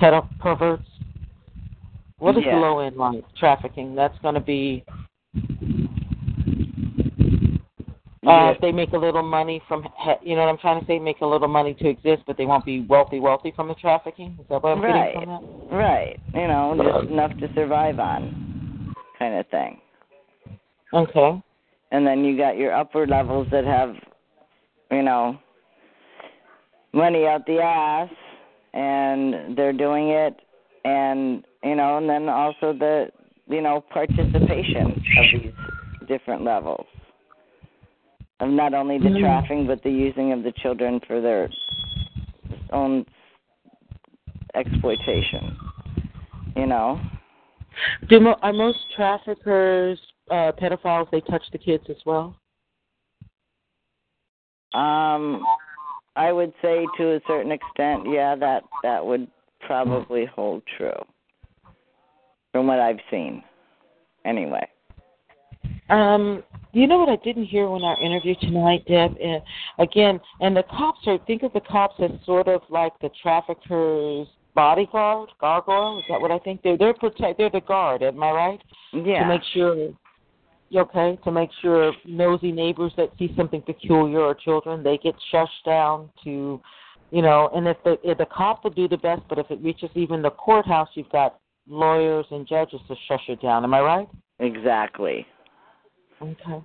[0.01, 0.89] Pedo perverts.
[2.18, 2.55] What is Yeah.
[2.55, 3.24] the low end like?
[3.35, 3.94] Trafficking.
[3.94, 4.85] That's going to be.
[8.27, 8.55] Uh, Yeah.
[8.60, 9.89] they make a little money from,
[10.22, 12.44] you know what I'm trying to say, make a little money to exist, but they
[12.44, 14.36] won't be wealthy, wealthy from the trafficking.
[14.39, 15.14] Is that what I'm Right.
[15.14, 15.74] getting from that?
[15.74, 16.20] Right.
[16.35, 19.81] You know, just enough to survive on, kind of thing.
[20.93, 21.43] Okay.
[21.93, 23.97] And then you got your upper levels that have,
[24.90, 25.39] you know,
[26.93, 28.10] money out the ass,
[28.74, 30.40] and they're doing it,
[30.84, 33.10] and you know, and then also the,
[33.48, 35.52] you know, participation of these
[36.09, 36.86] different levels
[38.40, 39.20] of not only the Mhm.
[39.20, 41.51] trafficking but the using of the children for their
[42.72, 43.05] own
[44.55, 45.56] exploitation.
[46.56, 47.01] You know.
[48.09, 49.98] Do mo- are most traffickers
[50.30, 51.10] uh, pedophiles?
[51.10, 52.36] They touch the kids as well.
[54.74, 55.44] Um,
[56.16, 59.28] I would say to a certain extent, yeah, that that would
[59.60, 60.92] probably hold true
[62.52, 63.42] from what I've seen.
[64.24, 64.66] Anyway.
[65.88, 66.42] Um,
[66.72, 69.16] you know what I didn't hear when our interview tonight, Deb?
[69.22, 69.40] Uh,
[69.82, 74.28] again, and the cops are think of the cops as sort of like the traffickers'
[74.54, 75.98] bodyguard, gargoyle.
[75.98, 76.62] Is that what I think?
[76.62, 77.38] They're they're protect.
[77.38, 78.02] They're the guard.
[78.02, 78.60] Am I right?
[78.92, 79.22] Yeah.
[79.22, 79.90] To make sure.
[80.74, 85.64] Okay, to make sure nosy neighbors that see something peculiar or children, they get shushed
[85.66, 86.60] down to,
[87.10, 87.51] you know.
[87.55, 90.22] And if the if the cop will do the best, but if it reaches even
[90.22, 93.64] the courthouse, you've got lawyers and judges to shush it down.
[93.64, 94.09] Am I right?
[94.38, 95.26] Exactly.
[96.22, 96.62] Okay.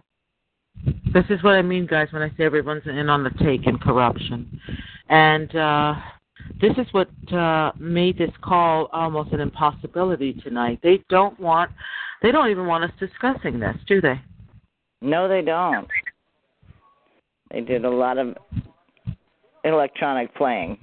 [1.13, 3.79] This is what I mean, guys, when I say everyone's in on the take and
[3.79, 4.59] corruption.
[5.09, 5.95] And uh,
[6.59, 10.79] this is what uh, made this call almost an impossibility tonight.
[10.83, 11.71] They don't want,
[12.21, 14.19] they don't even want us discussing this, do they?
[15.01, 15.87] No, they don't.
[17.51, 18.35] They did a lot of
[19.63, 20.77] electronic playing.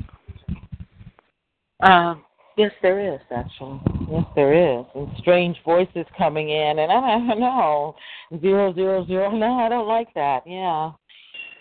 [1.82, 2.14] Uh,
[2.56, 3.80] yes, there is actually.
[4.10, 7.96] Yes, there is, and strange voices coming in, and I don't know
[8.40, 9.30] zero zero zero.
[9.30, 10.42] No, I don't like that.
[10.46, 10.92] Yeah,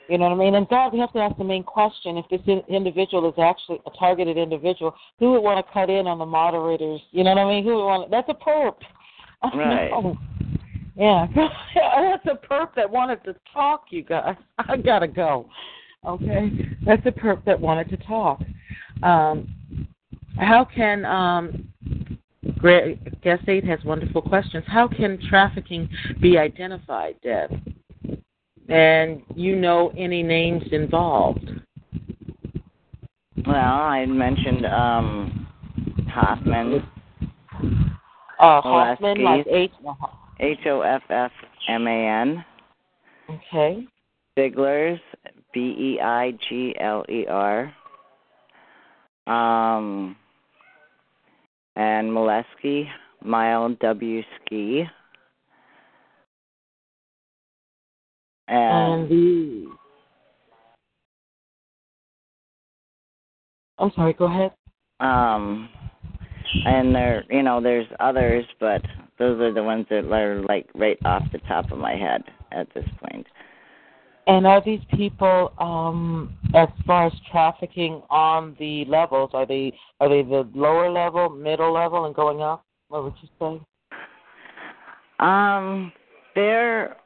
[0.08, 0.56] you know what I mean.
[0.56, 3.92] And God, we have to ask the main question: if this individual is actually a
[3.98, 7.02] targeted individual, who would want to cut in on the moderators?
[7.12, 7.64] You know what I mean?
[7.64, 8.06] Who would want?
[8.06, 8.76] To, That's a perp.
[9.42, 9.92] I Right.
[9.92, 10.18] know.
[10.96, 13.86] Yeah, that's a perp that wanted to talk.
[13.90, 15.50] You guys, I gotta go.
[16.06, 16.52] Okay,
[16.86, 18.42] that's a perp that wanted to talk.
[19.04, 19.48] Um,
[20.38, 21.72] how can um,
[22.58, 24.64] Gra- guest eight has wonderful questions.
[24.68, 25.90] How can trafficking
[26.20, 27.52] be identified, Deb?
[28.70, 31.50] And you know any names involved?
[33.46, 35.48] Well, I mentioned um
[36.10, 36.84] Hoffman,
[38.42, 39.72] Uh, Hoffman, like H.
[40.40, 41.32] H O F F
[41.70, 42.46] M A N.
[43.30, 43.86] Okay.
[44.38, 45.00] Beiglers,
[45.54, 47.74] B E I G L E R.
[49.28, 50.16] Um,
[51.76, 52.88] and Molesky,
[53.24, 54.86] Mile W Ski.
[58.48, 59.72] And And the.
[63.78, 64.14] I'm sorry.
[64.14, 64.52] Go ahead.
[65.00, 65.70] um,
[66.66, 68.82] and there, you know, there's others, but
[69.20, 72.68] those are the ones that are like right off the top of my head at
[72.74, 73.26] this point.
[74.28, 80.10] And are these people, um, as far as trafficking on the levels, are they are
[80.10, 82.64] they the lower level, middle level, and going up?
[82.90, 83.66] What would you say?
[85.20, 85.92] Um,
[86.36, 86.98] they're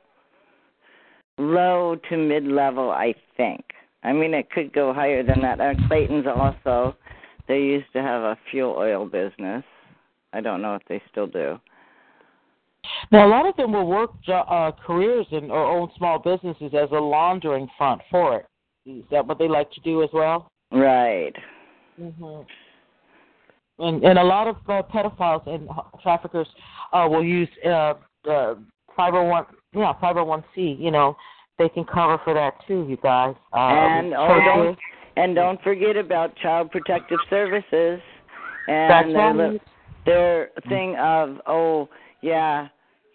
[1.38, 3.64] low to mid level, I think.
[4.04, 5.60] I mean, it could go higher than that.
[5.60, 6.96] Uh, Clayton's also.
[7.48, 9.64] They used to have a fuel oil business.
[10.34, 11.60] I don't know if they still do.
[13.12, 16.90] Now, a lot of them will work uh, careers and or own small businesses as
[16.92, 18.46] a laundering front for it.
[18.86, 20.52] Is that what they like to do as well?
[20.72, 21.34] Right.
[22.00, 22.42] Mm-hmm.
[23.80, 25.68] And and a lot of uh, pedophiles and
[26.02, 26.48] traffickers
[26.94, 27.94] uh, will use uh,
[28.30, 28.56] uh,
[28.96, 30.80] 501 yeah 501c.
[30.80, 31.16] You know,
[31.58, 32.86] they can cover for that too.
[32.88, 33.36] You guys.
[33.54, 34.78] Uh, And oh, don't
[35.16, 38.00] and don't forget about Child Protective Services
[38.68, 39.60] and their li-
[40.06, 41.90] their thing of oh
[42.22, 42.68] yeah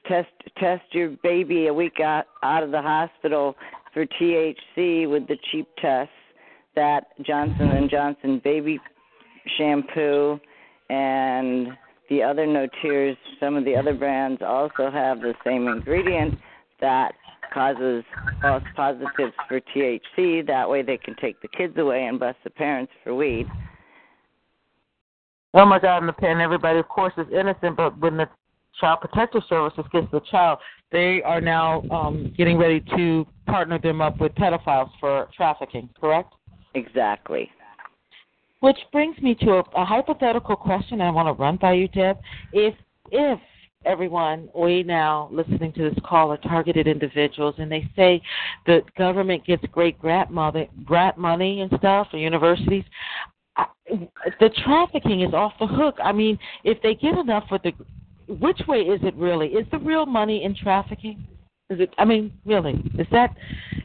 [0.07, 0.29] test
[0.59, 3.57] test your baby a week out out of the hospital
[3.93, 6.13] for THC with the cheap tests
[6.77, 8.79] that Johnson and Johnson baby
[9.59, 10.39] shampoo
[10.89, 11.69] and
[12.09, 16.39] the other no tears some of the other brands also have the same ingredient
[16.81, 17.13] that
[17.53, 18.05] causes
[18.41, 22.51] false positives for THC that way they can take the kids away and bust the
[22.51, 23.47] parents for weed
[25.53, 26.05] Oh my God!
[26.05, 27.77] And, the, and everybody, of course, is innocent.
[27.77, 28.29] But when the
[28.81, 30.59] Child Protective Services gets the child,
[30.93, 35.89] they are now um, getting ready to partner them up with pedophiles for trafficking.
[36.01, 36.33] Correct?
[36.77, 37.51] exactly
[38.61, 42.17] Which brings me to a, a hypothetical question I want to run by you, Deb.
[42.53, 42.75] If
[43.11, 43.41] if
[43.85, 48.21] everyone we now listening to this call are targeted individuals, and they say
[48.67, 52.85] the government gets great grant money, grant money and stuff for universities,
[54.39, 55.97] the trafficking is off the hook.
[56.03, 57.73] I mean, if they get enough with the,
[58.29, 59.49] which way is it really?
[59.49, 61.27] Is the real money in trafficking?
[61.69, 61.95] Is it?
[61.99, 63.35] I mean, really, is that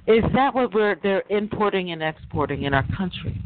[0.08, 3.40] is that what we're they're importing and exporting in our country?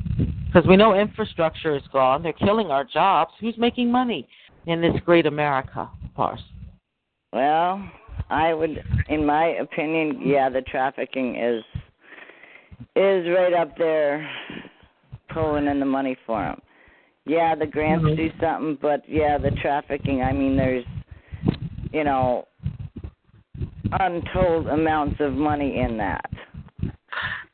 [0.47, 2.23] Because we know infrastructure is gone.
[2.23, 3.31] They're killing our jobs.
[3.39, 4.27] Who's making money
[4.65, 6.39] in this great America of ours?
[7.33, 7.83] Well,
[8.29, 11.63] I would, in my opinion, yeah, the trafficking is
[12.95, 14.29] is right up there,
[15.33, 16.61] pulling in the money for them.
[17.25, 18.15] Yeah, the grants Mhm.
[18.15, 20.23] do something, but yeah, the trafficking.
[20.23, 20.85] I mean, there's
[21.91, 22.47] you know,
[23.99, 26.29] untold amounts of money in that.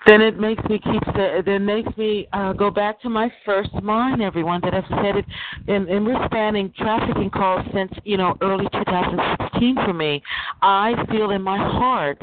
[0.06, 3.73] Then it makes me keep say, then makes me uh, go back to my first
[3.82, 5.26] line, everyone, that I've said it,
[5.68, 10.22] and, and we're spanning trafficking calls since you know early 2016 for me.
[10.61, 12.19] I feel in my heart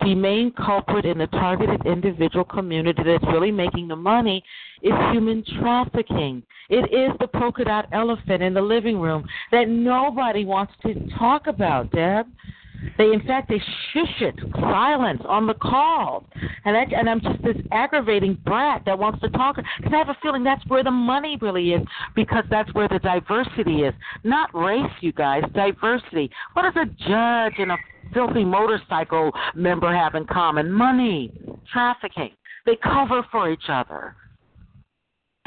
[0.00, 4.44] the main culprit in the targeted individual community that's really making the money
[4.82, 6.42] is human trafficking.
[6.70, 11.48] It is the polka dot elephant in the living room that nobody wants to talk
[11.48, 12.26] about, Deb.
[12.96, 13.60] They, in fact, they
[13.92, 16.24] shush it, silence on the call,
[16.64, 20.08] and I, and I'm just this aggravating brat that wants to talk because I have
[20.08, 21.82] a feeling that's where the money really is
[22.14, 23.94] because that's where the diversity is,
[24.24, 26.30] not race, you guys, diversity.
[26.52, 27.76] What does a judge and a
[28.14, 30.70] filthy motorcycle member have in common?
[30.70, 31.32] Money,
[31.72, 32.30] trafficking.
[32.64, 34.14] They cover for each other.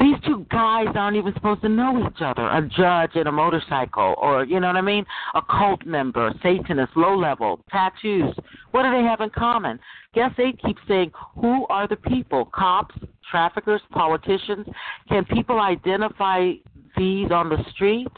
[0.02, 2.42] These two guys aren't even supposed to know each other.
[2.42, 5.06] A judge and a motorcycle, or you know what I mean?
[5.36, 8.34] A cult member, Satanist, low level, tattoos.
[8.72, 9.78] What do they have in common?
[10.12, 12.46] Guess they keep saying, who are the people?
[12.52, 12.96] Cops,
[13.30, 14.66] traffickers, politicians?
[15.08, 16.50] Can people identify
[16.96, 18.10] these on the street?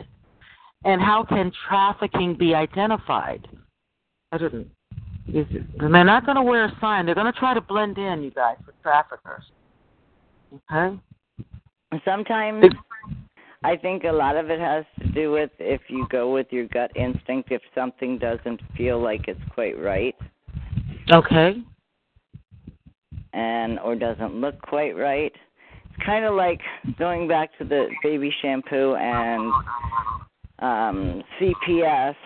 [0.86, 3.46] And how can trafficking be identified?
[4.32, 4.70] I didn't.
[5.26, 7.04] And they're not going to wear a sign.
[7.04, 9.44] They're going to try to blend in, you guys, with traffickers.
[10.54, 10.98] Okay?
[12.04, 12.64] Sometimes
[13.64, 16.66] I think a lot of it has to do with if you go with your
[16.66, 20.14] gut instinct, if something doesn't feel like it's quite right.
[21.10, 21.56] Okay.
[23.32, 25.32] And or doesn't look quite right.
[25.84, 26.60] It's kind of like
[26.98, 29.52] going back to the baby shampoo and
[30.58, 32.16] um CPS.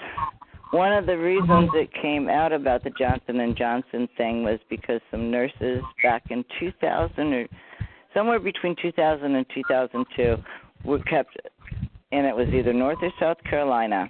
[0.73, 5.01] One of the reasons it came out about the Johnson and Johnson thing was because
[5.11, 7.47] some nurses back in 2000 or
[8.19, 10.37] somewhere between 2000 and 2002
[10.85, 11.37] were kept
[12.11, 14.09] and it was either North or South Carolina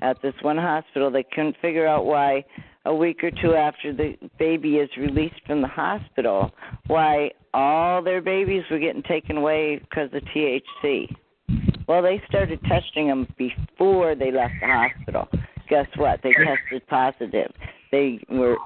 [0.00, 2.42] at this one hospital they couldn't figure out why
[2.86, 6.50] a week or two after the baby is released from the hospital
[6.86, 11.14] why all their babies were getting taken away because of THC.
[11.88, 15.28] Well, they started testing them before they left the hospital.
[15.68, 16.20] Guess what?
[16.22, 17.50] They tested positive.
[17.90, 18.56] They were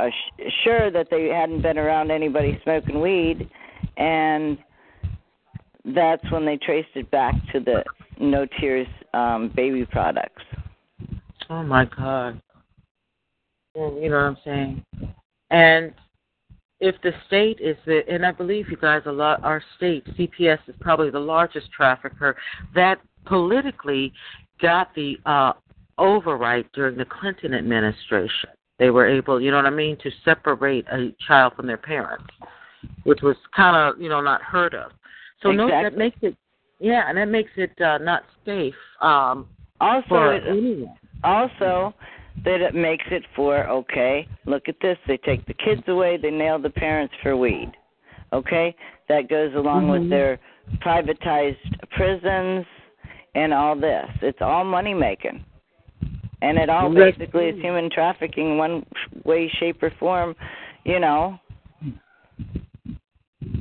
[0.62, 3.51] sure that they hadn't been around anybody smoking weed
[3.97, 4.59] and
[5.85, 7.85] that's when they traced it back to the
[8.19, 10.43] No Tears um, baby products.
[11.51, 12.41] Oh my God!
[13.75, 14.85] Well, you know what I'm saying?
[15.51, 15.93] And
[16.81, 20.59] if the state is the, and I believe you guys a lot, our state CPS
[20.69, 22.37] is probably the largest trafficker
[22.75, 24.12] that politically
[24.61, 25.53] got the uh,
[25.99, 28.51] override during the Clinton administration.
[28.79, 32.27] They were able, you know what I mean, to separate a child from their parents
[33.05, 34.93] which was kind of you know not heard of.
[35.43, 35.73] So exactly.
[35.73, 36.36] no, that makes it
[36.81, 38.74] yeah, and that makes it uh, not safe.
[39.01, 39.48] Um,
[39.81, 40.94] also, it, anyone.
[41.23, 41.94] also
[42.44, 44.28] that it makes it for okay.
[44.47, 44.98] Look at this.
[45.06, 46.16] They take the kids away.
[46.16, 47.73] They nail the parents for weed.
[48.32, 48.74] Okay,
[49.09, 50.02] that goes along mm-hmm.
[50.02, 50.40] with their
[50.85, 51.56] privatized
[51.90, 52.66] prisons
[53.35, 54.06] and all this.
[54.23, 55.44] It's all money making.
[56.43, 58.85] And it all basically is human trafficking, one
[59.24, 60.35] way, shape, or form.
[60.85, 61.39] You know,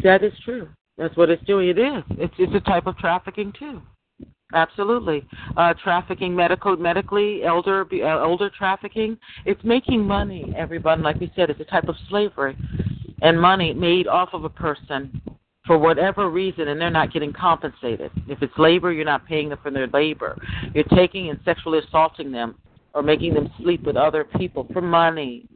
[0.04, 0.70] that is true.
[0.98, 1.70] That's what it's doing.
[1.70, 2.04] It is.
[2.12, 3.82] It's it's a type of trafficking too.
[4.54, 5.26] Absolutely,
[5.58, 9.18] uh, trafficking, medical, medically, elder, uh, older trafficking.
[9.46, 10.54] It's making money.
[10.56, 12.56] Everyone, like we said, it's a type of slavery,
[13.24, 15.22] and money made off of a person
[15.66, 18.12] for whatever reason, and they're not getting compensated.
[18.28, 20.38] If it's labor, you're not paying them for their labor.
[20.76, 22.56] You're taking and sexually assaulting them,
[22.94, 25.48] or making them sleep with other people for money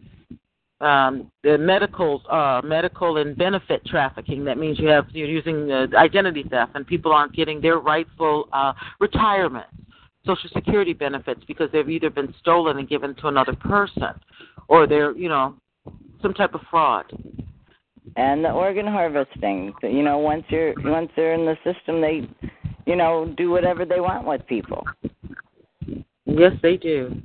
[0.79, 4.45] um, the medical, uh, medical and benefit trafficking.
[4.45, 8.47] That means you have you're using uh, identity theft, and people aren't getting their rightful
[8.53, 9.67] uh, retirement,
[10.25, 14.13] Social Security benefits because they've either been stolen and given to another person,
[14.67, 15.55] or they're you know
[16.21, 17.05] some type of fraud.
[18.15, 19.73] And the organ harvesting.
[19.81, 22.27] You know, once you're once they're in the system, they,
[22.85, 24.85] you know, do whatever they want with people.
[26.25, 27.21] Yes, they do.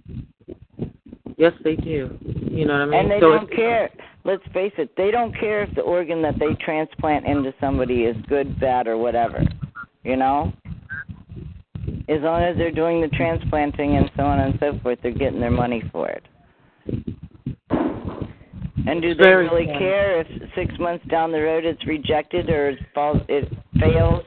[1.42, 2.16] Yes, they do.
[2.52, 3.00] You know what I mean?
[3.00, 3.90] And they so don't care.
[4.22, 8.14] Let's face it, they don't care if the organ that they transplant into somebody is
[8.28, 9.42] good, bad, or whatever.
[10.04, 10.52] You know?
[12.08, 15.40] As long as they're doing the transplanting and so on and so forth, they're getting
[15.40, 16.22] their money for it.
[18.86, 22.78] And do they really care if six months down the road it's rejected or it
[22.94, 24.22] falls, it fails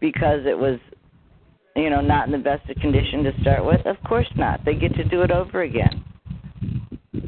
[0.00, 0.78] because it was,
[1.76, 3.84] you know, not in the best of condition to start with?
[3.84, 4.64] Of course not.
[4.64, 6.02] They get to do it over again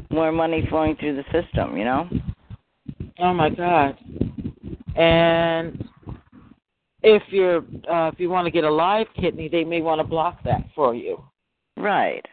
[0.09, 2.09] more money flowing through the system, you know?
[3.19, 3.97] Oh my God.
[4.95, 5.83] And
[7.03, 7.59] if you're
[7.89, 10.65] uh, if you want to get a live kidney, they may want to block that
[10.75, 11.23] for you.
[11.77, 12.25] Right.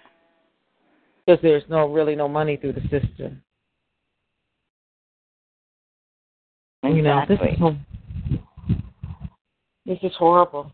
[1.27, 3.43] because there's no really no money through the system.
[6.83, 6.97] Exactly.
[6.97, 8.39] You know, this is
[9.87, 10.73] this is horrible.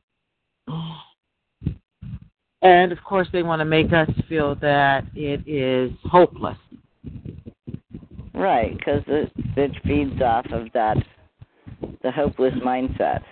[2.63, 6.59] And of course, they want to make us feel that it is hopeless.
[8.35, 10.97] Right, because it it feeds off of that
[12.03, 13.23] the hopeless mindset,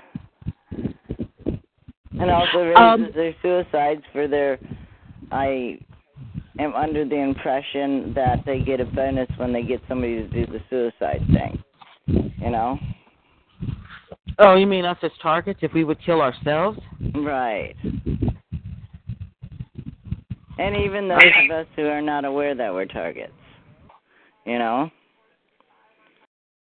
[0.70, 4.58] and also raises Um, their suicides for their.
[5.32, 5.78] I
[6.58, 10.46] am under the impression that they get a bonus when they get somebody to do
[10.46, 11.62] the suicide thing.
[12.06, 12.78] You know.
[14.40, 16.78] Oh, you mean us as targets if we would kill ourselves?
[17.14, 17.74] Right.
[20.58, 23.32] And even those of us who are not aware that we're targets.
[24.48, 24.90] You know?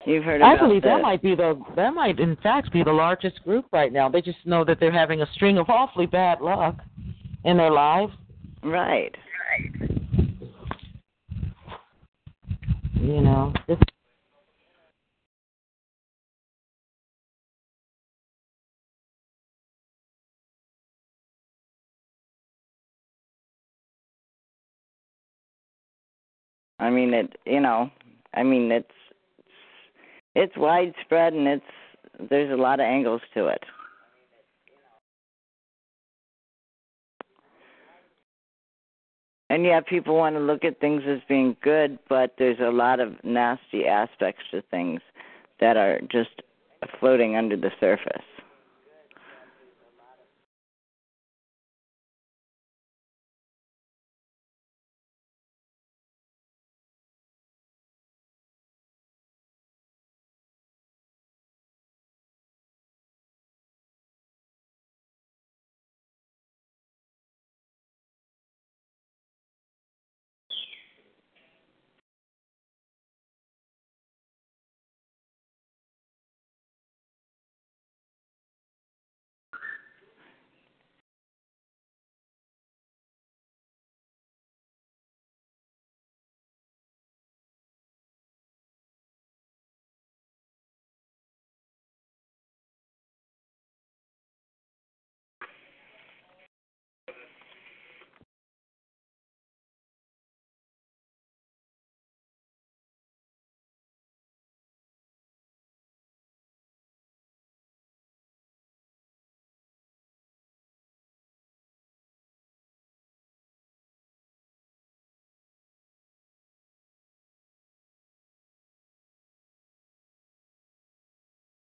[0.06, 2.84] You've heard about I believe the, that might be the that might in fact be
[2.84, 4.10] the largest group right now.
[4.10, 6.76] They just know that they're having a string of awfully bad luck
[7.46, 8.12] in their lives.
[8.64, 9.16] Right.
[9.50, 9.92] Right.
[12.96, 13.78] You know, this
[26.80, 27.92] I mean it you know,
[28.34, 28.88] I mean it's
[30.36, 33.64] it's widespread and it's there's a lot of angles to it.
[39.50, 43.00] And yeah, people want to look at things as being good, but there's a lot
[43.00, 45.02] of nasty aspects to things
[45.60, 46.44] that are just
[47.00, 48.24] floating under the surface.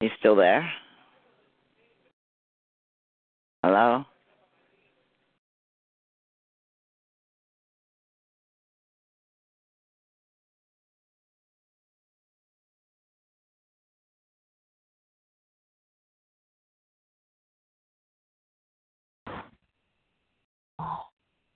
[0.02, 0.68] You still there?
[3.62, 4.04] Hello?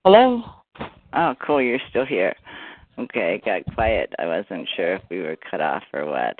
[0.05, 0.41] Hello?
[1.13, 2.33] Oh, cool, you're still here.
[2.97, 4.13] Okay, it got quiet.
[4.17, 6.39] I wasn't sure if we were cut off or what.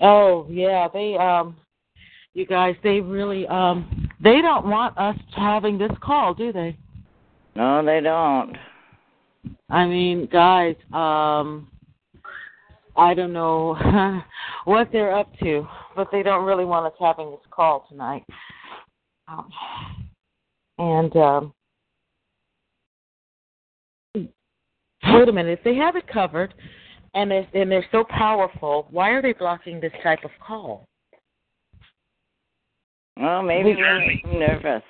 [0.00, 1.56] Oh, yeah, they um
[2.34, 6.76] you guys, they really um they don't want us having this call, do they?
[7.54, 8.56] No, they don't.
[9.70, 11.70] I mean, guys, um
[12.96, 14.22] I don't know
[14.64, 18.24] what they're up to, but they don't really want us having this call tonight.
[19.28, 19.48] Um,
[20.78, 21.52] and um
[24.14, 26.52] wait a minute, if they have it covered
[27.16, 30.86] and they're, and they're so powerful, why are they blocking this type of call?
[33.18, 34.82] Well, maybe we're nervous.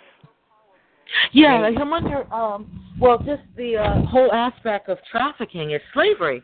[1.33, 2.35] Yeah, like, I wonder.
[2.35, 6.43] Um, well, just the uh, whole aspect of trafficking is slavery,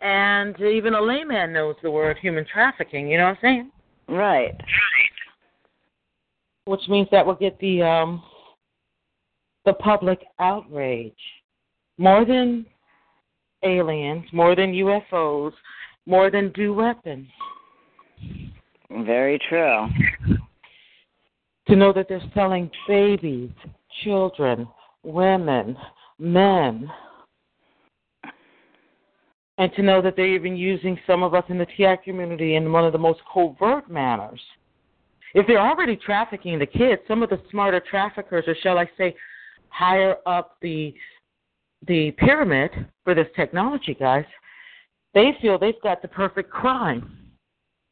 [0.00, 3.10] and even a layman knows the word human trafficking.
[3.10, 3.70] You know what I'm saying?
[4.08, 4.56] Right.
[6.64, 8.22] Which means that we'll get the um,
[9.66, 11.12] the public outrage
[11.98, 12.64] more than
[13.62, 15.52] aliens, more than UFOs,
[16.06, 17.26] more than DEW weapons.
[18.90, 19.86] Very true.
[21.68, 23.50] To know that they're selling babies,
[24.02, 24.66] children,
[25.02, 25.76] women,
[26.18, 26.90] men,
[29.58, 32.72] and to know that they're even using some of us in the TI community in
[32.72, 34.40] one of the most covert manners.
[35.34, 39.14] If they're already trafficking the kids, some of the smarter traffickers, or shall I say,
[39.68, 40.94] higher up the
[41.86, 42.70] the pyramid
[43.04, 44.24] for this technology, guys,
[45.14, 47.16] they feel they've got the perfect crime.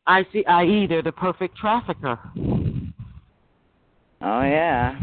[0.07, 2.19] I see, i.e., they're the perfect trafficker.
[4.21, 4.99] Oh yeah.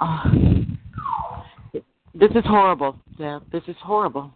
[0.00, 0.30] Uh,
[2.14, 3.50] This is horrible, Deb.
[3.50, 4.30] This is horrible.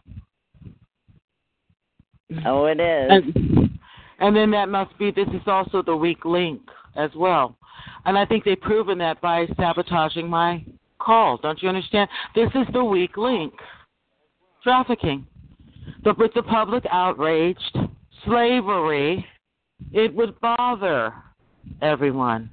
[2.45, 3.11] Oh, it is.
[3.11, 3.71] And,
[4.19, 6.63] and then that must be this is also the weak link
[6.97, 7.57] as well.
[8.07, 10.65] And I think they've proven that by sabotaging my
[11.07, 11.39] call.
[11.39, 12.11] Don't you understand?
[12.35, 13.55] This is the weak link.
[14.63, 15.27] Trafficking.
[16.03, 17.79] But with the public outraged,
[18.25, 19.25] slavery,
[19.93, 21.15] it would bother
[21.81, 22.51] everyone.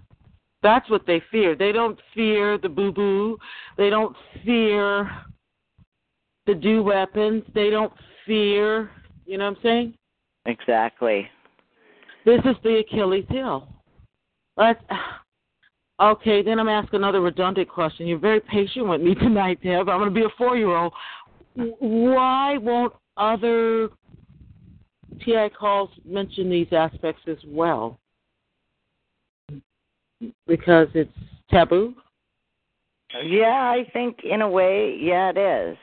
[0.62, 1.56] That's what they fear.
[1.56, 3.38] They don't fear the boo boo.
[3.78, 4.16] They don't
[4.46, 5.12] fear
[6.46, 7.44] the DEW weapons.
[7.54, 7.92] They don't
[8.26, 8.92] fear,
[9.26, 9.94] you know what I'm saying?
[10.46, 11.28] Exactly.
[12.26, 13.68] This is the Achilles heel.
[14.56, 14.80] Let's,
[16.00, 18.08] okay, then I'm asking another redundant question.
[18.08, 19.90] You're very patient with me tonight, Deb.
[19.90, 20.94] I'm going to be a four year old.
[21.56, 23.90] Why won't other
[25.24, 28.00] TI calls mention these aspects as well?
[30.48, 31.12] Because it's
[31.50, 31.94] taboo?
[33.24, 35.78] Yeah, I think in a way, yeah, it is.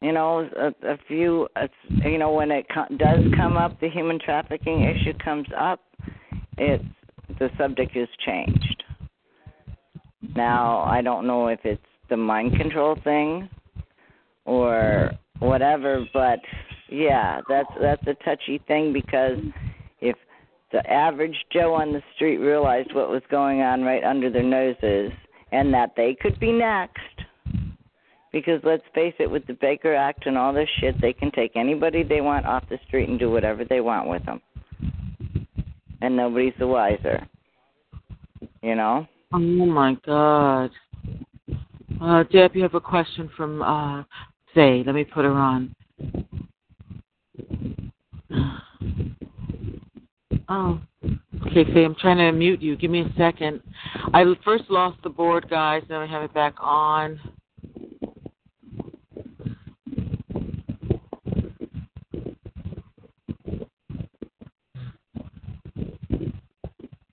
[0.00, 1.68] You know, a, a few, a,
[2.08, 5.80] you know, when it co- does come up, the human trafficking issue comes up.
[6.56, 6.84] It's
[7.38, 8.82] the subject is changed.
[10.34, 13.48] Now, I don't know if it's the mind control thing
[14.44, 16.40] or whatever, but
[16.90, 19.38] yeah, that's that's a touchy thing because
[20.00, 20.16] if
[20.72, 25.12] the average Joe on the street realized what was going on right under their noses
[25.52, 26.98] and that they could be next,
[28.32, 31.52] because let's face it, with the Baker Act and all this shit, they can take
[31.56, 34.40] anybody they want off the street and do whatever they want with them,
[36.00, 37.26] and nobody's the wiser.
[38.62, 39.06] You know.
[39.32, 40.70] Oh my God.
[42.00, 44.04] Uh, Deb, you have a question from uh,
[44.54, 44.82] Faye.
[44.84, 45.74] Let me put her on.
[50.50, 50.80] Oh,
[51.46, 51.84] okay, Faye.
[51.84, 52.74] I'm trying to mute you.
[52.74, 53.60] Give me a second.
[54.14, 55.82] I first lost the board, guys.
[55.90, 57.20] Then I have it back on.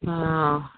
[0.07, 0.69] Oh.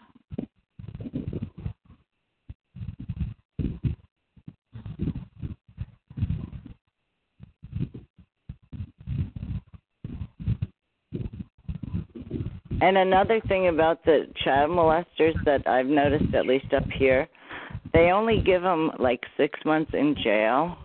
[12.79, 17.27] And another thing about the child molesters that I've noticed, at least up here,
[17.93, 20.77] they only give them like six months in jail,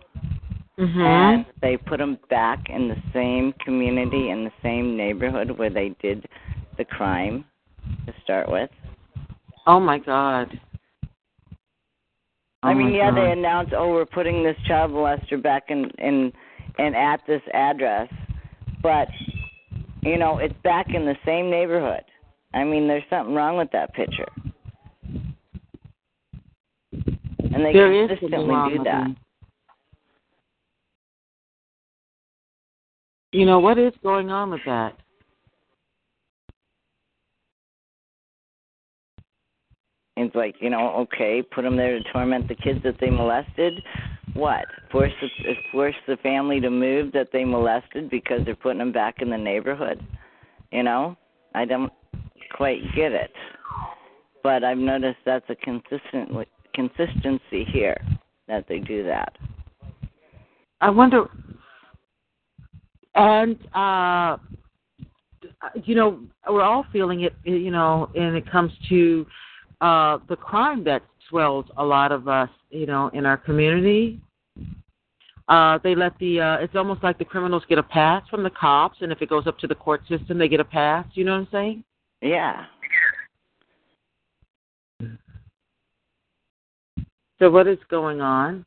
[0.77, 1.05] Mhm.
[1.05, 5.89] and they put them back in the same community in the same neighborhood where they
[6.01, 6.25] did
[6.77, 7.45] the crime
[8.05, 8.69] to start with.
[9.67, 10.59] Oh my God.
[12.63, 13.17] I Oh, mean, yeah, God.
[13.17, 16.31] they announce, oh, we're putting this child molester back in in
[16.79, 18.09] and at this address,
[18.81, 19.07] but
[20.01, 22.03] you know, it's back in the same neighborhood.
[22.53, 24.27] I mean, there's something wrong with that picture.
[26.91, 29.07] And they There consistently do that.
[33.31, 34.95] You know what is going on with that?
[40.15, 43.73] It's like, you know, okay, put them there to torment the kids that they molested.
[44.35, 44.65] What?
[44.91, 49.21] Force the force the family to move that they molested because they're putting them back
[49.21, 50.05] in the neighborhood.
[50.71, 51.17] You know,
[51.55, 51.91] I don't
[52.55, 53.31] quite get it,
[54.43, 57.97] but I've noticed that's a consistent consistency here
[58.47, 59.35] that they do that.
[60.81, 61.25] I wonder.
[63.15, 64.37] And uh,
[65.83, 67.33] you know, we're all feeling it.
[67.43, 69.25] You know, and it comes to
[69.83, 72.49] uh, the crime that swells a lot of us.
[72.69, 74.19] You know, in our community.
[75.49, 76.39] Uh, they let the.
[76.39, 79.29] Uh, it's almost like the criminals get a pass from the cops, and if it
[79.29, 81.05] goes up to the court system, they get a pass.
[81.13, 81.83] You know what I'm saying?
[82.21, 82.65] Yeah.
[87.39, 88.65] So what is going on?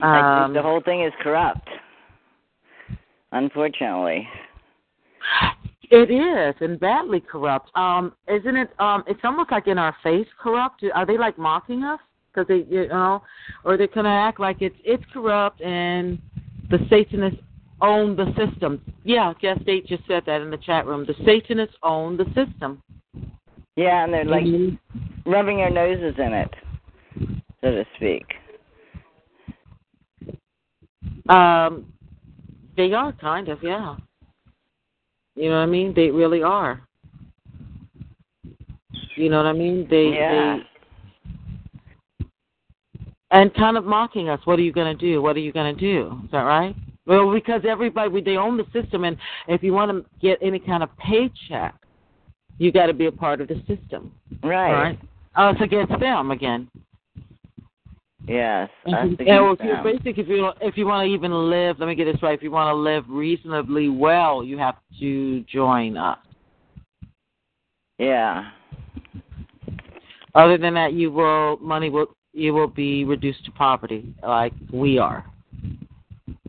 [0.00, 1.68] I Um, think the whole thing is corrupt.
[3.30, 4.28] Unfortunately.
[5.94, 7.70] It is, and badly corrupt.
[7.76, 8.70] Um, isn't it?
[8.78, 10.82] Um, it's almost like in our face corrupt.
[10.94, 12.00] Are they like mocking us?
[12.32, 13.22] Because they, you know,
[13.62, 16.18] or they're gonna act like it's it's corrupt and
[16.70, 17.42] the Satanists
[17.82, 18.80] own the system.
[19.04, 21.04] Yeah, guest State just said that in the chat room.
[21.04, 22.82] The Satanists own the system.
[23.76, 24.78] Yeah, and they're like Mhm.
[25.26, 26.54] rubbing their noses in it,
[27.60, 28.34] so to speak.
[31.28, 31.92] Um,
[32.78, 33.96] they are kind of, yeah.
[35.34, 35.94] You know what I mean?
[35.94, 36.82] They really are.
[39.16, 39.86] You know what I mean?
[39.88, 40.56] They Yeah.
[40.58, 40.64] they
[43.32, 44.40] and kind of mocking us.
[44.44, 45.22] What are you going to do?
[45.22, 46.20] What are you going to do?
[46.24, 46.76] Is that right?
[47.06, 49.16] Well, because everybody they own the system, and
[49.48, 51.74] if you want to get any kind of paycheck,
[52.58, 54.12] you got to be a part of the system.
[54.44, 54.72] Right.
[54.72, 55.00] Right.
[55.36, 56.68] Oh, it's against them again.
[58.26, 58.70] Yes.
[58.86, 61.86] Yeah, us well, if you basically, if you if you want to even live, let
[61.86, 62.36] me get this right.
[62.36, 66.18] If you want to live reasonably well, you have to join us.
[67.98, 68.50] Yeah.
[70.34, 74.98] Other than that, you will money will you will be reduced to poverty, like we
[74.98, 75.26] are.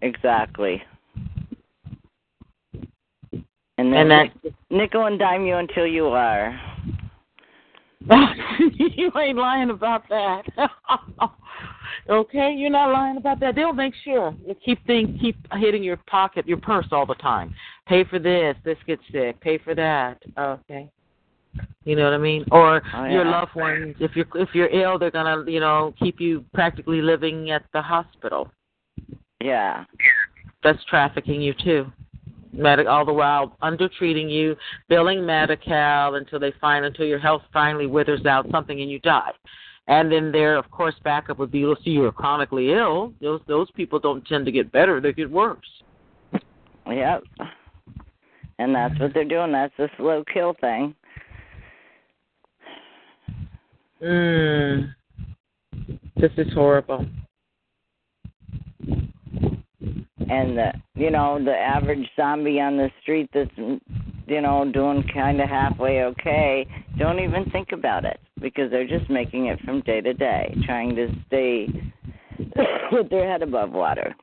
[0.02, 0.82] Exactly.
[3.78, 6.60] And then And that nickel and dime you until you are.
[8.10, 10.44] you ain't lying about that.
[12.10, 13.56] okay, you're not lying about that.
[13.56, 17.54] They'll make sure you keep things keep hitting your pocket, your purse all the time.
[17.88, 19.40] Pay for this, this gets sick.
[19.42, 20.22] Pay for that.
[20.38, 20.90] Okay.
[21.86, 22.46] You know what I mean?
[22.52, 26.20] Or Oh, your loved ones, if you're if you're ill, they're gonna you know keep
[26.20, 28.50] you practically living at the hospital.
[29.42, 29.86] Yeah.
[30.64, 31.92] That's trafficking you too.
[32.54, 34.56] Medi- all the while undertreating you,
[34.88, 39.32] billing Medi-Cal until they find until your health finally withers out something and you die.
[39.88, 43.14] And then their of course backup would be, let's see, you're chronically ill.
[43.22, 45.60] Those those people don't tend to get better; they get worse.
[46.88, 47.24] Yep.
[48.60, 49.52] And that's what they're doing.
[49.52, 50.96] That's the slow kill thing.
[54.02, 54.94] Mm.
[56.16, 57.06] This is horrible.
[60.30, 65.46] And the you know, the average zombie on the street that's you know, doing kinda
[65.46, 66.66] halfway okay,
[66.98, 70.96] don't even think about it because they're just making it from day to day, trying
[70.96, 71.68] to stay
[72.92, 74.16] with their head above water.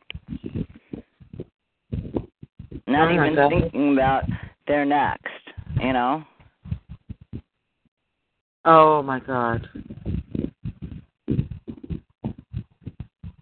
[2.86, 4.24] Not even thinking about
[4.66, 5.24] their next,
[5.80, 6.24] you know?
[8.64, 9.66] Oh my God.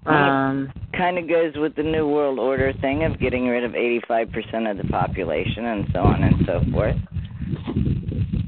[0.08, 0.72] Um.
[0.96, 4.76] kind of goes with the new world order thing of getting rid of 85% of
[4.78, 6.96] the population and so on and so forth.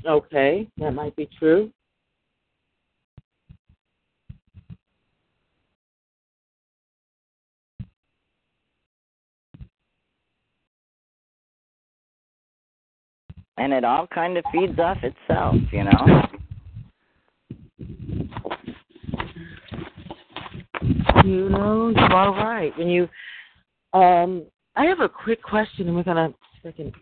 [0.07, 1.70] Okay, that might be true.
[13.59, 16.27] And it all kind of feeds off itself, you know?
[21.25, 22.77] You know, you are right.
[22.79, 23.09] When you,
[23.93, 24.45] um,
[24.77, 26.33] I have a quick question, and we're gonna
[26.63, 26.93] see if I can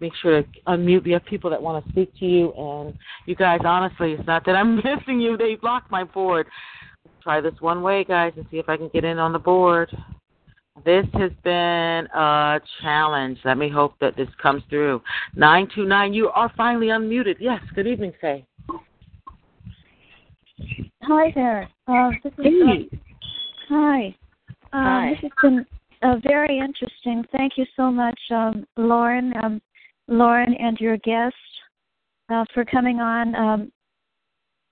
[0.00, 1.04] make sure to unmute.
[1.04, 2.96] We have people that want to speak to you, and
[3.26, 5.36] you guys, honestly, it's not that I'm missing you.
[5.36, 6.46] They blocked my board.
[7.22, 9.96] Try this one way, guys, and see if I can get in on the board.
[10.84, 13.38] This has been a challenge.
[13.44, 15.02] Let me hope that this comes through.
[15.34, 17.36] Nine two nine, you are finally unmuted.
[17.40, 17.60] Yes.
[17.74, 18.46] Good evening, Faye.
[21.02, 21.68] Hi there.
[21.86, 22.88] Uh, this is, Hey.
[23.68, 24.14] Hi.
[24.72, 25.10] Um, Hi.
[25.10, 25.66] This has been
[26.02, 27.24] uh, very interesting.
[27.32, 29.62] Thank you so much, um, Lauren, um,
[30.08, 31.34] Lauren, and your guest
[32.28, 33.34] uh, for coming on.
[33.34, 33.72] Um,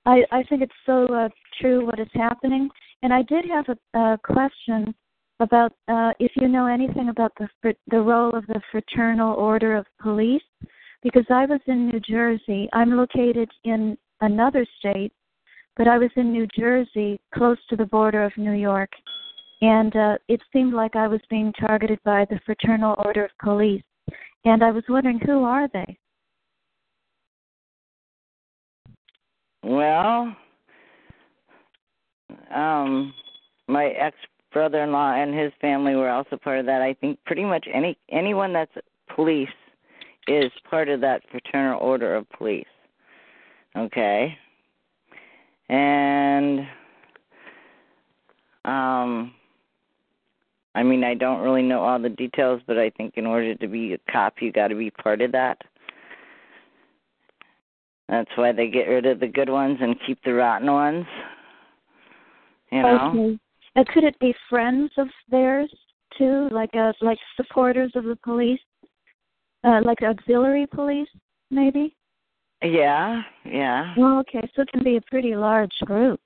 [0.05, 1.29] I, I think it's so uh,
[1.61, 2.69] true what is happening.
[3.03, 4.95] And I did have a, a question
[5.41, 9.77] about uh, if you know anything about the fr- the role of the Fraternal Order
[9.77, 10.43] of Police,
[11.03, 12.69] because I was in New Jersey.
[12.73, 15.13] I'm located in another state,
[15.77, 18.91] but I was in New Jersey, close to the border of New York,
[19.61, 23.83] and uh, it seemed like I was being targeted by the Fraternal Order of Police.
[24.45, 25.99] And I was wondering, who are they?
[29.63, 30.37] Well,
[32.55, 33.13] um,
[33.67, 34.17] my ex
[34.53, 36.81] brother in law and his family were also part of that.
[36.81, 38.71] I think pretty much any anyone that's
[39.15, 39.49] police
[40.29, 42.65] is part of that fraternal order of police.
[43.77, 44.37] Okay.
[45.69, 46.61] And
[48.65, 49.35] um
[50.75, 53.67] I mean I don't really know all the details, but I think in order to
[53.69, 55.59] be a cop you gotta be part of that.
[58.09, 61.07] That's why they get rid of the good ones and keep the rotten ones.
[62.71, 63.11] You know?
[63.11, 63.39] Okay.
[63.77, 65.71] Uh, could it be friends of theirs
[66.17, 68.61] too, like uh, like supporters of the police,
[69.65, 71.09] uh, like auxiliary police,
[71.51, 71.95] maybe?
[72.63, 73.95] Yeah, yeah.
[73.97, 76.21] Well, okay, so it can be a pretty large group.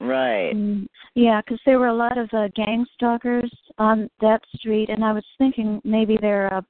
[0.00, 0.52] Right.
[0.54, 5.04] Mm, yeah, because there were a lot of uh, gang stalkers on that street, and
[5.04, 6.62] I was thinking maybe their uh,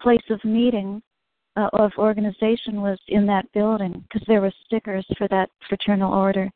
[0.00, 1.02] place of meeting
[1.56, 6.50] uh, of organization was in that building because there were stickers for that fraternal order.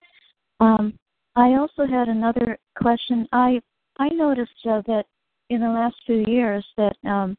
[0.61, 0.99] Um,
[1.37, 3.27] I also had another question.
[3.33, 3.61] I
[3.99, 5.05] I noticed uh, that
[5.51, 7.37] in the last few years that um,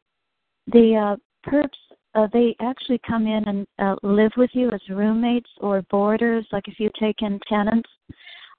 [0.67, 1.69] the uh, perps
[2.15, 6.45] uh, they actually come in and uh, live with you as roommates or boarders.
[6.51, 7.89] Like if you take in tenants,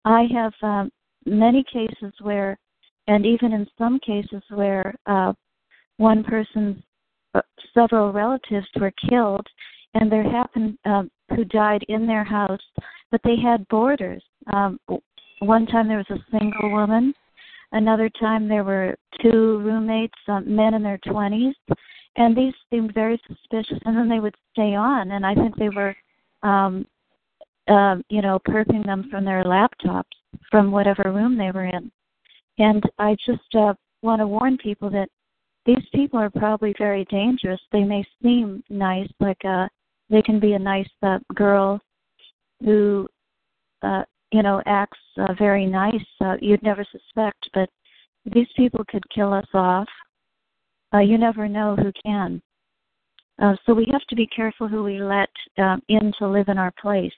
[0.05, 0.91] I have um,
[1.24, 2.59] many cases where,
[3.09, 5.33] and even in some cases where uh,
[5.97, 6.83] one person's
[7.35, 7.41] uh,
[7.74, 9.47] several relatives were killed,
[9.95, 12.61] and there happened um, who died in their house
[13.11, 14.23] but they had boarders.
[14.53, 14.78] Um,
[15.41, 17.15] one time there was a single woman.
[17.73, 21.55] Another time there were two roommates, um, men in their twenties,
[22.16, 23.78] and these seemed very suspicious.
[23.84, 25.94] And then they would stay on, and I think they were,
[26.43, 26.86] um,
[27.68, 30.05] uh, you know, perking them from their laptops
[30.51, 31.90] from whatever room they were in.
[32.59, 35.09] And I just uh, want to warn people that
[35.66, 37.60] these people are probably very dangerous.
[37.72, 39.66] They may seem nice, like uh,
[40.09, 41.80] they can be a nice uh, girl
[42.64, 43.09] who,
[43.82, 46.06] uh, you know, acts uh, very nice.
[46.20, 47.68] Uh, you'd never suspect, but
[48.32, 49.88] these people could kill us off.
[50.95, 52.41] Uh, you never know who can.
[53.41, 56.59] Uh, so we have to be careful who we let um, in to live in
[56.59, 57.13] our place.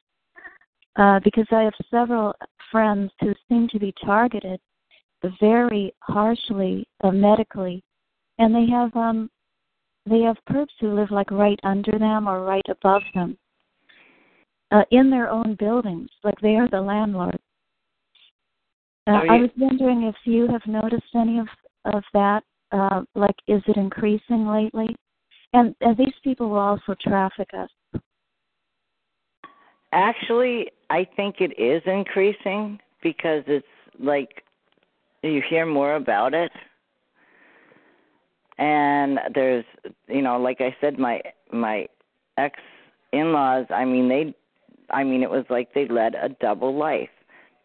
[0.97, 2.35] Uh, because I have several
[2.73, 4.61] friends who seem to be targeted
[5.40, 7.82] very harshly uh, medically,
[8.39, 9.31] and they have um,
[10.07, 13.36] they have perps who live like right under them or right above them,
[14.70, 17.39] uh, in their own buildings, like they are the landlord.
[19.07, 19.32] Uh, yeah.
[19.32, 21.49] I was wondering if you have noticed any of
[21.85, 22.43] of that.
[22.70, 24.95] Uh, like, is it increasing lately?
[25.53, 28.01] And, and these people will also traffic us.
[29.93, 33.66] Actually, I think it is increasing because it's
[33.99, 34.43] like
[35.23, 36.53] you hear more about it.
[38.59, 39.65] And there's,
[40.09, 41.20] you know, like I said, my
[41.53, 41.86] my
[42.36, 42.59] ex
[43.12, 43.66] in-laws.
[43.70, 44.35] I mean, they,
[44.90, 47.09] I mean, it was like they led a double life.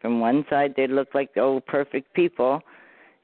[0.02, 2.62] From one side, they looked like oh, perfect people,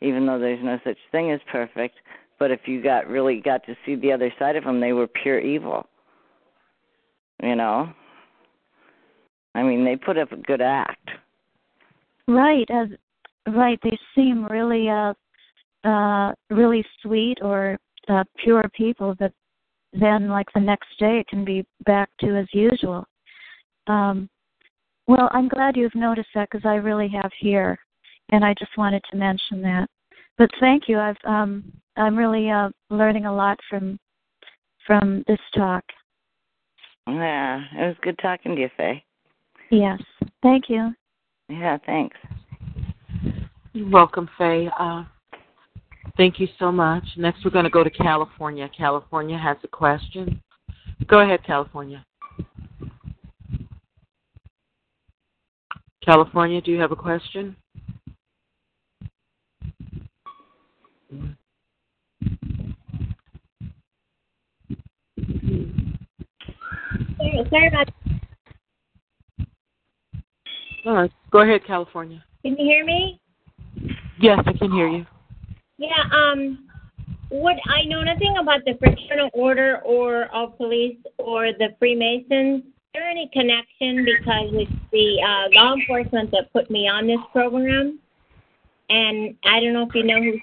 [0.01, 1.95] even though there's no such thing as perfect.
[2.37, 5.07] But if you got really got to see the other side of them, they were
[5.07, 5.85] pure evil.
[7.43, 7.91] You know.
[9.55, 11.09] I mean, they put up a good act.
[12.27, 12.87] Right, as
[13.47, 15.13] right, they seem really uh
[15.83, 17.77] uh really sweet or
[18.09, 19.31] uh pure people but
[19.93, 23.05] then like the next day it can be back to as usual.
[23.87, 24.29] Um
[25.07, 27.79] well, I'm glad you've noticed that because I really have here
[28.31, 29.87] and I just wanted to mention that.
[30.37, 30.99] But thank you.
[30.99, 33.99] I've um I'm really uh learning a lot from
[34.85, 35.83] from this talk.
[37.07, 39.03] Yeah, it was good talking to you, Faye.
[39.71, 40.01] Yes.
[40.41, 40.93] Thank you.
[41.47, 42.17] Yeah, thanks.
[43.73, 44.69] You're welcome, Faye.
[44.79, 45.03] Uh,
[46.17, 47.03] thank you so much.
[47.17, 48.69] Next, we're going to go to California.
[48.75, 50.41] California has a question.
[51.07, 52.05] Go ahead, California.
[56.03, 57.55] California, do you have a question?
[61.09, 61.37] Sorry,
[67.49, 67.89] sorry about.
[70.85, 72.23] Right, go ahead, California.
[72.43, 73.19] Can you hear me?
[74.19, 75.05] Yes, I can hear you.
[75.77, 76.03] Yeah.
[76.13, 76.65] Um.
[77.29, 82.63] What I know nothing about the fraternal order or of police or the Freemasons.
[82.63, 87.19] Is there any connection because it's the uh, law enforcement that put me on this
[87.31, 87.99] program,
[88.89, 90.39] and I don't know if you know who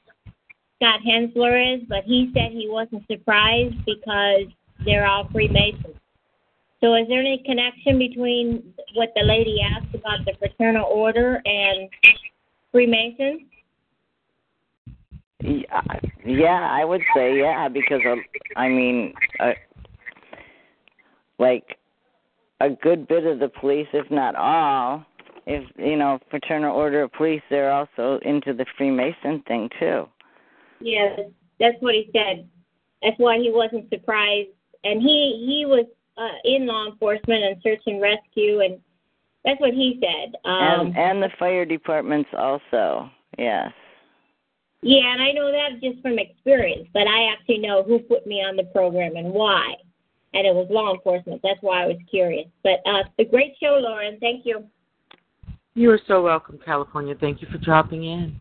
[0.77, 4.47] Scott Hensler is, but he said he wasn't surprised because
[4.85, 5.97] they're all Freemasons.
[6.81, 11.89] So is there any connection between what the lady asked about the fraternal order and
[12.71, 13.43] Freemasons?
[15.41, 15.83] Yeah,
[16.25, 18.17] yeah, I would say yeah because uh,
[18.59, 19.53] I mean, uh,
[21.39, 21.79] like
[22.61, 25.05] a good bit of the police, if not all,
[25.47, 30.07] if you know fraternal order of police, they're also into the Freemason thing too.
[30.81, 31.17] Yeah,
[31.59, 32.49] that's what he said.
[33.03, 34.51] That's why he wasn't surprised.
[34.85, 35.87] And he he was
[36.17, 38.79] uh, in law enforcement and search and rescue, and
[39.45, 40.35] that's what he said.
[40.45, 43.11] Um, and and the fire departments also.
[43.39, 43.71] Yes.
[44.83, 48.37] yeah, and I know that just from experience, but I actually know who put me
[48.37, 49.75] on the program and why.
[50.33, 51.41] And it was law enforcement.
[51.43, 52.47] That's why I was curious.
[52.63, 54.19] But uh, a great show, Lauren.
[54.21, 54.67] Thank you.
[55.77, 57.15] You are so welcome, California.
[57.21, 58.35] Thank you for dropping in.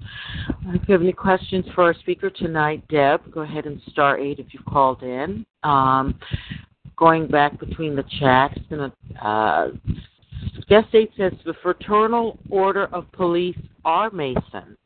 [0.68, 4.40] If you have any questions for our speaker tonight, Deb, go ahead and star eight
[4.40, 5.46] if you've called in.
[5.64, 6.18] Um,
[6.96, 9.68] going back between the chats, gonna, uh,
[10.70, 14.78] guest eight says the Fraternal Order of Police are Masons.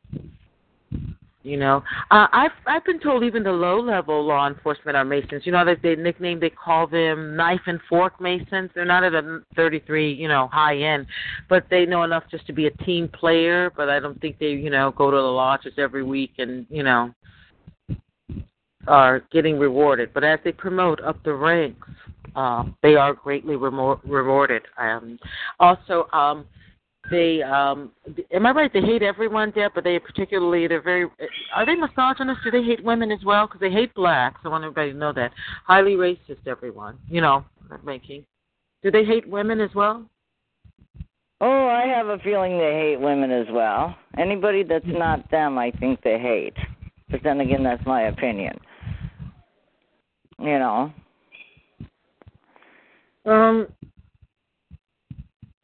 [1.41, 5.43] You know, uh, I've I've been told even the low level law enforcement are Masons.
[5.45, 8.71] You know that they nickname they call them knife and fork Masons.
[8.75, 11.05] They're not at a 33, you know, high end,
[11.47, 13.71] but they know enough just to be a team player.
[13.73, 16.83] But I don't think they, you know, go to the lodges every week and you
[16.83, 17.13] know
[18.87, 20.13] are getting rewarded.
[20.13, 21.87] But as they promote up the ranks,
[22.35, 24.63] uh, they are greatly remo- rewarded.
[24.77, 25.17] Um,
[25.59, 26.45] also, um,
[27.09, 27.91] they um
[28.31, 28.73] am I right?
[28.73, 31.07] They hate everyone, Deb, but they particularly they're very
[31.55, 32.41] are they misogynist?
[32.43, 33.47] Do they hate women as well?
[33.47, 34.41] Because they hate blacks.
[34.43, 35.31] I want everybody to know that
[35.65, 36.45] highly racist.
[36.45, 38.25] Everyone, you know, not making.
[38.83, 40.05] Do they hate women as well?
[41.41, 43.95] Oh, I have a feeling they hate women as well.
[44.17, 46.55] Anybody that's not them, I think they hate.
[47.09, 48.57] But then again, that's my opinion.
[50.37, 50.93] You know.
[53.25, 53.67] Um,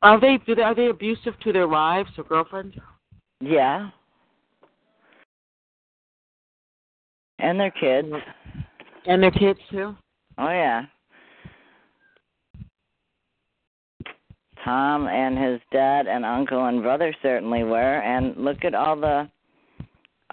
[0.01, 2.75] are they do they, are they abusive to their wives or girlfriends?
[3.41, 3.89] Yeah.
[7.39, 8.07] And their kids.
[9.05, 9.95] And their kids too.
[10.37, 10.83] Oh yeah.
[14.63, 19.29] Tom and his dad and uncle and brother certainly were and look at all the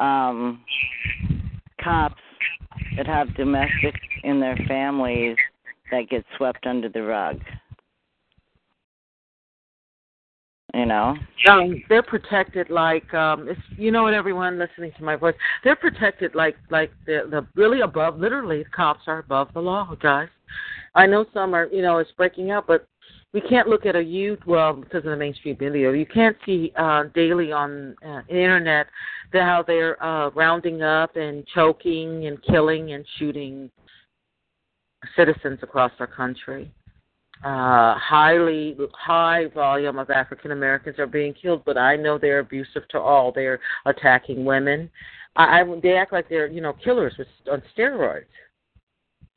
[0.02, 0.64] um
[1.82, 2.14] cops
[2.96, 3.94] that have domestic
[4.24, 5.36] in their families
[5.90, 7.38] that get swept under the rug.
[10.74, 11.16] You know?
[11.48, 15.34] Um, they're protected like um it's you know what everyone listening to my voice.
[15.64, 20.28] They're protected like like the the really above literally cops are above the law, guys.
[20.94, 22.86] I know some are you know, it's breaking out, but
[23.32, 25.92] we can't look at a youth well because of the mainstream media.
[25.92, 28.88] You can't see uh, daily on uh, internet
[29.32, 33.70] the, how they're uh, rounding up and choking and killing and shooting
[35.16, 36.70] citizens across our country.
[37.44, 42.86] Uh, highly high volume of African Americans are being killed, but I know they're abusive
[42.90, 43.32] to all.
[43.32, 44.88] They're attacking women.
[45.34, 48.26] I, I they act like they're you know killers with on steroids.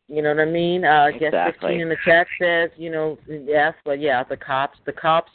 [0.07, 0.85] You know what I mean?
[0.85, 1.31] Uh, exactly.
[1.31, 5.31] Guest 15 in the chat says, you know, yes, but yeah, the cops, the cops,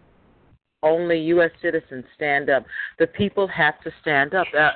[0.82, 1.50] only U.S.
[1.60, 2.64] citizens stand up.
[2.98, 4.46] The people have to stand up.
[4.58, 4.70] Uh,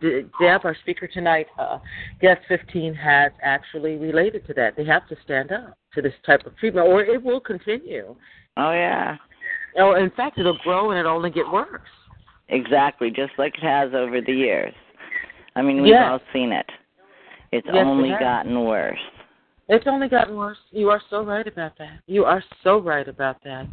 [0.00, 1.78] Deb, our speaker tonight, uh,
[2.20, 4.76] guest 15, has actually related to that.
[4.76, 8.14] They have to stand up to this type of treatment, or it will continue.
[8.56, 9.16] Oh yeah.
[9.78, 11.80] Oh, in fact, it'll grow and it'll only get worse.
[12.48, 14.74] Exactly, just like it has over the years.
[15.54, 16.04] I mean, we've Yes.
[16.06, 16.66] all seen it.
[17.52, 18.20] It's Yes, only has.
[18.20, 18.98] gotten worse.
[19.68, 20.58] It's only gotten worse.
[20.70, 22.00] You are so right about that.
[22.06, 23.66] You are so right about that.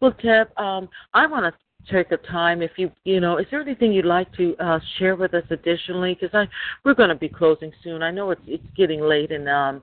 [0.00, 2.62] Well, Deb, um, I want to take a time.
[2.62, 6.18] If you, you know, is there anything you'd like to uh, share with us additionally?
[6.20, 6.48] Because I,
[6.84, 8.02] we're going to be closing soon.
[8.02, 9.82] I know it's it's getting late, and um,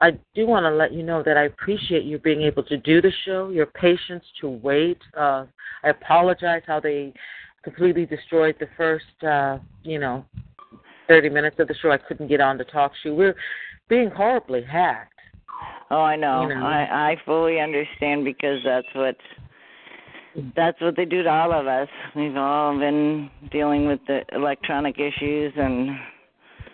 [0.00, 3.02] I do want to let you know that I appreciate you being able to do
[3.02, 3.50] the show.
[3.50, 4.98] Your patience to wait.
[5.16, 5.46] Uh,
[5.82, 7.12] I apologize how they
[7.62, 10.24] completely destroyed the first, uh, you know,
[11.08, 11.90] 30 minutes of the show.
[11.90, 13.12] I couldn't get on to talk show.
[13.12, 13.34] We're
[13.90, 15.12] being horribly hacked.
[15.90, 16.42] Oh, I know.
[16.42, 16.64] You know.
[16.64, 19.16] I I fully understand because that's what
[20.56, 21.88] that's what they do to all of us.
[22.16, 25.98] We've all been dealing with the electronic issues and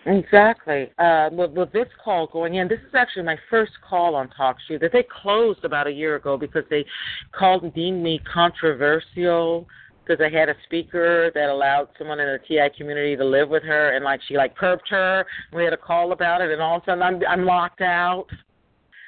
[0.07, 0.89] Exactly.
[0.97, 4.79] Uh, with, with this call going in, this is actually my first call on TalkShoe
[4.79, 6.85] that they closed about a year ago because they
[7.33, 9.67] called and deemed me controversial
[10.07, 13.63] because I had a speaker that allowed someone in the TI community to live with
[13.63, 15.25] her and like she like perped her.
[15.53, 18.27] We had a call about it, and all of a sudden I'm I'm locked out.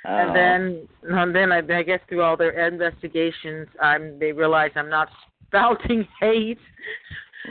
[0.05, 4.89] And then, and then I, I guess through all their investigations, I'm they realize I'm
[4.89, 5.09] not
[5.47, 6.57] spouting hate,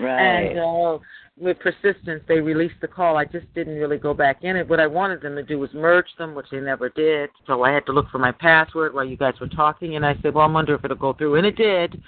[0.00, 0.46] right.
[0.46, 0.98] and uh,
[1.36, 3.16] with persistence, they released the call.
[3.16, 4.68] I just didn't really go back in it.
[4.68, 7.30] What I wanted them to do was merge them, which they never did.
[7.46, 10.16] So I had to look for my password while you guys were talking, and I
[10.22, 12.02] said, "Well, I'm wonder if it'll go through," and it did.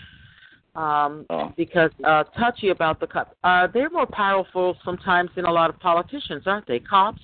[0.76, 1.52] Um, Oh.
[1.56, 3.34] because uh, touchy about the cops.
[3.42, 6.78] Uh, they're more powerful sometimes than a lot of politicians, aren't they?
[6.78, 7.20] Cops.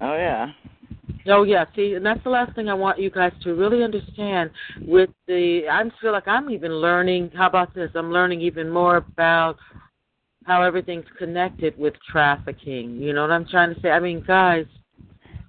[0.00, 0.46] oh yeah.
[1.26, 4.50] Oh yeah, see, and that's the last thing I want you guys to really understand.
[4.80, 7.32] With the, I feel like I'm even learning.
[7.34, 7.90] How about this?
[7.94, 9.56] I'm learning even more about
[10.44, 12.96] how everything's connected with trafficking.
[12.96, 13.90] You know what I'm trying to say?
[13.90, 14.64] I mean, guys,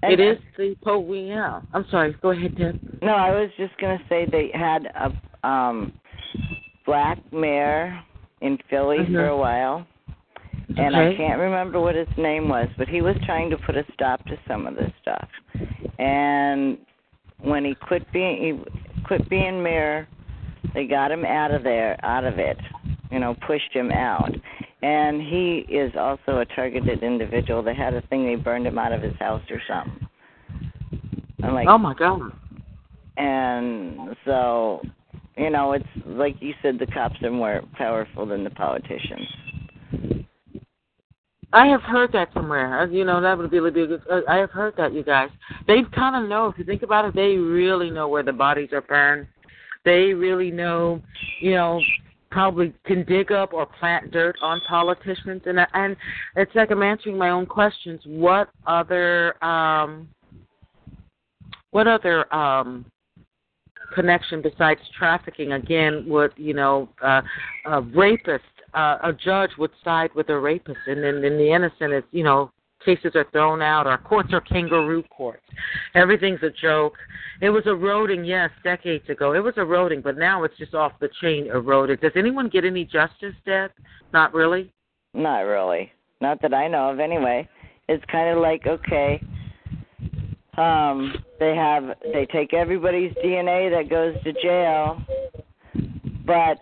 [0.01, 0.99] And- it is the po.
[0.99, 1.61] we- Yeah.
[1.73, 2.14] I'm sorry.
[2.22, 2.80] Go ahead, Deb.
[3.01, 5.93] No, I was just gonna say they had a um
[6.90, 8.02] black mayor
[8.41, 9.14] in Philly Mhm.
[9.14, 9.86] for a while.
[10.78, 13.86] And I can't remember what his name was, but he was trying to put a
[13.94, 15.30] stop to some of this stuff.
[15.99, 16.78] And
[17.41, 18.52] when he quit being he
[19.03, 20.07] quit being mayor,
[20.74, 22.57] they got him out of there, out of it.
[23.11, 24.34] You know, pushed him out.
[24.82, 27.61] And he is also a targeted individual.
[27.61, 30.07] They had a thing they burned him out of his house or something.
[31.44, 32.32] I'm like, Oh my God.
[33.18, 34.82] and so
[35.40, 39.28] you know it's like you said the cops are more powerful than the politicians
[41.52, 42.82] I have heard that somewhere.
[42.82, 44.03] Uh, You know, that would be a good.
[44.10, 45.30] Uh, I have heard that, you guys.
[45.68, 46.48] They kind of know.
[46.48, 49.28] If you think about it, they really know where the bodies are burned.
[49.84, 51.02] They really know,
[51.40, 51.82] you know,
[52.30, 55.41] probably can dig up or plant dirt on politicians.
[55.48, 55.95] And I- and
[56.36, 57.99] it's like I'm answering my own questions.
[58.06, 60.07] What other um,
[61.72, 62.86] what other um,
[63.94, 65.53] connection besides trafficking?
[65.53, 67.22] Again, would you know, uh,
[67.66, 68.40] uh, rapists
[68.74, 72.24] uh, a judge would side with a rapist, and then and the innocent is, you
[72.24, 72.52] know,
[72.84, 73.88] cases are thrown out.
[73.88, 75.44] Our courts are kangaroo courts.
[75.95, 76.94] Everything's a joke.
[77.41, 79.34] It was eroding, yes, decades ago.
[79.34, 82.02] It was eroding, but now it's just off the chain eroded.
[82.02, 83.72] Does anyone get any justice, Deb?
[84.14, 84.72] Not really.
[85.14, 85.91] Not really.
[86.22, 87.48] Not that I know of, anyway.
[87.88, 89.22] It's kind of like okay,
[90.60, 95.02] um, they have they take everybody's DNA that goes to jail,
[96.26, 96.57] but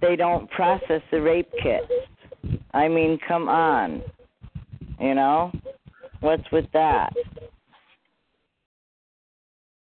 [0.00, 1.92] they don't process the rape kits.
[2.72, 4.02] I mean, come on.
[5.00, 5.52] You know?
[6.20, 7.12] What's with that?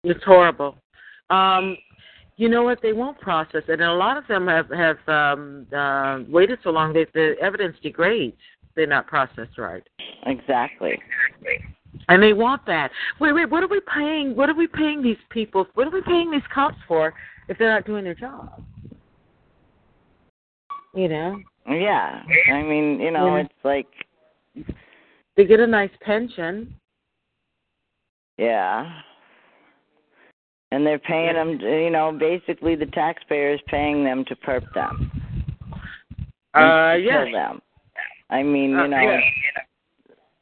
[0.03, 0.75] It's horrible.
[1.31, 1.77] Um,
[2.37, 2.79] you know what?
[2.83, 6.69] They won't process it, and a lot of them have have um, uh, waited so
[6.69, 8.37] long that the evidence degrades.
[8.75, 9.81] They're not processed right.
[10.27, 10.99] Exactly.
[12.09, 12.91] And they want that.
[13.19, 13.49] Wait, wait.
[13.49, 14.35] What are we paying?
[14.35, 15.67] What are we paying these people?
[15.73, 17.13] What are we paying these cops for
[17.47, 18.63] if they're not doing their job?
[20.93, 21.39] You know.
[21.69, 22.23] Yeah.
[22.53, 23.43] I mean, you know, Yeah.
[23.43, 23.87] it's like
[25.35, 26.73] They get a nice pension.
[28.37, 29.01] yeah.
[30.71, 35.11] And they're paying them, you know, basically the taxpayer is paying them to perp them.
[36.53, 37.25] Uh, yeah.
[37.31, 37.61] them.
[38.29, 39.19] I mean, Uh, you know, yeah.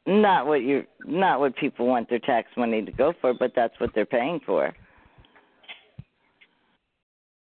[0.06, 3.78] Not what you not what people want their tax money to go for, but that's
[3.78, 4.72] what they're paying for.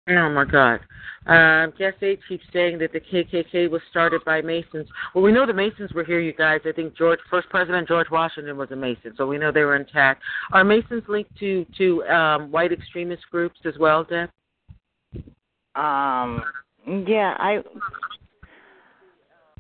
[0.08, 0.80] Oh my God.
[1.26, 4.88] Um, Guest 8 keeps saying that the KKK was started by Masons.
[5.16, 6.62] Well, we know the Masons were here, you guys.
[6.66, 9.76] I think George, first President George Washington was a Mason, so we know they were
[9.76, 10.22] intact.
[10.52, 14.30] Are Masons linked to to um, white extremist groups as well, Deb?
[15.76, 16.44] Um
[17.08, 17.64] yeah, I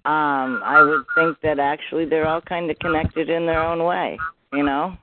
[0.05, 4.17] um I would think that actually they're all kind of connected in their own way,
[4.53, 4.97] you know?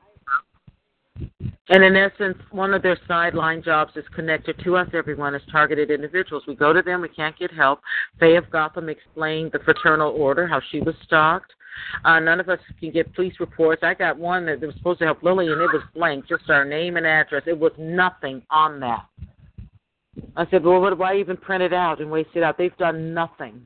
[1.68, 5.90] And in essence, one of their sideline jobs is connected to us, everyone, as targeted
[5.90, 6.44] individuals.
[6.46, 7.80] We go to them, we can't get help.
[8.18, 11.52] Faye of Gotham explained the fraternal order, how she was stalked.
[12.04, 13.82] Uh, none of us can get police reports.
[13.82, 16.64] I got one that was supposed to help Lily, and it was blank, just our
[16.64, 17.44] name and address.
[17.46, 19.06] It was nothing on that.
[20.36, 22.58] I said, well, what, why even print it out and waste it out?
[22.58, 23.62] They've done nothing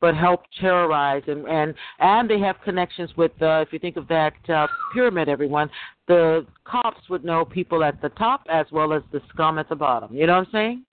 [0.00, 4.06] but help terrorize and and and they have connections with uh, if you think of
[4.08, 5.68] that uh, pyramid everyone
[6.06, 9.76] the cops would know people at the top as well as the scum at the
[9.76, 10.14] bottom.
[10.14, 10.84] You know what i'm saying?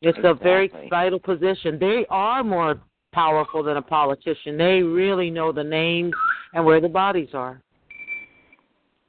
[0.00, 1.78] It's a very vital position.
[1.78, 2.80] They are more
[3.12, 4.56] powerful than a politician.
[4.56, 6.14] They really know the names
[6.54, 7.60] and where the bodies are.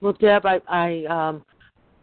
[0.02, 1.44] Well deb i i um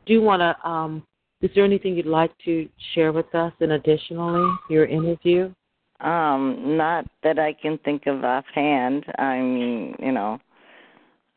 [0.07, 1.03] do want to um
[1.43, 5.53] is there anything you'd like to share with us and additionally your interview
[6.01, 9.07] Um, not that I can think of offhand.
[9.19, 10.39] I mean, you know,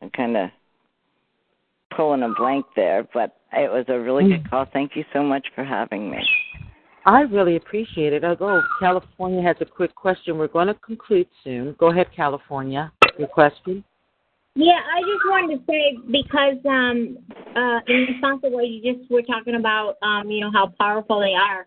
[0.02, 0.50] I'm kind of
[1.96, 4.66] pulling a blank there, but it was a really good call.
[4.72, 6.22] Thank you so much for having me.
[7.06, 8.24] I really appreciate it.
[8.24, 8.60] I go.
[8.78, 10.36] California has a quick question.
[10.36, 11.74] We're going to conclude soon.
[11.78, 12.92] Go ahead, California.
[13.18, 13.82] Your question.
[14.54, 17.18] Yeah, I just wanted to say because um
[17.56, 21.20] uh in response to what you just were talking about, um, you know, how powerful
[21.20, 21.66] they are.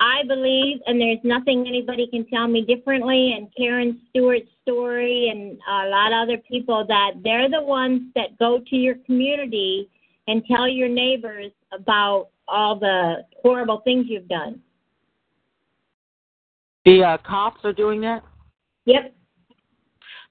[0.00, 5.58] I believe and there's nothing anybody can tell me differently and Karen Stewart's story and
[5.68, 9.90] a lot of other people that they're the ones that go to your community
[10.26, 14.60] and tell your neighbors about all the horrible things you've done.
[16.86, 18.22] The uh, cops are doing that.
[18.86, 19.14] Yep.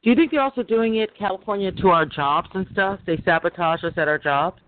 [0.01, 2.99] Do you think they're also doing it, California, to our jobs and stuff?
[3.05, 4.59] They sabotage us at our jobs.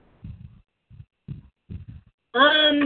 [2.33, 2.83] Um,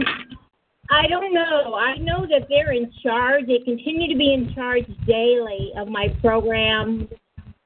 [0.90, 1.74] I don't know.
[1.74, 3.46] I know that they're in charge.
[3.46, 7.08] They continue to be in charge daily of my program,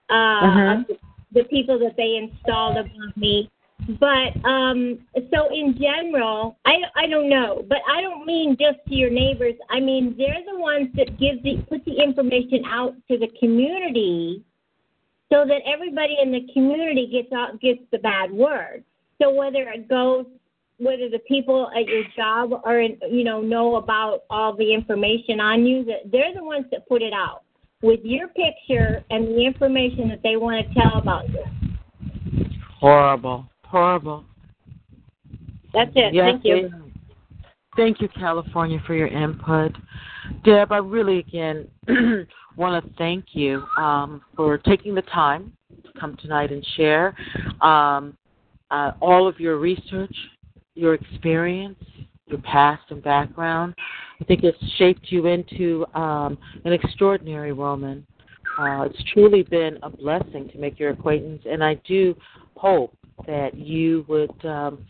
[0.09, 0.99] uh, of the,
[1.33, 3.51] the people that they installed above me.
[3.99, 4.99] But um,
[5.33, 7.65] so in general, I I don't know.
[7.69, 9.55] But I don't mean just to your neighbors.
[9.71, 14.45] I mean they're the ones that give the put the information out to the community,
[15.33, 18.85] so that everybody in the community gets out gets the bad word.
[19.21, 20.27] So whether it goes
[20.81, 25.41] whether the people at your job are in, you know know about all the information
[25.41, 27.43] on you that they're the ones that put it out
[27.83, 31.45] with your picture and the information that they want to tell about you
[32.79, 33.47] Horrible.
[33.65, 34.25] Horrible.
[35.73, 36.91] that's it Yes, thank you
[37.77, 39.73] Thank you, California, for your input.
[40.45, 41.69] Deb, I really again
[42.57, 45.53] want to thank you um, for taking the time
[45.85, 47.15] to come tonight and share
[47.63, 48.17] um,
[48.71, 50.15] uh, all of your research,
[50.75, 51.79] your experience,
[52.27, 53.75] your past and background.
[54.21, 58.07] I think it's shaped you into um, an extraordinary woman.
[58.59, 62.15] Uh, it's truly been a blessing to make your acquaintance, and I do
[62.57, 62.95] hope
[63.27, 64.85] that you would um,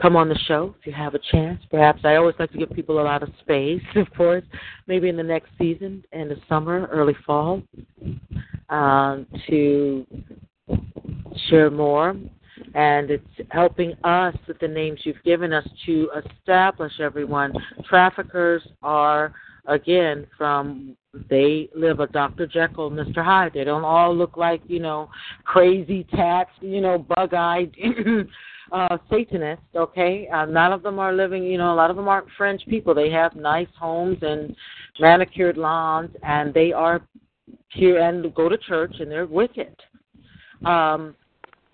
[0.00, 1.60] come on the show if you have a chance.
[1.70, 4.44] Perhaps I always like to give people a lot of space, of course,
[4.86, 7.62] maybe in the next season, in the summer, early fall,
[8.68, 10.06] um, to
[11.48, 12.16] share more.
[12.74, 17.52] And it's helping us with the names you've given us to establish everyone.
[17.88, 19.34] Traffickers are,
[19.66, 20.96] again, from
[21.28, 22.46] they live a Dr.
[22.46, 23.22] Jekyll, Mr.
[23.22, 23.52] Hyde.
[23.54, 25.10] They don't all look like, you know,
[25.44, 27.74] crazy tats, you know, bug eyed
[28.72, 30.26] uh Satanists, okay?
[30.28, 32.94] Uh, none of them are living, you know, a lot of them aren't French people.
[32.94, 34.56] They have nice homes and
[35.00, 37.02] manicured lawns and they are
[37.68, 39.76] here and go to church and they're wicked.
[40.64, 41.14] Um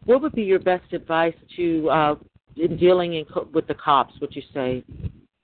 [0.09, 2.15] what would be your best advice to uh
[2.57, 4.83] in dealing in co- with the cops, would you say,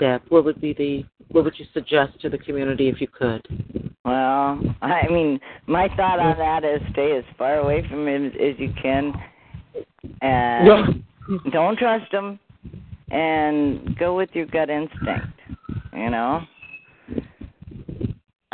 [0.01, 0.23] Deb?
[0.31, 3.47] What would be the what would you suggest to the community if you could?
[4.07, 8.59] Well, I mean, my thought on that is stay as far away from him as
[8.59, 9.12] you can,
[10.23, 11.05] and
[11.53, 12.41] don't trust them,
[13.11, 15.39] and go with your gut instinct.
[15.93, 16.41] You know.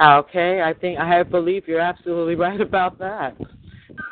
[0.02, 3.36] Okay, I think I believe you're absolutely right about that.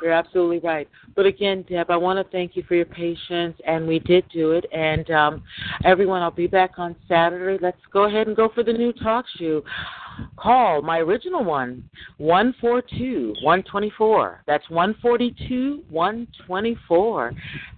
[0.02, 0.88] You're absolutely right.
[1.14, 4.52] But again, Deb, I want to thank you for your patience, and we did do
[4.52, 4.64] it.
[4.72, 5.42] And um,
[5.84, 7.58] everyone, I'll be back on Saturday.
[7.62, 9.62] Let's go ahead and go for the new talk show.
[10.36, 14.42] Call my original one, 142 124.
[14.46, 17.32] That's 142 124.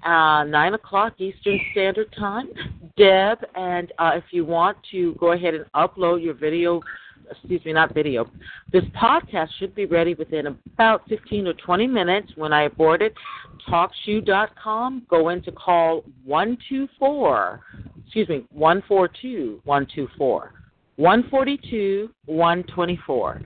[0.05, 2.49] Uh, 9 o'clock Eastern Standard Time.
[2.97, 6.81] Deb, and uh, if you want to go ahead and upload your video
[7.31, 8.29] excuse me, not video.
[8.73, 13.15] This podcast should be ready within about 15 or 20 minutes when I abort it.
[13.69, 15.07] TalkShoe.com.
[15.09, 17.61] Go into call 124,
[18.05, 20.53] excuse me, 142 124.
[20.97, 23.43] 142 124.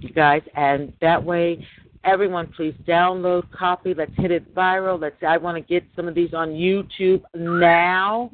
[0.00, 1.66] You guys, and that way
[2.04, 6.14] everyone please download copy let's hit it viral let's i want to get some of
[6.14, 8.30] these on youtube now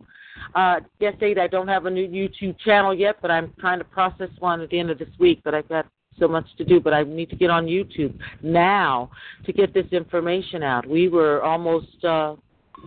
[0.55, 3.85] uh, yes, Dave, I don't have a new YouTube channel yet, but I'm trying to
[3.85, 5.40] process one at the end of this week.
[5.44, 5.86] But I've got
[6.19, 9.10] so much to do, but I need to get on YouTube now
[9.47, 10.86] to get this information out.
[10.86, 12.36] We were almost uh,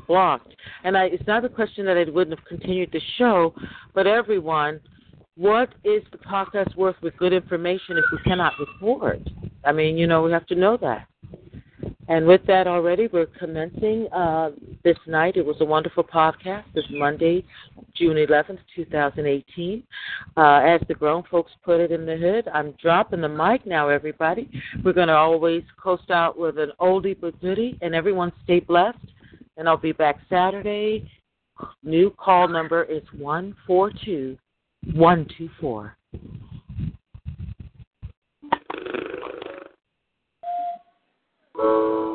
[0.08, 0.54] blocked,
[0.84, 3.54] and I, it's not a question that I wouldn't have continued the show,
[3.94, 4.80] but everyone,
[5.38, 9.20] what is the podcast worth with good information if we cannot report?
[9.66, 11.08] I mean, you know, we have to know that.
[12.08, 14.52] And with that already, we're commencing uh,
[14.84, 15.38] this night.
[15.38, 17.44] It was a wonderful podcast this Monday,
[17.96, 19.84] June 11th, 2018.
[20.38, 23.90] Uh, as the grown folks put it in the hood, I'm dropping the mic now,
[23.90, 24.50] everybody.
[24.84, 29.00] We're going to always coast out with an oldie but goodie, and everyone stay blessed.
[29.58, 31.10] And I'll be back Saturday.
[31.84, 34.38] New call number is 142
[34.94, 35.98] 124.
[41.58, 42.15] Thank you.